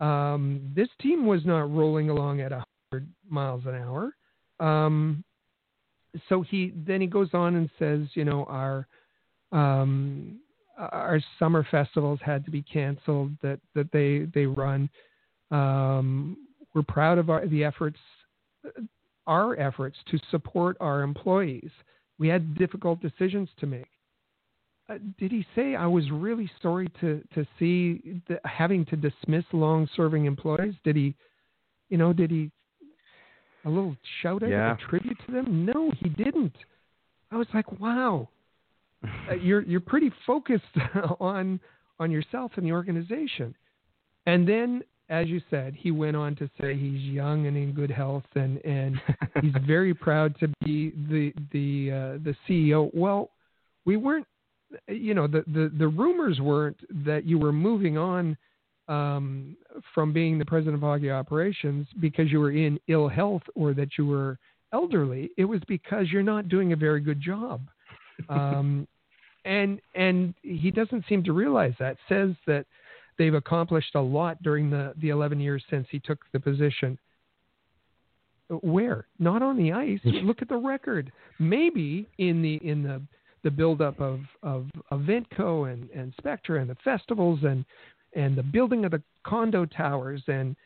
um, 0.00 0.70
this 0.74 0.88
team 1.00 1.26
was 1.26 1.44
not 1.44 1.72
rolling 1.72 2.10
along 2.10 2.40
at 2.40 2.52
100 2.52 3.08
miles 3.28 3.62
an 3.66 3.74
hour. 3.74 4.14
Um, 4.58 5.24
so 6.28 6.42
he 6.42 6.72
then 6.86 7.00
he 7.00 7.06
goes 7.06 7.30
on 7.32 7.54
and 7.56 7.70
says, 7.78 8.06
you 8.14 8.24
know, 8.24 8.44
our 8.44 8.86
um, 9.52 10.40
our 10.78 11.20
summer 11.38 11.66
festivals 11.70 12.20
had 12.22 12.44
to 12.44 12.50
be 12.50 12.62
canceled 12.62 13.32
that 13.42 13.60
that 13.74 13.90
they 13.92 14.26
they 14.34 14.46
run. 14.46 14.88
Um, 15.50 16.36
we're 16.74 16.82
proud 16.82 17.18
of 17.18 17.30
our 17.30 17.46
the 17.46 17.64
efforts 17.64 17.98
our 19.26 19.58
efforts 19.58 19.96
to 20.10 20.18
support 20.30 20.76
our 20.80 21.02
employees. 21.02 21.70
We 22.18 22.28
had 22.28 22.56
difficult 22.56 23.00
decisions 23.00 23.48
to 23.58 23.66
make. 23.66 23.86
Uh, 24.88 24.98
did 25.18 25.30
he 25.30 25.46
say 25.54 25.76
I 25.76 25.86
was 25.86 26.10
really 26.10 26.50
sorry 26.60 26.88
to 27.00 27.22
to 27.34 27.46
see 27.58 28.20
the, 28.28 28.40
having 28.44 28.84
to 28.86 28.96
dismiss 28.96 29.44
long-serving 29.52 30.24
employees? 30.24 30.74
Did 30.84 30.96
he, 30.96 31.14
you 31.88 31.98
know, 31.98 32.12
did 32.12 32.30
he 32.30 32.50
a 33.64 33.68
little 33.68 33.96
shout 34.22 34.42
out, 34.42 34.48
yeah. 34.48 34.74
a 34.74 34.88
tribute 34.88 35.18
to 35.26 35.32
them? 35.32 35.66
No, 35.66 35.92
he 35.98 36.08
didn't. 36.08 36.54
I 37.30 37.36
was 37.36 37.46
like, 37.54 37.80
wow, 37.80 38.28
uh, 39.04 39.34
you're 39.42 39.62
you're 39.62 39.80
pretty 39.80 40.12
focused 40.26 40.64
on 41.20 41.60
on 41.98 42.10
yourself 42.10 42.52
and 42.56 42.66
the 42.66 42.72
organization. 42.72 43.54
And 44.26 44.48
then, 44.48 44.82
as 45.08 45.28
you 45.28 45.40
said, 45.50 45.74
he 45.74 45.90
went 45.90 46.16
on 46.16 46.36
to 46.36 46.50
say 46.60 46.76
he's 46.76 47.02
young 47.02 47.46
and 47.46 47.56
in 47.56 47.72
good 47.72 47.90
health, 47.90 48.24
and 48.34 48.58
and 48.64 49.00
he's 49.42 49.54
very 49.66 49.94
proud 49.94 50.38
to 50.40 50.48
be 50.64 50.92
the 51.08 51.32
the 51.52 51.90
uh, 51.92 52.18
the 52.24 52.34
CEO. 52.48 52.90
Well, 52.94 53.30
we 53.84 53.96
weren't, 53.96 54.26
you 54.88 55.14
know, 55.14 55.26
the 55.26 55.44
the 55.46 55.72
the 55.76 55.88
rumors 55.88 56.40
weren't 56.40 56.78
that 57.04 57.24
you 57.24 57.38
were 57.38 57.52
moving 57.52 57.98
on 57.98 58.36
um, 58.90 59.56
from 59.94 60.12
being 60.12 60.36
the 60.38 60.44
president 60.44 60.74
of 60.74 60.80
hockey 60.80 61.10
operations 61.10 61.86
because 62.00 62.30
you 62.30 62.40
were 62.40 62.50
in 62.50 62.78
ill 62.88 63.08
health 63.08 63.42
or 63.54 63.72
that 63.72 63.90
you 63.96 64.04
were 64.04 64.36
elderly. 64.72 65.30
It 65.38 65.44
was 65.44 65.60
because 65.68 66.10
you're 66.10 66.24
not 66.24 66.48
doing 66.48 66.72
a 66.72 66.76
very 66.76 67.00
good 67.00 67.20
job. 67.20 67.62
Um, 68.28 68.86
and 69.44 69.80
and 69.94 70.34
he 70.42 70.70
doesn't 70.70 71.04
seem 71.08 71.22
to 71.24 71.32
realize 71.32 71.74
that. 71.78 71.96
Says 72.08 72.30
that 72.46 72.66
they've 73.16 73.32
accomplished 73.32 73.94
a 73.94 74.00
lot 74.00 74.42
during 74.42 74.68
the 74.70 74.92
the 75.00 75.10
11 75.10 75.38
years 75.38 75.62
since 75.70 75.86
he 75.90 76.00
took 76.00 76.18
the 76.32 76.40
position. 76.40 76.98
Where? 78.62 79.06
Not 79.20 79.40
on 79.42 79.56
the 79.56 79.72
ice. 79.72 80.00
Look 80.04 80.42
at 80.42 80.48
the 80.48 80.56
record. 80.56 81.12
Maybe 81.38 82.08
in 82.18 82.42
the 82.42 82.54
in 82.68 82.82
the 82.82 83.00
the 83.44 83.52
buildup 83.52 84.00
of 84.00 84.20
of 84.42 84.66
Evenko 84.90 85.72
and 85.72 85.88
and 85.90 86.12
Spectra 86.18 86.60
and 86.60 86.68
the 86.68 86.76
festivals 86.82 87.38
and 87.44 87.64
and 88.14 88.36
the 88.36 88.42
building 88.42 88.84
of 88.84 88.92
the 88.92 89.02
condo 89.24 89.64
towers 89.66 90.22
and 90.26 90.56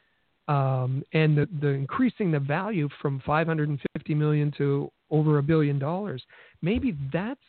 um, 0.46 1.02
and 1.12 1.38
the, 1.38 1.48
the 1.60 1.68
increasing 1.68 2.30
the 2.30 2.38
value 2.38 2.88
from 3.00 3.22
550 3.24 4.14
million 4.14 4.52
to 4.58 4.90
over 5.10 5.38
a 5.38 5.42
billion 5.42 5.78
dollars. 5.78 6.22
Maybe 6.60 6.96
that's 7.12 7.40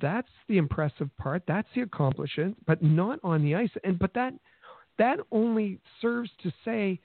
that's 0.00 0.28
the 0.48 0.56
impressive 0.56 1.10
part. 1.18 1.42
That's 1.46 1.68
the 1.74 1.82
accomplishment, 1.82 2.56
but 2.66 2.82
not 2.82 3.18
on 3.22 3.42
the 3.42 3.54
ice. 3.54 3.70
And 3.84 3.98
but 3.98 4.14
that 4.14 4.34
that 4.98 5.18
only 5.32 5.78
serves 6.00 6.30
to 6.42 6.52
say, 6.64 7.00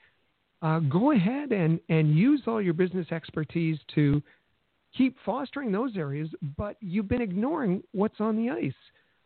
uh, 0.62 0.80
go 0.80 1.12
ahead 1.12 1.52
and 1.52 1.80
and 1.88 2.14
use 2.14 2.42
all 2.46 2.62
your 2.62 2.74
business 2.74 3.06
expertise 3.10 3.78
to 3.94 4.22
keep 4.96 5.16
fostering 5.24 5.72
those 5.72 5.96
areas. 5.96 6.28
But 6.56 6.76
you've 6.80 7.08
been 7.08 7.22
ignoring 7.22 7.82
what's 7.92 8.20
on 8.20 8.36
the 8.36 8.50
ice, 8.50 8.72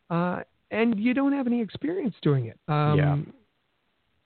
uh, 0.09 0.43
and 0.71 0.99
you 0.99 1.15
don't 1.15 1.33
have 1.33 1.47
any 1.47 1.61
experience 1.61 2.15
doing 2.23 2.47
it. 2.47 2.59
Um, 2.69 2.99
yeah. 2.99 3.17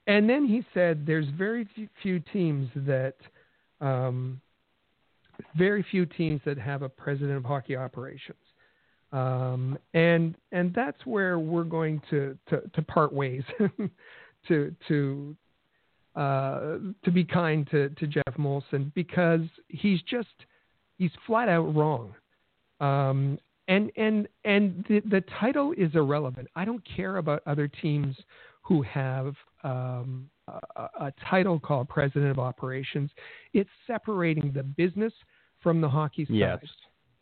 And 0.06 0.28
then 0.28 0.46
he 0.46 0.64
said, 0.74 1.06
"There's 1.06 1.28
very 1.36 1.68
few 2.02 2.20
teams 2.20 2.68
that." 2.74 3.14
Um, 3.80 4.40
very 5.56 5.84
few 5.90 6.06
teams 6.06 6.40
that 6.44 6.58
have 6.58 6.82
a 6.82 6.88
president 6.88 7.36
of 7.36 7.44
hockey 7.44 7.76
operations. 7.76 8.38
Um, 9.12 9.78
and 9.94 10.34
and 10.50 10.74
that's 10.74 11.04
where 11.04 11.38
we're 11.38 11.64
going 11.64 12.02
to, 12.10 12.36
to, 12.48 12.62
to 12.74 12.82
part 12.82 13.12
ways, 13.12 13.44
to 14.48 14.74
to 14.88 15.36
uh, 16.16 16.78
to 17.04 17.10
be 17.12 17.24
kind 17.24 17.68
to, 17.70 17.90
to 17.90 18.06
Geoff 18.08 18.34
Molson 18.36 18.92
because 18.94 19.42
he's 19.68 20.00
just 20.02 20.28
he's 20.98 21.12
flat 21.26 21.48
out 21.48 21.74
wrong. 21.74 22.14
Um, 22.80 23.38
and 23.68 23.90
and 23.96 24.28
and 24.44 24.84
the, 24.88 25.00
the 25.00 25.22
title 25.40 25.72
is 25.76 25.94
irrelevant. 25.94 26.48
I 26.54 26.64
don't 26.64 26.82
care 26.96 27.16
about 27.16 27.42
other 27.46 27.68
teams 27.68 28.16
who 28.62 28.82
have 28.82 29.34
um, 29.62 30.28
a, 30.48 30.88
a 31.00 31.12
title 31.28 31.58
called 31.58 31.88
President 31.88 32.30
of 32.30 32.38
Operations. 32.38 33.10
It's 33.52 33.70
separating 33.86 34.52
the 34.54 34.62
business 34.62 35.12
from 35.62 35.80
the 35.80 35.88
hockey 35.88 36.24
side. 36.26 36.34
Yes. 36.34 36.58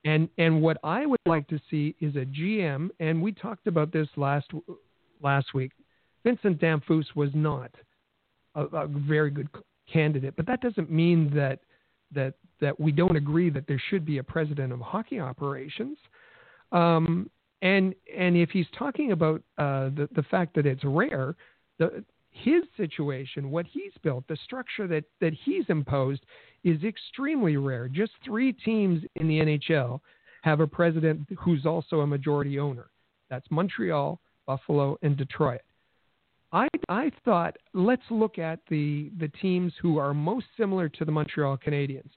And 0.05 0.29
and 0.39 0.61
what 0.61 0.79
I 0.83 1.07
would 1.07 1.21
like 1.27 1.47
to 1.49 1.61
see 1.71 1.95
is 2.01 2.17
a 2.17 2.25
GM, 2.25 2.91
and 2.99 3.23
we 3.23 3.33
talked 3.33 3.67
about 3.67 3.93
this 3.93 4.09
last 4.17 4.47
last 5.21 5.55
week. 5.55 5.73
Vincent 6.25 6.61
Damphousse 6.61 7.15
was 7.15 7.31
not 7.35 7.71
a, 8.55 8.63
a 8.63 8.87
very 8.89 9.31
good 9.31 9.49
candidate, 9.93 10.35
but 10.37 10.47
that 10.47 10.61
doesn't 10.61 10.91
mean 10.91 11.31
that 11.35 11.61
that 12.13 12.35
that 12.61 12.79
we 12.79 12.91
don't 12.91 13.17
agree 13.17 13.51
that 13.51 13.67
there 13.67 13.83
should 13.91 14.05
be 14.05 14.19
a 14.19 14.23
president 14.23 14.73
of 14.73 14.81
hockey 14.81 15.21
operations. 15.21 15.99
Um, 16.73 17.31
and 17.61 17.95
and 18.17 18.37
if 18.37 18.51
he's 18.51 18.67
talking 18.77 19.13
about 19.13 19.43
uh, 19.59 19.91
the 19.91 20.09
the 20.15 20.25
fact 20.25 20.55
that 20.57 20.67
it's 20.67 20.83
rare, 20.85 21.37
the 21.79 22.05
his 22.33 22.65
situation, 22.77 23.51
what 23.51 23.67
he's 23.67 23.93
built, 24.03 24.27
the 24.27 24.37
structure 24.45 24.89
that, 24.89 25.05
that 25.21 25.35
he's 25.45 25.65
imposed 25.69 26.25
is 26.65 26.83
extremely 26.83 27.57
rare. 27.57 27.89
Just 27.89 28.13
three 28.25 28.53
teams 28.53 29.03
in 29.17 29.29
the 29.29 29.39
NHL 29.39 30.01
have 30.43 30.61
a 30.61 30.67
president 30.67 31.29
who's 31.39 31.67
also 31.67 32.01
a 32.01 32.07
majority 32.07 32.59
owner. 32.59 32.91
That's 33.31 33.47
Montreal, 33.51 34.19
Buffalo, 34.47 34.99
and 35.03 35.17
Detroit. 35.17 35.61
I, 36.53 36.69
I 36.89 37.11
thought 37.25 37.57
let's 37.73 38.03
look 38.11 38.39
at 38.39 38.61
the, 38.69 39.11
the 39.19 39.29
teams 39.29 39.73
who 39.81 39.99
are 39.99 40.13
most 40.13 40.47
similar 40.57 40.89
to 40.89 41.05
the 41.05 41.13
Montreal 41.13 41.59
Canadiens, 41.59 42.11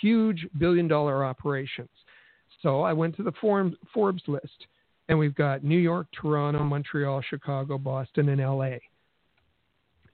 huge 0.00 0.46
billion 0.58 0.88
dollar 0.88 1.24
operations. 1.24 1.90
So 2.62 2.82
I 2.82 2.92
went 2.92 3.16
to 3.16 3.22
the 3.22 3.32
Forbes 3.40 4.22
list, 4.26 4.66
and 5.08 5.18
we've 5.18 5.34
got 5.34 5.64
New 5.64 5.78
York, 5.78 6.06
Toronto, 6.12 6.62
Montreal, 6.62 7.22
Chicago, 7.28 7.76
Boston, 7.76 8.28
and 8.28 8.40
LA. 8.40 8.76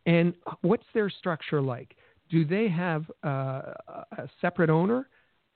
And 0.07 0.33
what's 0.63 0.87
their 0.95 1.11
structure 1.11 1.61
like? 1.61 1.95
Do 2.31 2.45
they 2.45 2.69
have 2.69 3.05
a 3.23 4.29
separate 4.41 4.71
owner, 4.71 5.09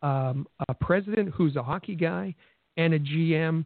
um, 0.02 0.46
a 0.68 0.74
president 0.74 1.30
who's 1.34 1.56
a 1.56 1.62
hockey 1.62 1.94
guy, 1.94 2.34
and 2.76 2.94
a 2.94 2.98
GM 2.98 3.64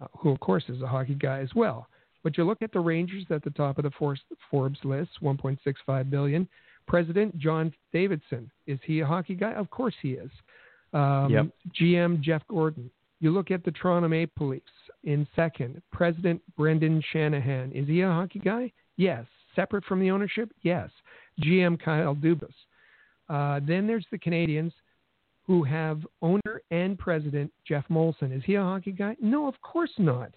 uh, 0.00 0.06
who, 0.18 0.30
of 0.30 0.40
course, 0.40 0.64
is 0.68 0.82
a 0.82 0.86
hockey 0.86 1.14
guy 1.14 1.40
as 1.40 1.50
well? 1.54 1.88
But 2.22 2.38
you 2.38 2.44
look 2.44 2.62
at 2.62 2.72
the 2.72 2.80
Rangers 2.80 3.24
at 3.30 3.44
the 3.44 3.50
top 3.50 3.78
of 3.78 3.84
the 3.84 4.16
Forbes 4.50 4.78
list, 4.84 5.10
1.65 5.22 6.10
billion. 6.10 6.48
President 6.86 7.36
John 7.38 7.72
Davidson, 7.92 8.50
is 8.66 8.78
he 8.84 9.00
a 9.00 9.06
hockey 9.06 9.34
guy? 9.34 9.52
Of 9.52 9.70
course 9.70 9.94
he 10.02 10.12
is. 10.12 10.30
Um, 10.94 11.30
yep. 11.30 11.46
GM 11.78 12.20
Jeff 12.20 12.42
Gordon. 12.48 12.90
You 13.20 13.30
look 13.30 13.50
at 13.50 13.64
the 13.64 13.72
Toronto 13.72 14.08
Maple 14.08 14.48
Leafs 14.48 14.64
in 15.02 15.26
second. 15.36 15.82
President 15.92 16.40
Brendan 16.56 17.02
Shanahan, 17.12 17.72
is 17.72 17.86
he 17.86 18.00
a 18.00 18.08
hockey 18.08 18.38
guy? 18.38 18.72
Yes 18.96 19.26
separate 19.54 19.84
from 19.84 20.00
the 20.00 20.10
ownership? 20.10 20.50
Yes. 20.62 20.90
GM 21.42 21.80
Kyle 21.82 22.14
Dubas. 22.14 22.52
Uh, 23.28 23.60
then 23.66 23.86
there's 23.86 24.06
the 24.10 24.18
Canadiens 24.18 24.72
who 25.46 25.62
have 25.62 26.06
owner 26.22 26.62
and 26.70 26.98
president 26.98 27.52
Geoff 27.66 27.84
Molson. 27.90 28.36
Is 28.36 28.42
he 28.44 28.54
a 28.54 28.62
hockey 28.62 28.92
guy? 28.92 29.16
No, 29.20 29.46
of 29.46 29.60
course 29.60 29.90
not. 29.98 30.32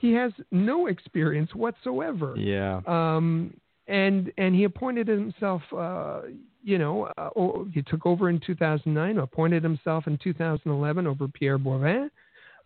He 0.00 0.12
has 0.12 0.32
no 0.50 0.86
experience 0.86 1.54
whatsoever. 1.54 2.34
Yeah. 2.36 2.80
Um, 2.86 3.54
and 3.86 4.32
and 4.38 4.54
he 4.54 4.64
appointed 4.64 5.08
himself. 5.08 5.62
Uh, 5.76 6.22
you 6.62 6.78
know, 6.78 7.08
uh, 7.16 7.30
oh, 7.36 7.68
he 7.72 7.82
took 7.82 8.06
over 8.06 8.28
in 8.30 8.40
2009. 8.46 9.18
Appointed 9.18 9.62
himself 9.62 10.06
in 10.06 10.18
2011 10.22 11.06
over 11.06 11.28
Pierre 11.28 11.58
Boivin. 11.58 12.10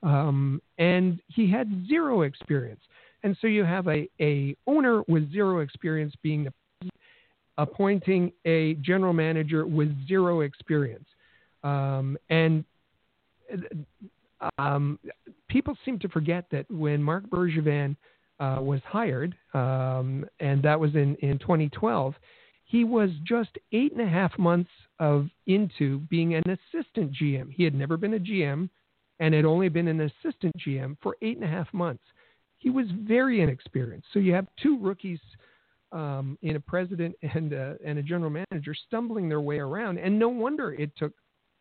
Um, 0.03 0.61
and 0.78 1.20
he 1.28 1.51
had 1.51 1.86
zero 1.88 2.22
experience. 2.22 2.80
And 3.22 3.36
so 3.40 3.47
you 3.47 3.64
have 3.64 3.88
a, 3.88 4.09
a 4.20 4.55
owner 4.66 5.03
with 5.09 5.32
zero 5.32 5.61
experience 5.61 6.14
being 6.22 6.49
appointing 7.57 8.32
a 8.45 8.74
general 8.74 9.12
manager 9.12 9.66
with 9.66 9.90
zero 10.07 10.40
experience. 10.40 11.07
Um, 11.62 12.18
and 12.28 12.64
um, 14.59 14.99
people 15.49 15.76
seem 15.84 15.99
to 16.01 16.09
forget 16.09 16.45
that 16.51 16.70
when 16.70 17.03
Marc 17.03 17.28
Bergevin 17.30 17.97
uh, 18.40 18.59
was 18.61 18.80
hired, 18.86 19.34
um, 19.55 20.26
and 20.40 20.62
that 20.62 20.78
was 20.78 20.95
in, 20.95 21.14
in 21.16 21.38
2012, 21.38 22.14
he 22.65 22.85
was 22.85 23.11
just 23.25 23.51
eight 23.73 23.93
and 23.93 24.01
a 24.01 24.09
half 24.09 24.37
months 24.39 24.71
of 24.99 25.29
into 25.47 25.99
being 26.11 26.35
an 26.35 26.43
assistant 26.49 27.12
GM. 27.12 27.53
He 27.53 27.65
had 27.65 27.75
never 27.75 27.97
been 27.97 28.15
a 28.15 28.19
GM 28.19 28.69
and 29.21 29.35
had 29.35 29.45
only 29.45 29.69
been 29.69 29.89
an 29.89 30.01
assistant 30.01 30.55
GM 30.59 30.97
for 31.03 31.17
eight 31.23 31.37
and 31.37 31.45
a 31.45 31.49
half 31.49 31.73
months 31.73 32.03
he 32.65 32.71
was 32.71 32.87
very 33.03 33.43
inexperienced. 33.43 34.09
So 34.15 34.19
you 34.19 34.33
have 34.33 34.47
two 34.61 34.79
rookies 34.79 35.21
um, 35.93 36.39
in 36.41 36.57
a 36.57 36.61
president 36.61 37.15
and 37.35 37.53
a, 37.53 37.77
and 37.85 37.99
a 37.99 38.03
general 38.03 38.31
manager 38.31 38.75
stumbling 38.87 39.29
their 39.29 39.43
way 39.43 39.59
around, 39.59 39.99
and 39.99 40.19
no 40.19 40.31
wonder 40.31 40.73
it 40.73 40.91
took 40.97 41.12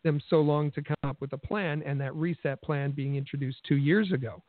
them 0.05 0.21
so 0.29 0.37
long 0.37 0.71
to 0.71 0.81
come 0.81 0.95
up 1.03 1.17
with 1.19 1.33
a 1.33 1.37
plan 1.37 1.83
and 1.85 1.99
that 1.99 2.15
reset 2.15 2.61
plan 2.61 2.91
being 2.91 3.15
introduced 3.15 3.57
two 3.67 3.75
years 3.75 4.13
ago. 4.13 4.41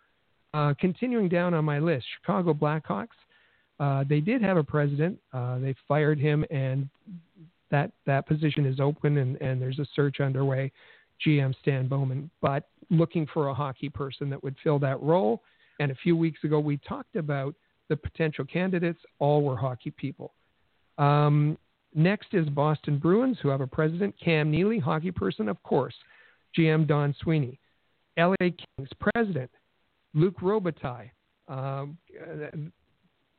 Uh, 0.55 0.75
continuing 0.79 1.29
down 1.29 1.55
on 1.55 1.65
my 1.65 1.81
list, 1.81 2.07
Chicago 2.21 2.55
Blackhawks. 2.55 3.09
Uh, 3.81 4.05
they 4.09 4.21
did 4.21 4.41
have 4.43 4.57
a 4.57 4.65
president. 4.65 5.19
Uh, 5.33 5.59
they 5.59 5.75
fired 5.89 6.19
him, 6.19 6.45
and 6.51 6.89
that 7.71 7.91
that 8.07 8.27
position 8.27 8.67
is 8.67 8.79
open, 8.81 9.19
and, 9.19 9.41
and 9.41 9.61
there's 9.61 9.79
a 9.79 9.87
search 9.95 10.21
underway. 10.21 10.71
GM 11.25 11.55
Stan 11.63 11.87
Bowman, 11.89 12.31
but 12.43 12.69
looking 12.91 13.27
for 13.33 13.49
a 13.49 13.55
hockey 13.55 13.89
person 13.89 14.29
that 14.31 14.43
would 14.43 14.57
fill 14.63 14.79
that 14.81 15.01
role. 15.01 15.43
And 15.81 15.91
a 15.91 15.95
few 15.95 16.17
weeks 16.17 16.43
ago, 16.45 16.59
we 16.61 16.77
talked 16.79 17.17
about 17.17 17.55
the 17.89 17.97
potential 17.97 18.45
candidates. 18.45 18.99
All 19.19 19.43
were 19.43 19.57
hockey 19.57 19.91
people. 19.91 20.33
Um, 20.99 21.59
next 21.95 22.29
is 22.33 22.49
Boston 22.49 22.99
Bruins, 22.99 23.39
who 23.43 23.49
have 23.49 23.61
a 23.61 23.67
president, 23.67 24.15
Cam 24.23 24.51
Neely, 24.51 24.79
hockey 24.79 25.11
person, 25.11 25.49
of 25.49 25.63
course. 25.63 25.95
GM 26.57 26.87
Don 26.87 27.15
Sweeney. 27.21 27.59
LA 28.17 28.35
Kings 28.39 28.91
president 29.01 29.51
Luc 30.15 30.39
Robitaille. 30.41 31.11
Um, 31.49 31.99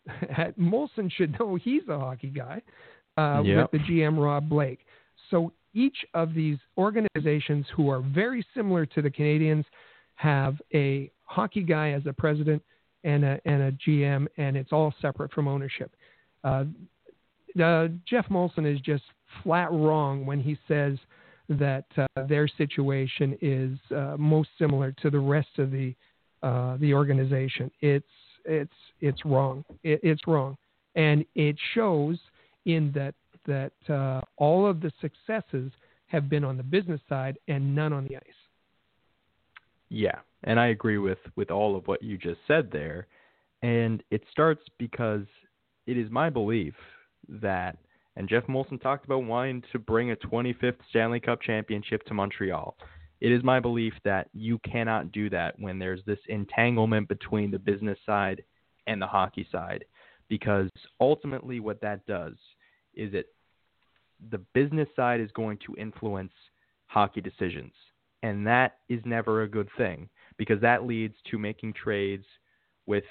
Molson 0.60 1.12
should 1.12 1.38
know 1.40 1.56
he's 1.56 1.88
a 1.90 2.00
hockey 2.00 2.30
guy 2.30 2.62
uh, 3.18 3.42
Yep. 3.44 3.72
with 3.72 3.82
the 3.82 3.88
GM 3.88 4.22
Rob 4.24 4.50
Blake. 4.50 4.80
So 5.30 5.52
each 5.74 5.98
of 6.14 6.34
these 6.34 6.58
organizations 6.78 7.66
who 7.76 7.90
are 7.90 8.02
very 8.02 8.46
similar 8.54 8.86
to 8.88 9.02
the 9.02 9.10
Canadiens 9.10 9.66
have 10.16 10.62
a 10.74 11.12
hockey 11.24 11.64
guy 11.64 11.92
as 11.92 12.04
a 12.06 12.14
president 12.14 12.62
and 13.04 13.24
a, 13.24 13.40
and 13.46 13.62
a 13.62 13.72
GM, 13.74 14.28
and 14.38 14.56
it's 14.56 14.72
all 14.72 14.94
separate 15.02 15.32
from 15.32 15.48
ownership. 15.48 15.92
Uh, 16.44 16.66
uh, 17.62 17.88
Geoff 18.08 18.28
Molson 18.30 18.66
is 18.72 18.80
just 18.82 19.04
flat 19.44 19.72
wrong 19.72 20.26
when 20.26 20.40
he 20.40 20.58
says 20.68 20.98
that 21.50 21.86
uh, 21.98 22.06
their 22.28 22.48
situation 22.48 23.38
is 23.42 23.78
uh, 23.96 24.16
most 24.18 24.50
similar 24.58 24.92
to 25.02 25.10
the 25.10 25.20
rest 25.20 25.50
of 25.58 25.72
the 25.72 25.94
uh, 26.44 26.78
the 26.78 26.94
organization. 26.94 27.72
It's 27.82 28.06
it's 28.46 28.74
it's 29.02 29.26
wrong. 29.26 29.64
It, 29.84 30.00
it's 30.04 30.28
wrong, 30.28 30.58
and 30.96 31.26
it 31.36 31.56
shows 31.74 32.18
in 32.66 32.92
that 32.96 33.16
that 33.46 33.94
uh, 33.94 34.22
all 34.38 34.66
of 34.66 34.82
the 34.82 34.92
successes 35.02 35.72
have 36.08 36.30
been 36.30 36.44
on 36.44 36.58
the 36.58 36.64
business 36.64 37.02
side 37.08 37.38
and 37.48 37.76
none 37.76 37.94
on 37.94 38.06
the 38.08 38.16
ice. 38.16 38.24
Yeah, 39.90 40.20
and 40.44 40.60
I 40.60 40.68
agree 40.68 40.98
with 40.98 41.20
with 41.36 41.52
all 41.52 41.76
of 41.76 41.88
what 41.88 42.02
you 42.02 42.18
just 42.18 42.40
said 42.48 42.70
there. 42.72 43.08
And 43.62 44.04
it 44.12 44.22
starts 44.32 44.62
because 44.78 45.26
it 45.88 45.98
is 45.98 46.12
my 46.12 46.30
belief 46.30 46.76
that 47.28 47.78
and 48.18 48.30
Geoff 48.30 48.46
Molson 48.46 48.82
talked 48.82 49.06
about 49.06 49.24
wanting 49.26 49.62
to 49.72 49.80
bring 49.80 50.12
a 50.12 50.16
25th 50.16 50.78
Stanley 50.90 51.20
Cup 51.20 51.42
championship 51.42 52.06
to 52.06 52.14
Montreal. 52.14 52.78
It 53.26 53.32
is 53.32 53.44
my 53.44 53.60
belief 53.60 53.96
that 54.04 54.30
you 54.36 54.60
cannot 54.60 55.12
do 55.12 55.32
that 55.32 55.60
when 55.60 55.80
there's 55.80 56.02
this 56.06 56.20
entanglement 56.30 57.08
between 57.08 57.50
the 57.50 57.58
business 57.58 57.98
side 58.06 58.44
and 58.86 59.02
the 59.02 59.08
hockey 59.08 59.48
side 59.52 59.84
because 60.30 60.70
ultimately 61.02 61.60
what 61.60 61.82
that 61.82 62.06
does 62.06 62.36
is 62.94 63.16
it 63.16 63.30
the 64.30 64.38
business 64.54 64.88
side 64.96 65.22
is 65.22 65.32
going 65.32 65.58
to 65.66 65.76
influence 65.76 66.34
hockey 66.86 67.20
decisions 67.20 67.74
and 68.22 68.46
that 68.46 68.78
is 68.90 69.02
never 69.06 69.42
a 69.42 69.50
good 69.50 69.70
thing 69.76 70.08
because 70.38 70.62
that 70.62 70.86
leads 70.86 71.16
to 71.32 71.40
making 71.40 71.74
trades 71.74 72.26
with 72.86 73.06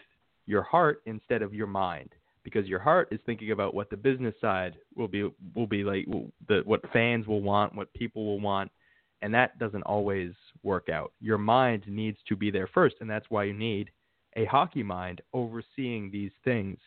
your 0.47 0.62
heart 0.62 1.03
instead 1.07 1.43
of 1.43 1.53
your 1.53 1.67
mind 1.67 2.11
because 2.45 2.69
your 2.69 2.79
heart 2.79 3.09
is 3.11 3.19
thinking 3.27 3.51
about 3.51 3.75
what 3.75 3.91
the 3.91 3.97
business 3.97 4.35
side 4.41 4.77
will 4.95 5.09
be 5.09 5.29
will 5.57 5.67
be 5.67 5.83
like 5.83 6.07
the 6.47 6.62
what 6.65 6.89
fans 6.93 7.27
will 7.27 7.43
want 7.43 7.75
what 7.75 7.93
people 7.95 8.25
will 8.25 8.39
want 8.39 8.71
and 9.23 9.33
that 9.33 9.59
doesn't 9.59 9.83
always 9.83 10.33
work 10.62 10.89
out 10.89 11.12
your 11.21 11.39
mind 11.39 11.85
needs 11.87 12.19
to 12.29 12.37
be 12.37 12.51
there 12.51 12.69
first 12.73 12.97
and 13.01 13.09
that's 13.09 13.27
why 13.29 13.45
you 13.45 13.53
need 13.55 13.91
a 14.37 14.45
hockey 14.47 14.83
mind 14.83 15.21
overseeing 15.33 16.11
these 16.11 16.33
things 16.45 16.79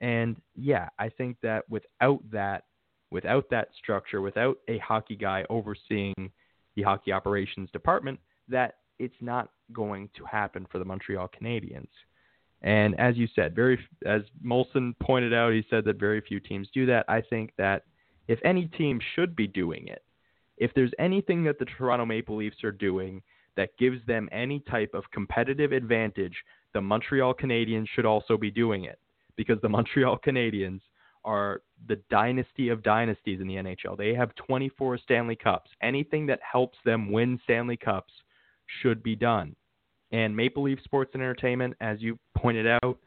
and 0.00 0.36
yeah 0.54 0.88
i 0.98 1.08
think 1.08 1.36
that 1.42 1.64
without 1.68 2.20
that 2.30 2.64
without 3.10 3.48
that 3.50 3.68
structure 3.78 4.20
without 4.20 4.58
a 4.68 4.78
hockey 4.78 5.16
guy 5.16 5.44
overseeing 5.50 6.30
the 6.76 6.82
hockey 6.82 7.12
operations 7.12 7.70
department 7.72 8.18
that 8.48 8.74
it's 8.98 9.14
not 9.20 9.50
going 9.72 10.08
to 10.16 10.24
happen 10.24 10.66
for 10.70 10.78
the 10.78 10.84
Montreal 10.84 11.28
Canadiens. 11.28 11.88
And 12.62 12.98
as 12.98 13.16
you 13.16 13.28
said, 13.34 13.54
very 13.54 13.78
as 14.06 14.22
Molson 14.44 14.94
pointed 15.00 15.34
out, 15.34 15.52
he 15.52 15.64
said 15.68 15.84
that 15.84 15.98
very 15.98 16.20
few 16.20 16.40
teams 16.40 16.68
do 16.72 16.86
that. 16.86 17.04
I 17.08 17.20
think 17.20 17.52
that 17.58 17.84
if 18.28 18.38
any 18.44 18.66
team 18.66 18.98
should 19.14 19.36
be 19.36 19.46
doing 19.46 19.88
it, 19.88 20.02
if 20.56 20.72
there's 20.74 20.92
anything 20.98 21.44
that 21.44 21.58
the 21.58 21.64
Toronto 21.64 22.06
Maple 22.06 22.36
Leafs 22.36 22.64
are 22.64 22.72
doing 22.72 23.22
that 23.56 23.76
gives 23.78 24.04
them 24.06 24.28
any 24.32 24.60
type 24.60 24.92
of 24.94 25.04
competitive 25.12 25.72
advantage, 25.72 26.34
the 26.74 26.80
Montreal 26.80 27.34
Canadiens 27.34 27.86
should 27.94 28.06
also 28.06 28.36
be 28.36 28.50
doing 28.50 28.84
it 28.84 28.98
because 29.36 29.60
the 29.62 29.68
Montreal 29.68 30.18
Canadiens 30.24 30.80
are 31.24 31.62
the 31.88 32.00
dynasty 32.08 32.68
of 32.68 32.82
dynasties 32.82 33.40
in 33.40 33.48
the 33.48 33.56
NHL. 33.56 33.98
They 33.98 34.14
have 34.14 34.34
24 34.36 34.98
Stanley 34.98 35.36
Cups. 35.36 35.70
Anything 35.82 36.26
that 36.26 36.38
helps 36.40 36.78
them 36.84 37.10
win 37.10 37.40
Stanley 37.44 37.76
Cups 37.76 38.12
should 38.80 39.02
be 39.02 39.16
done. 39.16 39.56
And 40.12 40.36
Maple 40.36 40.62
Leaf 40.62 40.78
Sports 40.84 41.10
and 41.14 41.22
Entertainment, 41.22 41.74
as 41.80 42.00
you 42.00 42.16
pointed 42.36 42.66
out, 42.66 42.98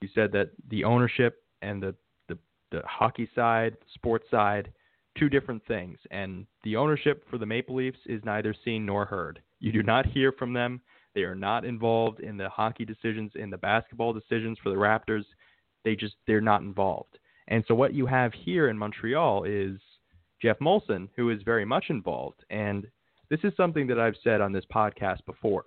you 0.00 0.08
said 0.14 0.30
that 0.32 0.50
the 0.70 0.84
ownership 0.84 1.42
and 1.62 1.82
the, 1.82 1.94
the, 2.28 2.38
the 2.70 2.82
hockey 2.86 3.28
side, 3.34 3.76
sports 3.92 4.26
side, 4.30 4.70
two 5.18 5.28
different 5.28 5.64
things. 5.66 5.98
And 6.10 6.46
the 6.62 6.76
ownership 6.76 7.24
for 7.30 7.38
the 7.38 7.46
Maple 7.46 7.76
Leafs 7.76 7.98
is 8.06 8.22
neither 8.24 8.54
seen 8.64 8.86
nor 8.86 9.04
heard. 9.04 9.40
You 9.60 9.72
do 9.72 9.82
not 9.82 10.06
hear 10.06 10.32
from 10.32 10.52
them. 10.52 10.80
They 11.14 11.22
are 11.22 11.34
not 11.34 11.64
involved 11.64 12.20
in 12.20 12.36
the 12.36 12.48
hockey 12.48 12.84
decisions, 12.84 13.32
in 13.36 13.50
the 13.50 13.56
basketball 13.56 14.12
decisions 14.12 14.58
for 14.62 14.70
the 14.70 14.76
Raptors. 14.76 15.24
They 15.84 15.94
just 15.94 16.14
they're 16.26 16.40
not 16.40 16.62
involved. 16.62 17.18
And 17.48 17.64
so 17.68 17.74
what 17.74 17.94
you 17.94 18.06
have 18.06 18.32
here 18.32 18.68
in 18.68 18.78
Montreal 18.78 19.44
is 19.44 19.78
Geoff 20.40 20.58
Molson, 20.58 21.08
who 21.14 21.30
is 21.30 21.42
very 21.42 21.64
much 21.64 21.86
involved. 21.88 22.44
And 22.50 22.86
this 23.30 23.40
is 23.44 23.52
something 23.56 23.86
that 23.88 24.00
I've 24.00 24.16
said 24.24 24.40
on 24.40 24.52
this 24.52 24.64
podcast 24.74 25.24
before. 25.26 25.66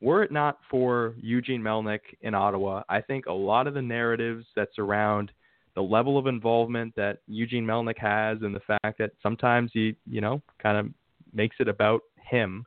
Were 0.00 0.22
it 0.22 0.32
not 0.32 0.58
for 0.70 1.14
Eugene 1.20 1.62
Melnyk 1.62 2.00
in 2.20 2.34
Ottawa, 2.34 2.82
I 2.88 3.00
think 3.00 3.26
a 3.26 3.32
lot 3.32 3.66
of 3.66 3.74
the 3.74 3.82
narratives 3.82 4.44
that 4.54 4.68
surround 4.74 5.32
the 5.76 5.82
level 5.82 6.16
of 6.16 6.26
involvement 6.26 6.96
that 6.96 7.18
Eugene 7.28 7.64
Melnyk 7.64 7.98
has 7.98 8.38
and 8.40 8.54
the 8.54 8.78
fact 8.82 8.98
that 8.98 9.12
sometimes 9.22 9.70
he, 9.74 9.94
you 10.10 10.22
know, 10.22 10.42
kind 10.60 10.78
of 10.78 10.86
makes 11.32 11.56
it 11.60 11.68
about 11.68 12.00
him. 12.16 12.64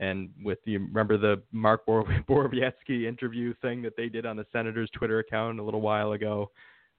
And 0.00 0.30
with 0.42 0.58
you 0.64 0.80
remember 0.80 1.16
the 1.16 1.40
Mark 1.52 1.86
Bor- 1.86 2.04
Borowiecki 2.28 3.06
interview 3.06 3.54
thing 3.62 3.80
that 3.82 3.96
they 3.96 4.08
did 4.08 4.26
on 4.26 4.36
the 4.36 4.46
Senators 4.52 4.90
Twitter 4.92 5.20
account 5.20 5.60
a 5.60 5.62
little 5.62 5.80
while 5.80 6.12
ago. 6.12 6.50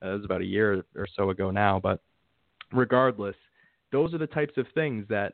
Uh, 0.01 0.11
it 0.11 0.15
was 0.15 0.25
about 0.25 0.41
a 0.41 0.45
year 0.45 0.85
or 0.95 1.07
so 1.15 1.29
ago 1.29 1.51
now, 1.51 1.79
but 1.79 2.01
regardless, 2.71 3.35
those 3.91 4.13
are 4.13 4.17
the 4.17 4.27
types 4.27 4.53
of 4.57 4.65
things 4.73 5.05
that 5.09 5.33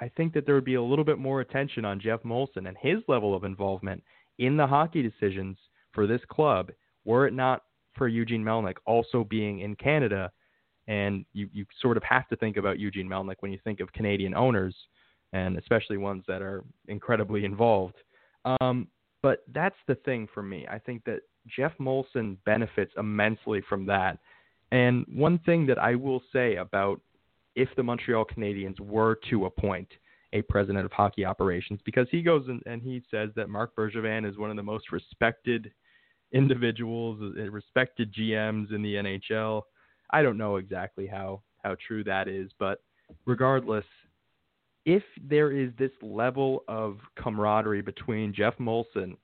I 0.00 0.08
think 0.08 0.32
that 0.32 0.46
there 0.46 0.54
would 0.54 0.64
be 0.64 0.74
a 0.74 0.82
little 0.82 1.04
bit 1.04 1.18
more 1.18 1.42
attention 1.42 1.84
on 1.84 2.00
Geoff 2.00 2.22
Molson 2.22 2.66
and 2.66 2.76
his 2.80 2.98
level 3.06 3.36
of 3.36 3.44
involvement 3.44 4.02
in 4.38 4.56
the 4.56 4.66
hockey 4.66 5.02
decisions 5.02 5.58
for 5.92 6.06
this 6.06 6.22
club, 6.28 6.70
were 7.04 7.26
it 7.26 7.34
not 7.34 7.62
for 7.94 8.08
Eugene 8.08 8.42
Melnyk 8.42 8.76
also 8.86 9.24
being 9.24 9.60
in 9.60 9.74
Canada. 9.76 10.30
And 10.88 11.24
you, 11.32 11.48
you 11.52 11.64
sort 11.80 11.96
of 11.96 12.02
have 12.02 12.28
to 12.28 12.36
think 12.36 12.56
about 12.56 12.78
Eugene 12.78 13.08
Melnyk 13.08 13.36
when 13.40 13.52
you 13.52 13.58
think 13.62 13.80
of 13.80 13.92
Canadian 13.92 14.34
owners, 14.34 14.74
and 15.32 15.56
especially 15.56 15.96
ones 15.96 16.24
that 16.26 16.42
are 16.42 16.64
incredibly 16.88 17.44
involved. 17.44 17.94
Um, 18.44 18.88
but 19.22 19.44
that's 19.54 19.76
the 19.86 19.94
thing 19.94 20.28
for 20.34 20.42
me. 20.42 20.66
I 20.68 20.78
think 20.78 21.04
that 21.04 21.20
Geoff 21.46 21.72
Molson 21.80 22.36
benefits 22.44 22.92
immensely 22.96 23.62
from 23.68 23.86
that. 23.86 24.18
And 24.72 25.06
one 25.08 25.38
thing 25.46 25.66
that 25.66 25.78
I 25.78 25.94
will 25.94 26.22
say 26.32 26.56
about 26.56 27.00
if 27.54 27.68
the 27.76 27.82
Montreal 27.82 28.24
Canadiens 28.24 28.80
were 28.80 29.18
to 29.30 29.46
appoint 29.46 29.88
a 30.32 30.42
president 30.42 30.84
of 30.84 30.92
hockey 30.92 31.24
operations, 31.24 31.78
because 31.84 32.06
he 32.10 32.22
goes 32.22 32.46
and, 32.48 32.62
and 32.66 32.82
he 32.82 33.02
says 33.10 33.30
that 33.36 33.50
Marc 33.50 33.76
Bergevin 33.76 34.28
is 34.28 34.38
one 34.38 34.50
of 34.50 34.56
the 34.56 34.62
most 34.62 34.90
respected 34.90 35.70
individuals, 36.32 37.20
uh, 37.22 37.50
respected 37.50 38.12
GMs 38.14 38.72
in 38.72 38.82
the 38.82 38.94
NHL. 38.94 39.62
I 40.10 40.22
don't 40.22 40.38
know 40.38 40.56
exactly 40.56 41.06
how 41.06 41.42
how 41.62 41.76
true 41.86 42.02
that 42.04 42.28
is, 42.28 42.50
but 42.58 42.82
regardless, 43.24 43.84
if 44.84 45.02
there 45.22 45.52
is 45.52 45.70
this 45.78 45.92
level 46.02 46.64
of 46.68 46.98
camaraderie 47.16 47.82
between 47.82 48.34
Geoff 48.34 48.56
Molson 48.58 49.16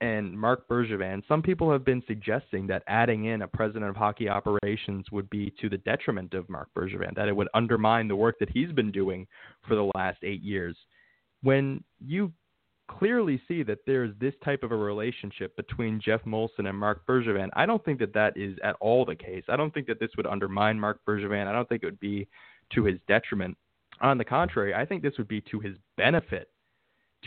and 0.00 0.38
Marc 0.38 0.68
Bergevin, 0.68 1.22
some 1.26 1.40
people 1.40 1.72
have 1.72 1.84
been 1.84 2.02
suggesting 2.06 2.66
that 2.66 2.82
adding 2.86 3.26
in 3.26 3.42
a 3.42 3.48
president 3.48 3.86
of 3.86 3.96
hockey 3.96 4.28
operations 4.28 5.06
would 5.10 5.30
be 5.30 5.54
to 5.60 5.70
the 5.70 5.78
detriment 5.78 6.34
of 6.34 6.50
Marc 6.50 6.68
Bergevin, 6.76 7.14
that 7.14 7.28
it 7.28 7.36
would 7.36 7.48
undermine 7.54 8.08
the 8.08 8.16
work 8.16 8.38
that 8.40 8.50
he's 8.50 8.72
been 8.72 8.92
doing 8.92 9.26
for 9.66 9.74
the 9.74 9.90
last 9.94 10.18
eight 10.22 10.42
years. 10.42 10.76
When 11.42 11.82
you 12.04 12.32
clearly 12.88 13.40
see 13.48 13.62
that 13.62 13.78
there's 13.86 14.12
this 14.20 14.34
type 14.44 14.62
of 14.62 14.72
a 14.72 14.76
relationship 14.76 15.56
between 15.56 16.00
Geoff 16.00 16.22
Molson 16.24 16.68
and 16.68 16.78
Marc 16.78 17.06
Bergevin, 17.06 17.48
I 17.54 17.66
don't 17.66 17.84
think 17.84 17.98
that 18.00 18.14
that 18.14 18.36
is 18.36 18.56
at 18.62 18.76
all 18.80 19.04
the 19.04 19.14
case. 19.14 19.44
I 19.48 19.56
don't 19.56 19.72
think 19.72 19.86
that 19.86 20.00
this 20.00 20.10
would 20.16 20.26
undermine 20.26 20.78
Marc 20.78 21.00
Bergevin. 21.06 21.46
I 21.46 21.52
don't 21.52 21.68
think 21.68 21.82
it 21.82 21.86
would 21.86 22.00
be 22.00 22.28
to 22.74 22.84
his 22.84 22.98
detriment. 23.08 23.56
On 24.00 24.18
the 24.18 24.24
contrary, 24.24 24.74
I 24.74 24.84
think 24.84 25.02
this 25.02 25.14
would 25.18 25.28
be 25.28 25.40
to 25.42 25.60
his 25.60 25.76
benefit 25.96 26.50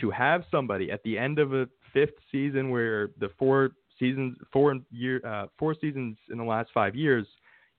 to 0.00 0.10
have 0.10 0.44
somebody 0.50 0.90
at 0.92 1.02
the 1.02 1.18
end 1.18 1.38
of 1.38 1.54
a 1.54 1.68
fifth 1.92 2.14
season 2.30 2.70
where 2.70 3.10
the 3.18 3.30
four 3.38 3.70
seasons, 3.98 4.36
four 4.52 4.76
year, 4.90 5.20
uh, 5.26 5.46
four 5.58 5.74
seasons 5.80 6.16
in 6.30 6.38
the 6.38 6.44
last 6.44 6.70
five 6.72 6.94
years, 6.94 7.26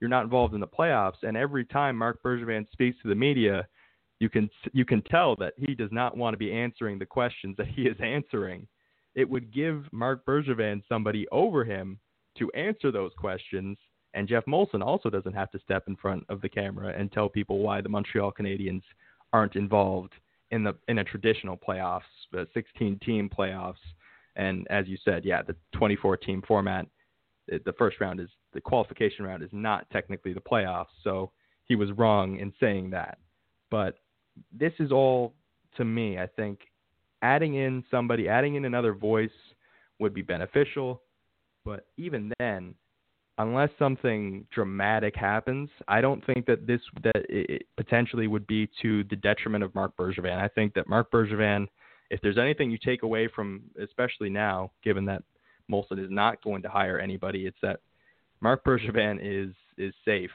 you're 0.00 0.10
not 0.10 0.24
involved 0.24 0.54
in 0.54 0.60
the 0.60 0.66
playoffs, 0.66 1.22
and 1.22 1.36
every 1.36 1.64
time 1.64 1.96
Marc 1.96 2.22
Bergevin 2.22 2.66
speaks 2.72 2.96
to 3.02 3.08
the 3.08 3.14
media, 3.14 3.66
you 4.20 4.28
can 4.28 4.48
you 4.72 4.84
can 4.84 5.02
tell 5.02 5.34
that 5.36 5.54
he 5.56 5.74
does 5.74 5.90
not 5.90 6.16
want 6.16 6.34
to 6.34 6.38
be 6.38 6.52
answering 6.52 6.98
the 6.98 7.06
questions 7.06 7.56
that 7.56 7.66
he 7.66 7.82
is 7.82 7.96
answering. 8.00 8.68
It 9.14 9.28
would 9.28 9.52
give 9.52 9.86
Marc 9.90 10.24
Bergevin 10.24 10.82
somebody 10.88 11.26
over 11.32 11.64
him 11.64 11.98
to 12.38 12.50
answer 12.52 12.92
those 12.92 13.10
questions, 13.18 13.76
and 14.14 14.28
Geoff 14.28 14.44
Molson 14.44 14.84
also 14.84 15.10
doesn't 15.10 15.34
have 15.34 15.50
to 15.50 15.58
step 15.58 15.84
in 15.88 15.96
front 15.96 16.24
of 16.28 16.40
the 16.40 16.48
camera 16.48 16.94
and 16.96 17.10
tell 17.10 17.28
people 17.28 17.58
why 17.58 17.80
the 17.80 17.88
Montreal 17.88 18.32
Canadiens 18.32 18.82
aren't 19.32 19.56
involved 19.56 20.12
in 20.50 20.62
the 20.62 20.76
in 20.88 20.98
a 20.98 21.04
traditional 21.04 21.56
playoffs, 21.56 22.02
the 22.30 22.46
16 22.54 23.00
team 23.04 23.28
playoffs. 23.28 23.74
And 24.36 24.66
as 24.70 24.86
you 24.86 24.96
said, 25.04 25.24
yeah, 25.24 25.42
the 25.42 25.56
24 25.72 26.18
team 26.18 26.42
format, 26.46 26.86
the 27.48 27.74
first 27.78 28.00
round 28.00 28.20
is 28.20 28.28
the 28.52 28.60
qualification 28.60 29.24
round 29.24 29.42
is 29.42 29.50
not 29.52 29.88
technically 29.90 30.32
the 30.32 30.40
playoffs. 30.40 30.86
So 31.02 31.32
he 31.64 31.74
was 31.74 31.90
wrong 31.92 32.38
in 32.38 32.52
saying 32.60 32.90
that. 32.90 33.18
But 33.70 33.96
this 34.52 34.72
is 34.78 34.92
all 34.92 35.34
to 35.76 35.84
me, 35.84 36.18
I 36.18 36.26
think 36.26 36.60
adding 37.22 37.54
in 37.54 37.84
somebody, 37.90 38.28
adding 38.28 38.54
in 38.54 38.64
another 38.64 38.92
voice 38.92 39.30
would 39.98 40.14
be 40.14 40.22
beneficial. 40.22 41.02
But 41.64 41.86
even 41.96 42.32
then, 42.38 42.74
unless 43.38 43.70
something 43.78 44.46
dramatic 44.52 45.14
happens, 45.14 45.68
I 45.88 46.00
don't 46.00 46.24
think 46.26 46.46
that 46.46 46.66
this 46.66 46.80
that 47.02 47.26
it 47.28 47.66
potentially 47.76 48.26
would 48.26 48.46
be 48.46 48.68
to 48.82 49.04
the 49.04 49.16
detriment 49.16 49.64
of 49.64 49.74
Marc 49.74 49.96
Bergevin. 49.96 50.38
I 50.38 50.48
think 50.48 50.74
that 50.74 50.88
Marc 50.88 51.10
Bergevin, 51.10 51.66
if 52.10 52.20
there's 52.22 52.38
anything 52.38 52.70
you 52.70 52.78
take 52.78 53.02
away 53.02 53.28
from, 53.34 53.62
especially 53.82 54.30
now, 54.30 54.72
given 54.82 55.04
that 55.06 55.22
Molson 55.70 56.02
is 56.02 56.10
not 56.10 56.42
going 56.42 56.62
to 56.62 56.68
hire 56.68 56.98
anybody, 56.98 57.46
it's 57.46 57.58
that 57.62 57.80
Marc 58.40 58.64
Bergevin 58.64 59.18
is 59.22 59.54
is 59.76 59.94
safe 60.04 60.30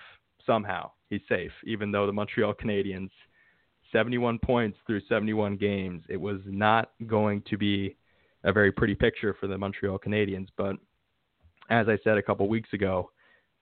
somehow. 0.45 0.91
He's 1.09 1.21
safe, 1.27 1.51
even 1.65 1.91
though 1.91 2.05
the 2.05 2.13
Montreal 2.13 2.53
Canadiens, 2.53 3.09
71 3.95 4.39
points 4.39 4.77
through 4.85 4.99
71 5.07 5.55
games, 5.55 6.03
it 6.09 6.19
was 6.19 6.41
not 6.45 6.91
going 7.07 7.41
to 7.49 7.57
be 7.57 7.95
a 8.43 8.51
very 8.51 8.69
pretty 8.69 8.93
picture 8.93 9.33
for 9.39 9.47
the 9.47 9.57
Montreal 9.57 9.97
Canadiens, 9.97 10.47
but 10.57 10.75
as 11.69 11.87
I 11.87 11.97
said 12.03 12.17
a 12.17 12.21
couple 12.21 12.47
weeks 12.49 12.73
ago, 12.73 13.09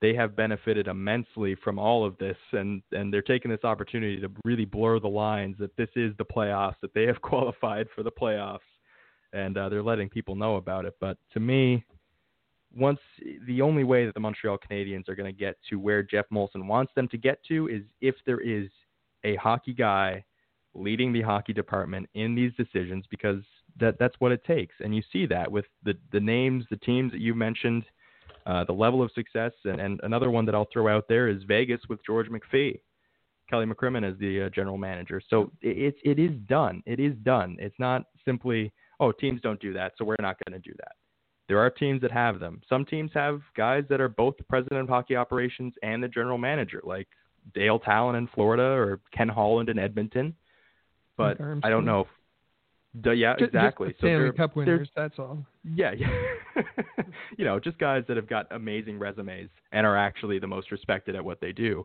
they 0.00 0.12
have 0.14 0.34
benefited 0.34 0.88
immensely 0.88 1.54
from 1.62 1.78
all 1.78 2.04
of 2.04 2.18
this, 2.18 2.36
and 2.52 2.82
and 2.90 3.12
they're 3.12 3.22
taking 3.22 3.50
this 3.50 3.62
opportunity 3.62 4.20
to 4.20 4.30
really 4.44 4.64
blur 4.64 4.98
the 4.98 5.08
lines 5.08 5.56
that 5.60 5.74
this 5.76 5.88
is 5.94 6.12
the 6.18 6.24
playoffs, 6.24 6.74
that 6.82 6.92
they 6.94 7.04
have 7.04 7.20
qualified 7.22 7.86
for 7.94 8.02
the 8.02 8.10
playoffs, 8.10 8.58
and 9.32 9.56
uh, 9.56 9.68
they're 9.68 9.84
letting 9.84 10.08
people 10.08 10.34
know 10.34 10.56
about 10.56 10.84
it. 10.84 10.94
But 11.00 11.16
to 11.32 11.40
me, 11.40 11.84
once 12.76 12.98
the 13.46 13.62
only 13.62 13.84
way 13.84 14.04
that 14.04 14.14
the 14.14 14.20
Montreal 14.20 14.58
Canadiens 14.58 15.08
are 15.08 15.14
going 15.14 15.32
to 15.32 15.38
get 15.38 15.56
to 15.70 15.76
where 15.76 16.02
Geoff 16.02 16.26
Molson 16.32 16.66
wants 16.66 16.92
them 16.96 17.06
to 17.08 17.16
get 17.16 17.38
to 17.44 17.68
is 17.68 17.82
if 18.00 18.16
there 18.26 18.40
is 18.40 18.68
a 19.24 19.36
hockey 19.36 19.72
guy 19.72 20.24
leading 20.74 21.12
the 21.12 21.22
hockey 21.22 21.52
department 21.52 22.08
in 22.14 22.34
these 22.34 22.52
decisions 22.56 23.04
because 23.10 23.42
that 23.78 23.96
that's 23.98 24.14
what 24.18 24.32
it 24.32 24.44
takes. 24.44 24.74
And 24.80 24.94
you 24.94 25.02
see 25.12 25.26
that 25.26 25.50
with 25.50 25.66
the 25.84 25.94
the 26.12 26.20
names, 26.20 26.64
the 26.70 26.76
teams 26.76 27.12
that 27.12 27.20
you 27.20 27.34
mentioned, 27.34 27.84
uh, 28.46 28.64
the 28.64 28.72
level 28.72 29.02
of 29.02 29.10
success, 29.12 29.52
and, 29.64 29.80
and 29.80 30.00
another 30.02 30.30
one 30.30 30.44
that 30.46 30.54
I'll 30.54 30.68
throw 30.72 30.94
out 30.94 31.06
there 31.08 31.28
is 31.28 31.42
Vegas 31.44 31.80
with 31.88 32.04
George 32.04 32.28
McPhee, 32.28 32.80
Kelly 33.48 33.66
McCrimmon 33.66 34.08
as 34.08 34.18
the 34.18 34.42
uh, 34.42 34.48
general 34.50 34.78
manager. 34.78 35.20
So 35.28 35.50
it, 35.60 35.96
it 36.04 36.18
is 36.18 36.32
done. 36.48 36.82
It 36.86 37.00
is 37.00 37.14
done. 37.22 37.56
It's 37.58 37.78
not 37.78 38.02
simply 38.24 38.72
oh 39.00 39.12
teams 39.12 39.40
don't 39.40 39.60
do 39.60 39.72
that, 39.72 39.92
so 39.96 40.04
we're 40.04 40.16
not 40.20 40.36
going 40.44 40.60
to 40.60 40.68
do 40.68 40.74
that. 40.78 40.92
There 41.48 41.58
are 41.58 41.68
teams 41.68 42.00
that 42.00 42.10
have 42.10 42.40
them. 42.40 42.62
Some 42.68 42.86
teams 42.86 43.10
have 43.12 43.40
guys 43.54 43.84
that 43.90 44.00
are 44.00 44.08
both 44.08 44.36
the 44.38 44.44
president 44.44 44.80
of 44.80 44.88
hockey 44.88 45.14
operations 45.14 45.74
and 45.82 46.02
the 46.02 46.08
general 46.08 46.38
manager, 46.38 46.80
like 46.84 47.08
Dale 47.52 47.78
Tallon 47.78 48.16
in 48.16 48.28
Florida 48.28 48.62
or 48.62 49.00
Ken 49.12 49.28
Holland 49.28 49.68
in 49.68 49.78
Edmonton. 49.78 50.34
But 51.16 51.40
I 51.40 51.68
don't 51.68 51.84
know 51.84 52.00
if 52.00 52.06
yeah, 53.16 53.34
just, 53.34 53.48
exactly. 53.48 53.88
Just 53.88 53.98
Stanley 53.98 54.28
so 54.28 54.36
Cup 54.36 54.56
winners. 54.56 54.88
That's 54.94 55.18
all. 55.18 55.44
Yeah, 55.64 55.92
yeah. 55.92 56.62
you 57.38 57.44
know, 57.44 57.58
just 57.58 57.78
guys 57.78 58.04
that 58.08 58.16
have 58.16 58.28
got 58.28 58.46
amazing 58.52 58.98
resumes 58.98 59.50
and 59.72 59.86
are 59.86 59.96
actually 59.96 60.38
the 60.38 60.46
most 60.46 60.70
respected 60.70 61.16
at 61.16 61.24
what 61.24 61.40
they 61.40 61.52
do. 61.52 61.84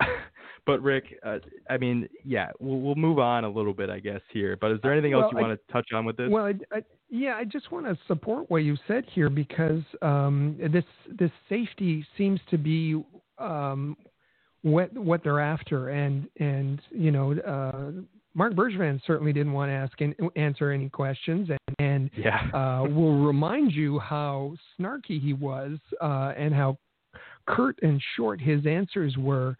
but 0.66 0.82
Rick, 0.82 1.18
uh, 1.24 1.38
I 1.68 1.78
mean, 1.78 2.08
yeah, 2.24 2.50
we'll, 2.58 2.80
we'll 2.80 2.94
move 2.96 3.18
on 3.18 3.44
a 3.44 3.48
little 3.48 3.72
bit, 3.72 3.90
I 3.90 4.00
guess 4.00 4.20
here. 4.32 4.56
But 4.60 4.72
is 4.72 4.78
there 4.82 4.92
anything 4.92 5.12
else 5.12 5.32
well, 5.32 5.42
you 5.42 5.48
want 5.48 5.60
to 5.66 5.72
touch 5.72 5.88
on 5.94 6.04
with 6.04 6.16
this? 6.16 6.28
Well, 6.30 6.46
I, 6.46 6.54
I, 6.72 6.82
yeah, 7.10 7.34
I 7.36 7.44
just 7.44 7.70
want 7.70 7.86
to 7.86 7.96
support 8.08 8.50
what 8.50 8.58
you 8.58 8.76
said 8.88 9.04
here 9.12 9.30
because 9.30 9.82
um, 10.02 10.56
this 10.72 10.84
this 11.18 11.30
safety 11.48 12.04
seems 12.16 12.40
to 12.50 12.58
be 12.58 13.02
um, 13.38 13.96
what 14.62 14.92
what 14.94 15.22
they're 15.22 15.40
after, 15.40 15.90
and 15.90 16.28
and 16.38 16.80
you 16.90 17.10
know. 17.10 17.32
Uh, 17.32 18.02
Marc 18.32 18.54
Bergevin 18.54 19.00
certainly 19.04 19.32
didn't 19.32 19.52
want 19.52 19.70
to 19.70 19.72
ask 19.74 20.00
and 20.00 20.14
answer 20.36 20.70
any 20.70 20.88
questions, 20.88 21.48
and, 21.50 21.76
and 21.80 22.10
yeah. 22.16 22.48
uh, 22.54 22.84
will 22.88 23.18
remind 23.18 23.72
you 23.72 23.98
how 23.98 24.54
snarky 24.78 25.20
he 25.20 25.32
was 25.32 25.78
uh, 26.00 26.32
and 26.36 26.54
how 26.54 26.78
curt 27.48 27.76
and 27.82 28.00
short 28.16 28.40
his 28.40 28.64
answers 28.66 29.16
were 29.16 29.56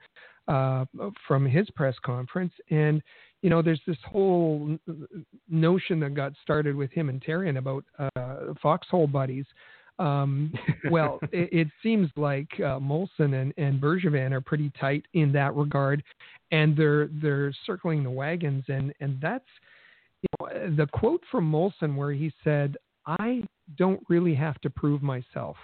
uh, 0.47 0.85
from 1.27 1.45
his 1.45 1.69
press 1.71 1.97
conference. 2.05 2.53
And 2.71 3.03
you 3.43 3.49
know, 3.49 3.63
there's 3.63 3.81
this 3.87 3.97
whole 4.07 4.77
notion 5.49 5.99
that 6.01 6.15
got 6.15 6.33
started 6.43 6.77
with 6.77 6.93
him 6.93 7.09
and 7.09 7.23
Therrien 7.23 7.57
about 7.59 7.85
uh, 7.99 8.53
foxhole 8.63 9.07
buddies. 9.07 9.47
Um, 10.01 10.53
well, 10.91 11.21
it, 11.33 11.49
it, 11.53 11.69
seems 11.83 12.09
like 12.17 12.49
uh, 12.57 12.81
Molson 12.81 13.41
and, 13.41 13.53
and 13.59 13.81
Bergevin 13.81 14.33
are 14.33 14.41
pretty 14.41 14.73
tight 14.81 15.05
in 15.13 15.31
that 15.33 15.55
regard, 15.55 16.03
and 16.51 16.77
they're 16.77 17.09
they're 17.23 17.53
circling 17.67 18.03
the 18.03 18.11
wagons, 18.11 18.65
and 18.69 18.95
and 19.01 19.21
that's 19.21 19.45
you 20.23 20.29
know, 20.41 20.77
the 20.77 20.87
quote 20.87 21.23
from 21.31 21.51
Molson 21.51 21.97
where 21.97 22.13
he 22.13 22.33
said, 22.43 22.77
"I 23.07 23.43
don't 23.77 24.01
really 24.09 24.35
have 24.35 24.59
to 24.63 24.71
prove 24.71 25.03
myself. 25.03 25.57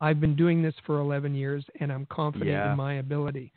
I've 0.00 0.20
been 0.20 0.34
doing 0.34 0.62
this 0.62 0.74
for 0.86 0.98
11 0.98 1.34
years, 1.34 1.64
and 1.78 1.92
I'm 1.92 2.06
confident 2.06 2.50
yeah. 2.50 2.72
in 2.72 2.76
my 2.76 2.94
ability." 2.94 3.52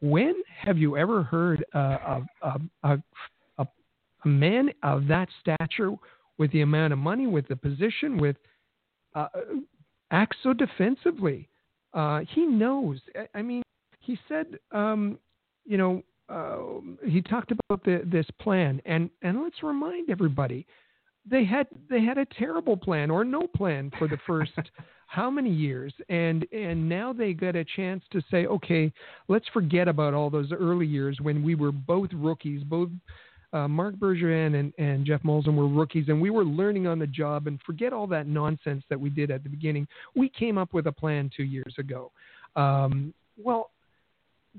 When 0.00 0.34
have 0.60 0.78
you 0.78 0.96
ever 0.96 1.22
heard 1.24 1.64
uh, 1.74 1.78
a, 1.78 2.22
a, 2.42 2.98
a, 3.58 3.66
a 3.66 4.28
man 4.28 4.70
of 4.82 5.08
that 5.08 5.28
stature, 5.40 5.94
with 6.36 6.52
the 6.52 6.60
amount 6.60 6.92
of 6.92 6.98
money, 6.98 7.26
with 7.26 7.48
the 7.48 7.56
position, 7.56 8.16
with 8.16 8.36
uh, 9.14 9.28
acts 10.10 10.36
so 10.42 10.52
defensively. 10.52 11.48
Uh, 11.94 12.20
he 12.34 12.46
knows. 12.46 13.00
I, 13.14 13.38
I, 13.38 13.42
mean, 13.42 13.62
he 14.00 14.18
said, 14.28 14.58
um, 14.72 15.18
you 15.64 15.78
know, 15.78 16.02
uh, 16.28 17.06
he 17.06 17.22
talked 17.22 17.52
about 17.52 17.84
the, 17.84 18.02
this 18.04 18.26
plan, 18.40 18.82
and 18.84 19.08
and 19.22 19.42
let's 19.42 19.62
remind 19.62 20.10
everybody, 20.10 20.66
they 21.30 21.44
had 21.44 21.66
they 21.88 22.02
had 22.02 22.18
a 22.18 22.26
terrible 22.26 22.76
plan 22.76 23.10
or 23.10 23.24
no 23.24 23.46
plan 23.46 23.90
for 23.98 24.08
the 24.08 24.18
first 24.26 24.52
how 25.06 25.30
many 25.30 25.50
years, 25.50 25.92
and 26.10 26.46
and 26.52 26.86
now 26.86 27.14
they 27.14 27.32
got 27.32 27.56
a 27.56 27.64
chance 27.64 28.04
to 28.12 28.20
say, 28.30 28.46
okay, 28.46 28.92
let's 29.28 29.48
forget 29.54 29.88
about 29.88 30.12
all 30.12 30.28
those 30.28 30.52
early 30.52 30.86
years 30.86 31.18
when 31.22 31.42
we 31.42 31.54
were 31.54 31.72
both 31.72 32.10
rookies, 32.12 32.62
both 32.62 32.90
uh, 33.52 33.68
Marc 33.68 33.94
Bergevin 33.96 34.58
and, 34.58 34.72
and 34.78 35.06
Geoff 35.06 35.22
Molson 35.22 35.54
were 35.54 35.68
rookies, 35.68 36.08
and 36.08 36.20
we 36.20 36.30
were 36.30 36.44
learning 36.44 36.86
on 36.86 36.98
the 36.98 37.06
job. 37.06 37.46
And 37.46 37.58
forget 37.64 37.92
all 37.92 38.06
that 38.08 38.26
nonsense 38.26 38.84
that 38.90 39.00
we 39.00 39.10
did 39.10 39.30
at 39.30 39.42
the 39.42 39.48
beginning. 39.48 39.86
We 40.14 40.28
came 40.28 40.58
up 40.58 40.74
with 40.74 40.86
a 40.86 40.92
plan 40.92 41.30
two 41.34 41.44
years 41.44 41.74
ago. 41.78 42.10
Um, 42.56 43.14
well, 43.42 43.70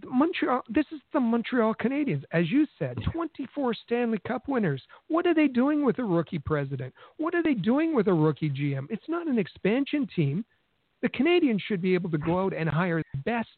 Montreal. 0.06 0.64
This 0.70 0.86
is 0.92 1.00
the 1.14 1.20
Montreal 1.20 1.76
Canadiens, 1.76 2.24
as 2.32 2.50
you 2.50 2.66
said, 2.78 2.98
24 3.12 3.74
Stanley 3.86 4.20
Cup 4.28 4.48
winners. 4.48 4.82
What 5.08 5.26
are 5.26 5.34
they 5.34 5.48
doing 5.48 5.84
with 5.86 6.00
a 6.00 6.04
rookie 6.04 6.40
president? 6.40 6.94
What 7.18 7.36
are 7.36 7.44
they 7.44 7.54
doing 7.54 7.96
with 7.96 8.08
a 8.08 8.14
rookie 8.14 8.50
GM? 8.50 8.88
It's 8.90 9.08
not 9.08 9.28
an 9.28 9.38
expansion 9.38 10.08
team. 10.16 10.46
The 11.02 11.10
Canadiens 11.10 11.62
should 11.62 11.82
be 11.82 11.94
able 11.94 12.12
to 12.12 12.18
go 12.18 12.44
out 12.44 12.54
and 12.54 12.70
hire 12.70 13.02
the 13.14 13.20
best 13.20 13.50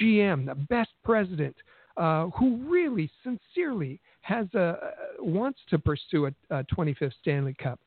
GM, 0.00 0.46
the 0.46 0.54
best 0.54 0.90
president, 1.04 1.56
uh, 2.00 2.30
who 2.30 2.56
really, 2.66 3.10
sincerely 3.22 4.00
has 4.22 4.46
a 4.54 4.76
wants 5.18 5.60
to 5.68 5.78
pursue 5.78 6.26
a, 6.26 6.32
a 6.48 6.64
25th 6.64 7.12
Stanley 7.20 7.54
Cup. 7.62 7.78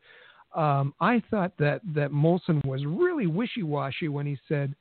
Um, 0.55 0.93
I 1.01 1.21
thought 1.31 1.53
that 1.57 1.81
that 1.95 2.11
Molson 2.11 2.63
was 2.63 2.85
really 2.85 3.25
wishy-washy 3.25 4.09
when 4.09 4.27
he 4.27 4.37
said, 4.47 4.75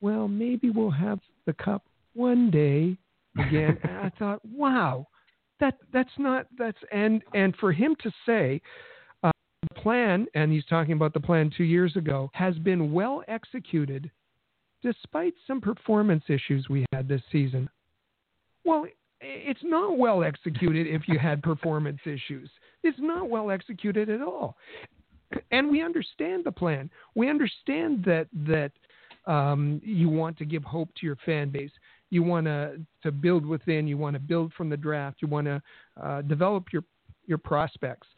"Well, 0.00 0.28
maybe 0.28 0.70
we'll 0.70 0.90
have 0.90 1.20
the 1.44 1.52
cup 1.52 1.84
one 2.14 2.50
day 2.50 2.96
again." 3.38 3.78
and 3.84 3.98
I 3.98 4.10
thought, 4.18 4.40
"Wow, 4.46 5.06
that 5.60 5.76
that's 5.92 6.18
not 6.18 6.46
that's 6.58 6.78
and 6.90 7.22
and 7.34 7.54
for 7.56 7.72
him 7.72 7.94
to 8.02 8.10
say." 8.24 8.62
Uh, 9.22 9.30
the 9.68 9.74
plan, 9.74 10.26
and 10.34 10.50
he's 10.50 10.64
talking 10.64 10.94
about 10.94 11.12
the 11.12 11.20
plan 11.20 11.52
two 11.54 11.64
years 11.64 11.96
ago, 11.96 12.30
has 12.32 12.56
been 12.58 12.94
well 12.94 13.22
executed 13.28 14.10
despite 14.82 15.34
some 15.46 15.60
performance 15.60 16.24
issues 16.28 16.70
we 16.70 16.86
had 16.94 17.06
this 17.06 17.20
season. 17.30 17.68
Well, 18.64 18.86
it's 19.20 19.60
not 19.62 19.98
well 19.98 20.22
executed 20.22 20.86
if 20.86 21.02
you 21.06 21.18
had 21.18 21.42
performance 21.42 22.00
issues. 22.04 22.50
It's 22.82 22.98
not 23.00 23.28
well 23.28 23.50
executed 23.50 24.08
at 24.08 24.22
all. 24.22 24.56
And 25.50 25.70
we 25.70 25.82
understand 25.82 26.44
the 26.44 26.52
plan. 26.52 26.90
We 27.14 27.28
understand 27.28 28.04
that 28.04 28.28
that 28.46 28.72
um, 29.30 29.80
you 29.84 30.08
want 30.08 30.38
to 30.38 30.44
give 30.44 30.64
hope 30.64 30.88
to 30.96 31.06
your 31.06 31.16
fan 31.24 31.50
base. 31.50 31.70
You 32.10 32.22
want 32.22 32.46
to 32.46 32.80
to 33.02 33.12
build 33.12 33.46
within. 33.46 33.86
You 33.86 33.96
want 33.96 34.14
to 34.14 34.20
build 34.20 34.52
from 34.54 34.68
the 34.68 34.76
draft. 34.76 35.18
You 35.20 35.28
want 35.28 35.46
to 35.46 35.62
uh, 36.02 36.22
develop 36.22 36.72
your 36.72 36.82
your 37.26 37.38
prospects. 37.38 38.08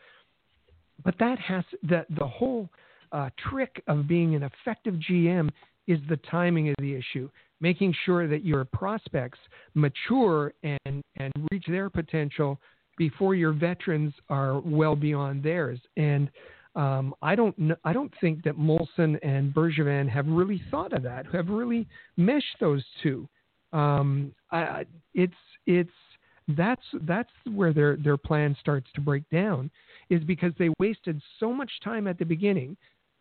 But 1.04 1.18
that 1.18 1.38
has 1.38 1.64
that 1.82 2.06
the 2.18 2.26
whole 2.26 2.70
uh, 3.10 3.28
trick 3.50 3.82
of 3.88 4.08
being 4.08 4.34
an 4.34 4.42
effective 4.42 4.94
GM 4.94 5.50
is 5.86 5.98
the 6.08 6.16
timing 6.30 6.68
of 6.70 6.76
the 6.78 6.94
issue 6.94 7.28
making 7.62 7.94
sure 8.04 8.28
that 8.28 8.44
your 8.44 8.64
prospects 8.66 9.38
mature 9.74 10.52
and, 10.62 11.02
and 11.16 11.32
reach 11.50 11.64
their 11.68 11.88
potential 11.88 12.60
before 12.98 13.34
your 13.34 13.52
veterans 13.52 14.12
are 14.28 14.60
well 14.60 14.94
beyond 14.94 15.42
theirs. 15.42 15.78
And 15.96 16.28
um, 16.74 17.14
I 17.22 17.34
don't 17.34 17.54
I 17.84 17.92
don't 17.92 18.12
think 18.20 18.42
that 18.44 18.56
Molson 18.56 19.18
and 19.22 19.54
Bergevin 19.54 20.08
have 20.08 20.26
really 20.26 20.60
thought 20.70 20.92
of 20.92 21.02
that, 21.02 21.26
have 21.32 21.48
really 21.48 21.86
meshed 22.16 22.56
those 22.60 22.84
two. 23.02 23.28
Um, 23.72 24.34
I, 24.50 24.84
it's 25.14 25.32
it's 25.66 25.90
that's 26.48 26.82
that's 27.02 27.30
where 27.54 27.72
their 27.72 27.96
their 27.96 28.16
plan 28.16 28.56
starts 28.58 28.88
to 28.94 29.00
break 29.00 29.28
down, 29.30 29.70
is 30.10 30.24
because 30.24 30.52
they 30.58 30.70
wasted 30.78 31.20
so 31.38 31.52
much 31.52 31.70
time 31.84 32.06
at 32.06 32.18
the 32.18 32.24
beginning, 32.24 32.76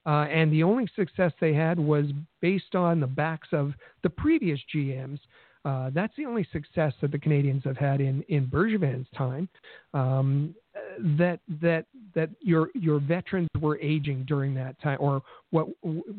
uh, 0.06 0.26
and 0.30 0.52
the 0.52 0.64
only 0.64 0.88
success 0.96 1.32
they 1.40 1.54
had 1.54 1.80
was 1.80 2.06
based 2.42 2.76
on 2.76 3.00
the 3.00 3.08
backs 3.08 3.50
of 3.52 3.74
the 4.04 4.10
previous 4.10 4.60
GMs. 4.74 5.20
Uh, 5.64 5.92
that's 5.94 6.16
the 6.18 6.26
only 6.26 6.48
success 6.52 6.92
that 7.02 7.12
the 7.12 7.20
Canadiens 7.20 7.64
have 7.64 7.78
had 7.78 8.02
in 8.02 8.24
in 8.24 8.48
Bergevin's 8.48 9.08
time. 9.16 9.48
Um, 9.94 10.56
that 10.98 11.40
that 11.62 11.86
that 12.16 12.30
your 12.40 12.70
your 12.74 13.00
veterans 13.00 13.50
were 13.60 13.78
aging 13.80 14.26
during 14.28 14.56
that 14.56 14.80
time, 14.82 14.98
or 15.00 15.22
what 15.52 15.68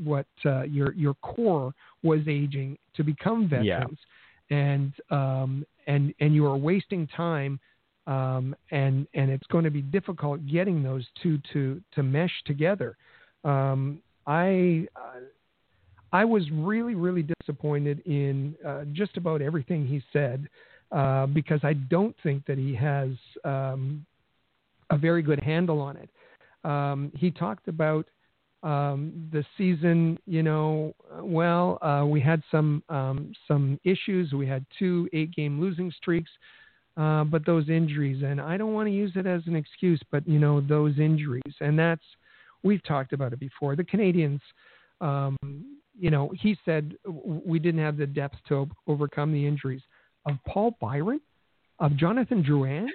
what 0.04 0.26
uh, 0.44 0.62
your 0.62 0.92
your 0.94 1.14
core 1.14 1.74
was 2.04 2.20
aging 2.28 2.78
to 2.94 3.02
become 3.02 3.48
veterans, 3.48 3.98
yeah. 4.48 4.56
and 4.56 4.92
um, 5.10 5.66
and 5.88 6.14
and 6.20 6.34
you 6.36 6.46
are 6.46 6.56
wasting 6.56 7.08
time, 7.08 7.58
um, 8.06 8.54
and 8.70 9.08
and 9.14 9.28
it's 9.28 9.46
going 9.48 9.64
to 9.64 9.70
be 9.70 9.82
difficult 9.82 10.46
getting 10.46 10.84
those 10.84 11.04
two 11.20 11.40
to 11.52 11.80
to 11.94 12.04
mesh 12.04 12.32
together. 12.46 12.96
Um, 13.45 14.01
I 14.26 14.86
uh, 14.97 15.20
I 16.12 16.24
was 16.24 16.51
really 16.53 16.95
really 16.95 17.26
disappointed 17.40 18.01
in 18.07 18.55
uh, 18.66 18.84
just 18.93 19.16
about 19.16 19.43
everything 19.43 19.86
he 19.86 20.03
said. 20.12 20.49
Uh, 20.93 21.24
because 21.24 21.61
I 21.62 21.72
don't 21.72 22.14
think 22.22 22.45
that 22.45 22.59
he 22.59 22.74
has 22.74 23.09
um, 23.47 24.05
a 24.90 24.99
very 24.99 25.22
good 25.22 25.40
handle 25.40 25.80
on 25.80 25.97
it. 25.97 26.11
Um, 26.68 27.11
he 27.16 27.30
talked 27.30 27.66
about 27.66 28.07
um, 28.62 29.26
the 29.32 29.43
season. 29.57 30.18
You 30.26 30.43
know, 30.43 30.95
well, 31.22 31.78
uh, 31.80 32.05
we 32.07 32.20
had 32.20 32.43
some 32.51 32.82
um, 32.90 33.32
some 33.49 33.80
issues. 33.84 34.34
We 34.34 34.47
had 34.47 34.66
two 34.78 35.09
eight-game 35.14 35.62
losing 35.62 35.90
streaks, 35.93 36.30
uh, 36.99 37.24
but 37.24 37.47
those 37.47 37.70
injuries, 37.70 38.22
and 38.22 38.38
I 38.38 38.59
don't 38.59 38.74
want 38.74 38.86
to 38.88 38.93
use 38.93 39.12
it 39.16 39.26
as 39.26 39.40
an 39.47 39.57
excuse, 39.57 40.01
but 40.11 40.28
you 40.28 40.38
know, 40.38 40.61
those 40.61 40.99
injuries, 40.99 41.55
and 41.61 41.78
that's 41.78 42.05
we've 42.62 42.82
talked 42.84 43.12
about 43.12 43.32
it 43.32 43.40
before. 43.40 43.76
The 43.76 43.84
Canadiens, 43.84 44.40
Um, 45.00 45.36
you 45.94 46.10
know, 46.10 46.32
he 46.40 46.56
said 46.64 46.96
we 47.04 47.58
didn't 47.58 47.80
have 47.80 47.96
the 47.96 48.06
depth 48.06 48.36
to 48.48 48.68
overcome 48.86 49.32
the 49.32 49.46
injuries 49.46 49.82
of 50.26 50.36
Paul 50.46 50.76
Byron, 50.80 51.20
of 51.80 51.96
Jonathan 51.96 52.42
Drouin. 52.42 52.86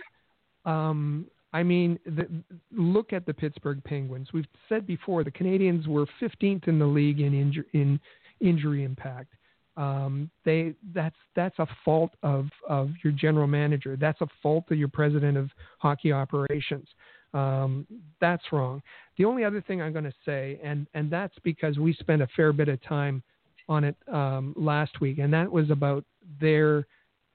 Um, 0.65 1.27
I 1.53 1.63
mean, 1.63 1.99
the, 2.05 2.27
look 2.71 3.13
at 3.13 3.25
the 3.25 3.33
Pittsburgh 3.33 3.83
Penguins. 3.83 4.29
We've 4.33 4.47
said 4.67 4.85
before 4.85 5.23
the 5.23 5.31
Canadiens 5.31 5.87
were 5.87 6.05
15th 6.21 6.67
in 6.67 6.79
the 6.79 6.85
league 6.85 7.19
in 7.21 7.33
inju- 7.33 7.65
in 7.73 7.99
injury 8.41 8.83
impact. 8.83 9.33
Um, 9.77 10.31
they 10.43 10.73
that's 10.93 11.15
that's 11.35 11.57
a 11.59 11.67
fault 11.85 12.11
of 12.23 12.47
of 12.67 12.89
your 13.03 13.13
general 13.13 13.47
manager. 13.47 13.95
That's 13.95 14.21
a 14.21 14.27
fault 14.41 14.65
of 14.71 14.77
your 14.77 14.87
president 14.87 15.37
of 15.37 15.51
hockey 15.77 16.11
operations. 16.11 16.87
Um, 17.33 17.85
that's 18.21 18.43
wrong. 18.51 18.81
The 19.17 19.25
only 19.25 19.43
other 19.43 19.61
thing 19.61 19.81
I'm 19.81 19.93
going 19.93 20.05
to 20.05 20.13
say, 20.25 20.59
and 20.63 20.87
and 20.93 21.09
that's 21.09 21.35
because 21.43 21.77
we 21.77 21.93
spent 21.93 22.21
a 22.21 22.27
fair 22.35 22.53
bit 22.53 22.69
of 22.69 22.81
time 22.83 23.21
on 23.69 23.83
it 23.83 23.95
um, 24.11 24.53
last 24.55 25.01
week, 25.01 25.19
and 25.19 25.33
that 25.33 25.51
was 25.51 25.69
about 25.69 26.05
their 26.39 26.85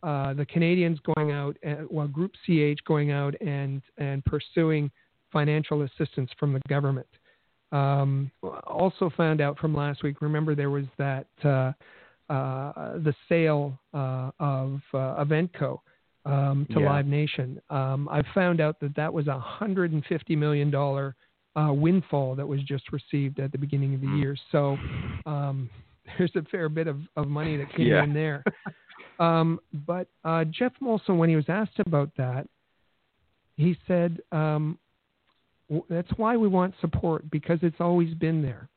uh, 0.03 0.35
the 0.35 0.47
Canadiens 0.47 0.99
going 1.15 1.31
out, 1.31 1.57
and, 1.63 1.87
well, 1.91 2.09
Groupe 2.09 2.35
CH 2.47 2.83
going 2.85 3.13
out 3.13 3.35
and 3.41 3.83
and 3.99 4.25
pursuing 4.25 4.91
financial 5.33 5.83
assistance 5.83 6.31
from 6.39 6.53
the 6.53 6.61
government. 6.69 7.07
Um, 7.71 8.31
also 8.67 9.11
found 9.17 9.41
out 9.41 9.59
from 9.59 9.75
last 9.75 10.03
week. 10.03 10.21
Remember, 10.21 10.55
there 10.55 10.71
was 10.71 10.85
that 10.99 11.27
uh, 11.45 11.73
uh, 12.31 12.99
the 12.99 13.15
sale 13.29 13.79
uh, 13.95 14.31
of 14.41 14.81
uh, 14.93 15.25
Evenko 15.25 15.81
um, 16.25 16.67
to 16.73 16.81
yeah. 16.81 16.91
Live 16.91 17.07
Nation. 17.07 17.61
Um, 17.71 18.09
I 18.11 18.23
found 18.35 18.61
out 18.61 18.81
that 18.81 18.95
that 18.97 19.13
was 19.13 19.27
a 19.27 19.39
hundred 19.39 19.93
and 19.93 20.05
fifty 20.07 20.37
million 20.37 20.71
dollar 20.71 21.15
uh, 21.57 21.73
windfall 21.73 22.35
that 22.37 22.47
was 22.47 22.63
just 22.63 22.85
received 22.93 23.39
at 23.41 23.53
the 23.53 23.59
beginning 23.59 23.95
of 23.95 24.01
the 24.01 24.07
hmm. 24.07 24.21
year. 24.21 24.37
So 24.51 24.77
um, 25.27 25.69
there's 26.19 26.33
a 26.37 26.43
fair 26.51 26.69
bit 26.69 26.87
of, 26.87 27.01
of 27.17 27.29
money 27.29 27.57
that 27.57 27.75
came 27.75 27.87
yeah. 27.87 28.05
in 28.05 28.13
there. 28.13 28.45
Um, 29.19 29.61
but 29.87 30.09
uh, 30.25 30.45
Geoff 30.45 30.73
Molson, 30.83 31.17
when 31.17 31.29
he 31.29 31.37
was 31.37 31.45
asked 31.47 31.79
about 31.79 32.11
that, 32.17 32.49
he 33.57 33.77
said, 33.87 34.21
um, 34.33 34.79
"That's 35.89 36.11
why 36.17 36.37
we 36.37 36.49
want 36.49 36.75
support 36.81 37.31
because 37.31 37.59
it's 37.63 37.77
always 37.79 38.15
been 38.15 38.43
there." 38.43 38.69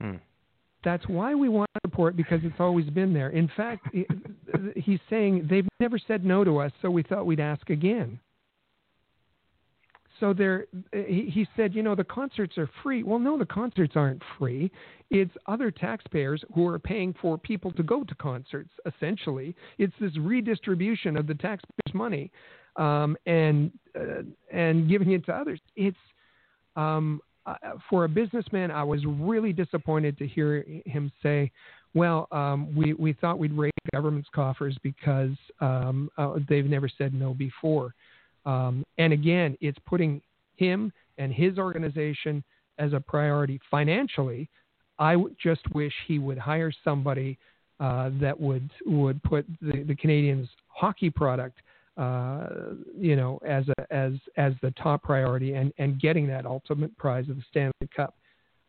Hmm. 0.00 0.16
That's 0.86 1.08
why 1.08 1.34
we 1.34 1.48
want 1.48 1.68
to 1.74 1.80
support 1.84 2.16
because 2.16 2.38
it's 2.44 2.60
always 2.60 2.88
been 2.90 3.12
there. 3.12 3.30
In 3.30 3.50
fact, 3.56 3.88
he's 4.76 5.00
saying 5.10 5.48
they've 5.50 5.66
never 5.80 5.98
said 5.98 6.24
no 6.24 6.44
to 6.44 6.58
us, 6.58 6.70
so 6.80 6.88
we 6.88 7.02
thought 7.02 7.26
we'd 7.26 7.40
ask 7.40 7.70
again. 7.70 8.20
So 10.20 10.32
there, 10.32 10.66
he, 10.92 11.44
said, 11.56 11.74
you 11.74 11.82
know, 11.82 11.96
the 11.96 12.04
concerts 12.04 12.56
are 12.56 12.70
free. 12.84 13.02
Well, 13.02 13.18
no, 13.18 13.36
the 13.36 13.44
concerts 13.44 13.94
aren't 13.96 14.22
free. 14.38 14.70
It's 15.10 15.32
other 15.46 15.72
taxpayers 15.72 16.44
who 16.54 16.64
are 16.68 16.78
paying 16.78 17.16
for 17.20 17.36
people 17.36 17.72
to 17.72 17.82
go 17.82 18.04
to 18.04 18.14
concerts. 18.14 18.70
Essentially, 18.86 19.56
it's 19.78 19.92
this 20.00 20.16
redistribution 20.16 21.16
of 21.16 21.26
the 21.26 21.34
taxpayers' 21.34 21.94
money 21.94 22.30
um, 22.76 23.16
and 23.26 23.72
uh, 23.98 24.22
and 24.52 24.88
giving 24.88 25.10
it 25.10 25.26
to 25.26 25.32
others. 25.32 25.58
It's 25.74 25.98
um, 26.76 27.20
uh, 27.46 27.54
for 27.88 28.04
a 28.04 28.08
businessman. 28.08 28.70
I 28.70 28.82
was 28.82 29.00
really 29.06 29.52
disappointed 29.52 30.18
to 30.18 30.26
hear 30.26 30.64
him 30.84 31.10
say, 31.22 31.50
"Well, 31.94 32.28
um, 32.32 32.74
we 32.74 32.92
we 32.94 33.12
thought 33.14 33.38
we'd 33.38 33.52
raise 33.52 33.72
government's 33.92 34.28
coffers 34.34 34.76
because 34.82 35.36
um, 35.60 36.10
uh, 36.18 36.36
they've 36.48 36.66
never 36.66 36.88
said 36.88 37.14
no 37.14 37.34
before." 37.34 37.94
Um, 38.44 38.84
and 38.98 39.12
again, 39.12 39.56
it's 39.60 39.78
putting 39.86 40.20
him 40.56 40.92
and 41.18 41.32
his 41.32 41.58
organization 41.58 42.42
as 42.78 42.92
a 42.92 43.00
priority 43.00 43.60
financially. 43.70 44.48
I 44.98 45.16
just 45.42 45.62
wish 45.74 45.92
he 46.06 46.18
would 46.18 46.38
hire 46.38 46.72
somebody 46.84 47.38
uh, 47.80 48.10
that 48.20 48.38
would 48.38 48.70
would 48.86 49.22
put 49.22 49.46
the, 49.60 49.82
the 49.84 49.94
Canadiens 49.94 50.48
hockey 50.68 51.10
product, 51.10 51.58
uh, 51.96 52.46
you 52.98 53.16
know, 53.16 53.38
as 53.46 53.64
a, 53.68 53.92
as 53.92 54.12
as 54.36 54.52
the 54.62 54.70
top 54.72 55.02
priority 55.02 55.54
and 55.54 55.72
and 55.78 56.00
getting 56.00 56.26
that 56.26 56.46
ultimate 56.46 56.96
prize 56.98 57.28
of 57.28 57.36
the 57.36 57.42
Stanley 57.50 57.88
Cup. 57.94 58.14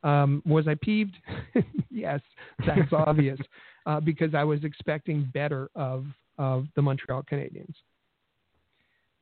Um, 0.04 0.42
was 0.46 0.68
I 0.68 0.76
peeved? 0.82 1.16
yes, 1.90 2.22
that's 2.66 2.92
obvious, 2.94 3.40
uh, 3.86 4.00
because 4.00 4.34
I 4.34 4.44
was 4.44 4.64
expecting 4.64 5.30
better 5.34 5.70
of 5.76 6.06
of 6.38 6.68
the 6.76 6.82
Montreal 6.82 7.24
Canadiens. 7.24 7.74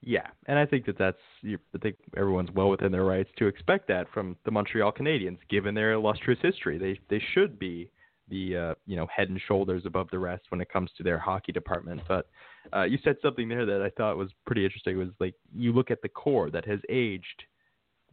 Yeah, 0.01 0.27
and 0.45 0.59
I 0.59 0.67
think 0.67 0.85
that 0.85 0.99
that's 0.99 1.17
I 1.43 1.77
think 1.81 1.95
everyone's 2.15 2.51
well 2.51 2.69
within 2.69 2.91
their 2.91 3.05
rights 3.05 3.29
to 3.37 3.47
expect 3.47 3.87
that 3.87 4.07
from 4.13 4.35
the 4.45 4.51
Montreal 4.51 4.91
Canadiens, 4.91 5.39
given 5.49 5.73
their 5.73 5.93
illustrious 5.93 6.39
history. 6.41 6.77
They 6.77 6.99
they 7.09 7.23
should 7.33 7.57
be 7.57 7.89
the 8.29 8.57
uh, 8.57 8.73
you 8.85 8.95
know 8.95 9.07
head 9.15 9.29
and 9.29 9.39
shoulders 9.47 9.83
above 9.85 10.07
the 10.11 10.19
rest 10.19 10.45
when 10.49 10.61
it 10.61 10.69
comes 10.69 10.89
to 10.97 11.03
their 11.03 11.19
hockey 11.19 11.51
department. 11.51 12.01
But 12.07 12.27
uh, 12.73 12.83
you 12.83 12.97
said 13.03 13.17
something 13.21 13.47
there 13.47 13.65
that 13.65 13.81
I 13.81 13.89
thought 13.91 14.17
was 14.17 14.29
pretty 14.45 14.65
interesting. 14.65 14.95
It 14.95 14.99
was 14.99 15.13
like 15.19 15.35
you 15.55 15.73
look 15.73 15.91
at 15.91 16.01
the 16.01 16.09
core 16.09 16.49
that 16.51 16.65
has 16.65 16.79
aged 16.89 17.43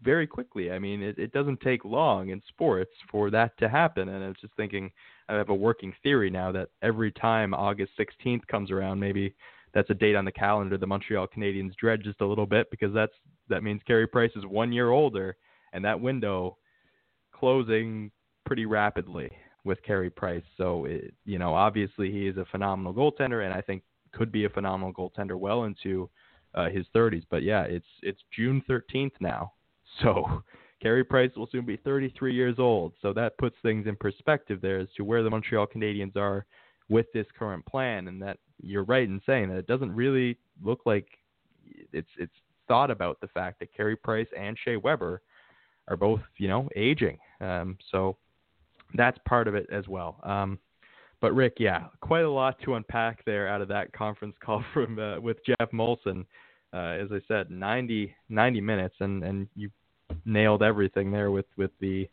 very 0.02 0.26
quickly. 0.26 0.70
I 0.70 0.78
mean, 0.78 1.02
it, 1.02 1.18
it 1.18 1.32
doesn't 1.32 1.60
take 1.60 1.84
long 1.84 2.30
in 2.30 2.42
sports 2.48 2.90
for 3.10 3.30
that 3.30 3.56
to 3.58 3.68
happen. 3.68 4.08
And 4.08 4.24
I 4.24 4.28
was 4.28 4.36
just 4.40 4.54
thinking, 4.56 4.90
I 5.28 5.34
have 5.34 5.48
a 5.48 5.54
working 5.54 5.94
theory 6.02 6.28
now 6.28 6.50
that 6.52 6.70
every 6.82 7.12
time 7.12 7.54
August 7.54 7.92
16th 7.98 8.46
comes 8.48 8.70
around, 8.70 8.98
maybe 8.98 9.34
that's 9.74 9.90
a 9.90 9.94
date 9.94 10.16
on 10.16 10.24
the 10.24 10.32
calendar 10.32 10.76
the 10.76 10.86
Montreal 10.86 11.28
Canadiens 11.28 11.74
dread 11.76 12.02
just 12.02 12.20
a 12.20 12.26
little 12.26 12.46
bit 12.46 12.70
because 12.70 12.92
that's 12.92 13.14
that 13.48 13.62
means 13.62 13.80
Carey 13.86 14.06
Price 14.06 14.30
is 14.36 14.46
one 14.46 14.72
year 14.72 14.90
older, 14.90 15.36
and 15.72 15.84
that 15.84 16.00
window 16.00 16.56
closing 17.34 18.10
pretty 18.46 18.66
rapidly 18.66 19.30
with 19.64 19.82
Carey 19.82 20.10
Price. 20.10 20.42
So 20.56 20.86
it, 20.86 21.14
you 21.24 21.38
know, 21.38 21.54
obviously 21.54 22.10
he 22.10 22.26
is 22.26 22.36
a 22.36 22.44
phenomenal 22.50 22.92
goaltender, 22.92 23.44
and 23.44 23.54
I 23.54 23.60
think 23.60 23.82
could 24.12 24.32
be 24.32 24.44
a 24.44 24.50
phenomenal 24.50 24.92
goaltender 24.92 25.38
well 25.38 25.64
into 25.64 26.10
uh, 26.54 26.68
his 26.68 26.86
30s. 26.94 27.24
But 27.30 27.42
yeah, 27.42 27.62
it's 27.62 27.86
it's 28.02 28.20
June 28.34 28.62
13th 28.68 29.12
now, 29.20 29.52
so 30.02 30.42
Carey 30.82 31.04
Price 31.04 31.30
will 31.36 31.48
soon 31.50 31.64
be 31.64 31.76
33 31.76 32.34
years 32.34 32.56
old. 32.58 32.92
So 33.00 33.12
that 33.12 33.38
puts 33.38 33.56
things 33.62 33.86
in 33.86 33.96
perspective 33.96 34.60
there 34.60 34.80
as 34.80 34.88
to 34.96 35.04
where 35.04 35.22
the 35.22 35.30
Montreal 35.30 35.66
Canadiens 35.66 36.16
are 36.16 36.44
with 36.88 37.06
this 37.14 37.26
current 37.38 37.64
plan, 37.66 38.08
and 38.08 38.20
that 38.22 38.38
you're 38.60 38.84
right 38.84 39.08
in 39.08 39.20
saying 39.24 39.48
that 39.48 39.58
it 39.58 39.66
doesn't 39.66 39.92
really 39.92 40.38
look 40.62 40.80
like 40.84 41.06
it's 41.92 42.10
it's 42.18 42.32
thought 42.68 42.90
about 42.90 43.20
the 43.20 43.28
fact 43.28 43.60
that 43.60 43.74
Carey 43.74 43.96
Price 43.96 44.28
and 44.38 44.56
Shea 44.64 44.76
Weber 44.76 45.22
are 45.88 45.96
both 45.96 46.20
you 46.38 46.48
know 46.48 46.68
aging. 46.76 47.18
Um, 47.40 47.78
so 47.90 48.16
that's 48.94 49.18
part 49.26 49.48
of 49.48 49.54
it 49.54 49.66
as 49.72 49.88
well. 49.88 50.18
Um, 50.22 50.58
but 51.20 51.34
Rick, 51.34 51.54
yeah, 51.58 51.84
quite 52.00 52.24
a 52.24 52.30
lot 52.30 52.56
to 52.64 52.74
unpack 52.74 53.24
there 53.24 53.48
out 53.48 53.62
of 53.62 53.68
that 53.68 53.92
conference 53.92 54.34
call 54.44 54.64
from 54.74 54.98
uh, 54.98 55.20
with 55.20 55.38
Geoff 55.44 55.70
Molson. 55.72 56.26
Uh, 56.74 56.96
as 57.02 57.08
I 57.12 57.20
said, 57.28 57.50
90, 57.50 58.14
90 58.28 58.60
minutes, 58.60 58.94
and 59.00 59.22
and 59.22 59.48
you 59.54 59.70
nailed 60.24 60.62
everything 60.62 61.10
there 61.10 61.30
with 61.30 61.46
with 61.56 61.70
the 61.80 62.08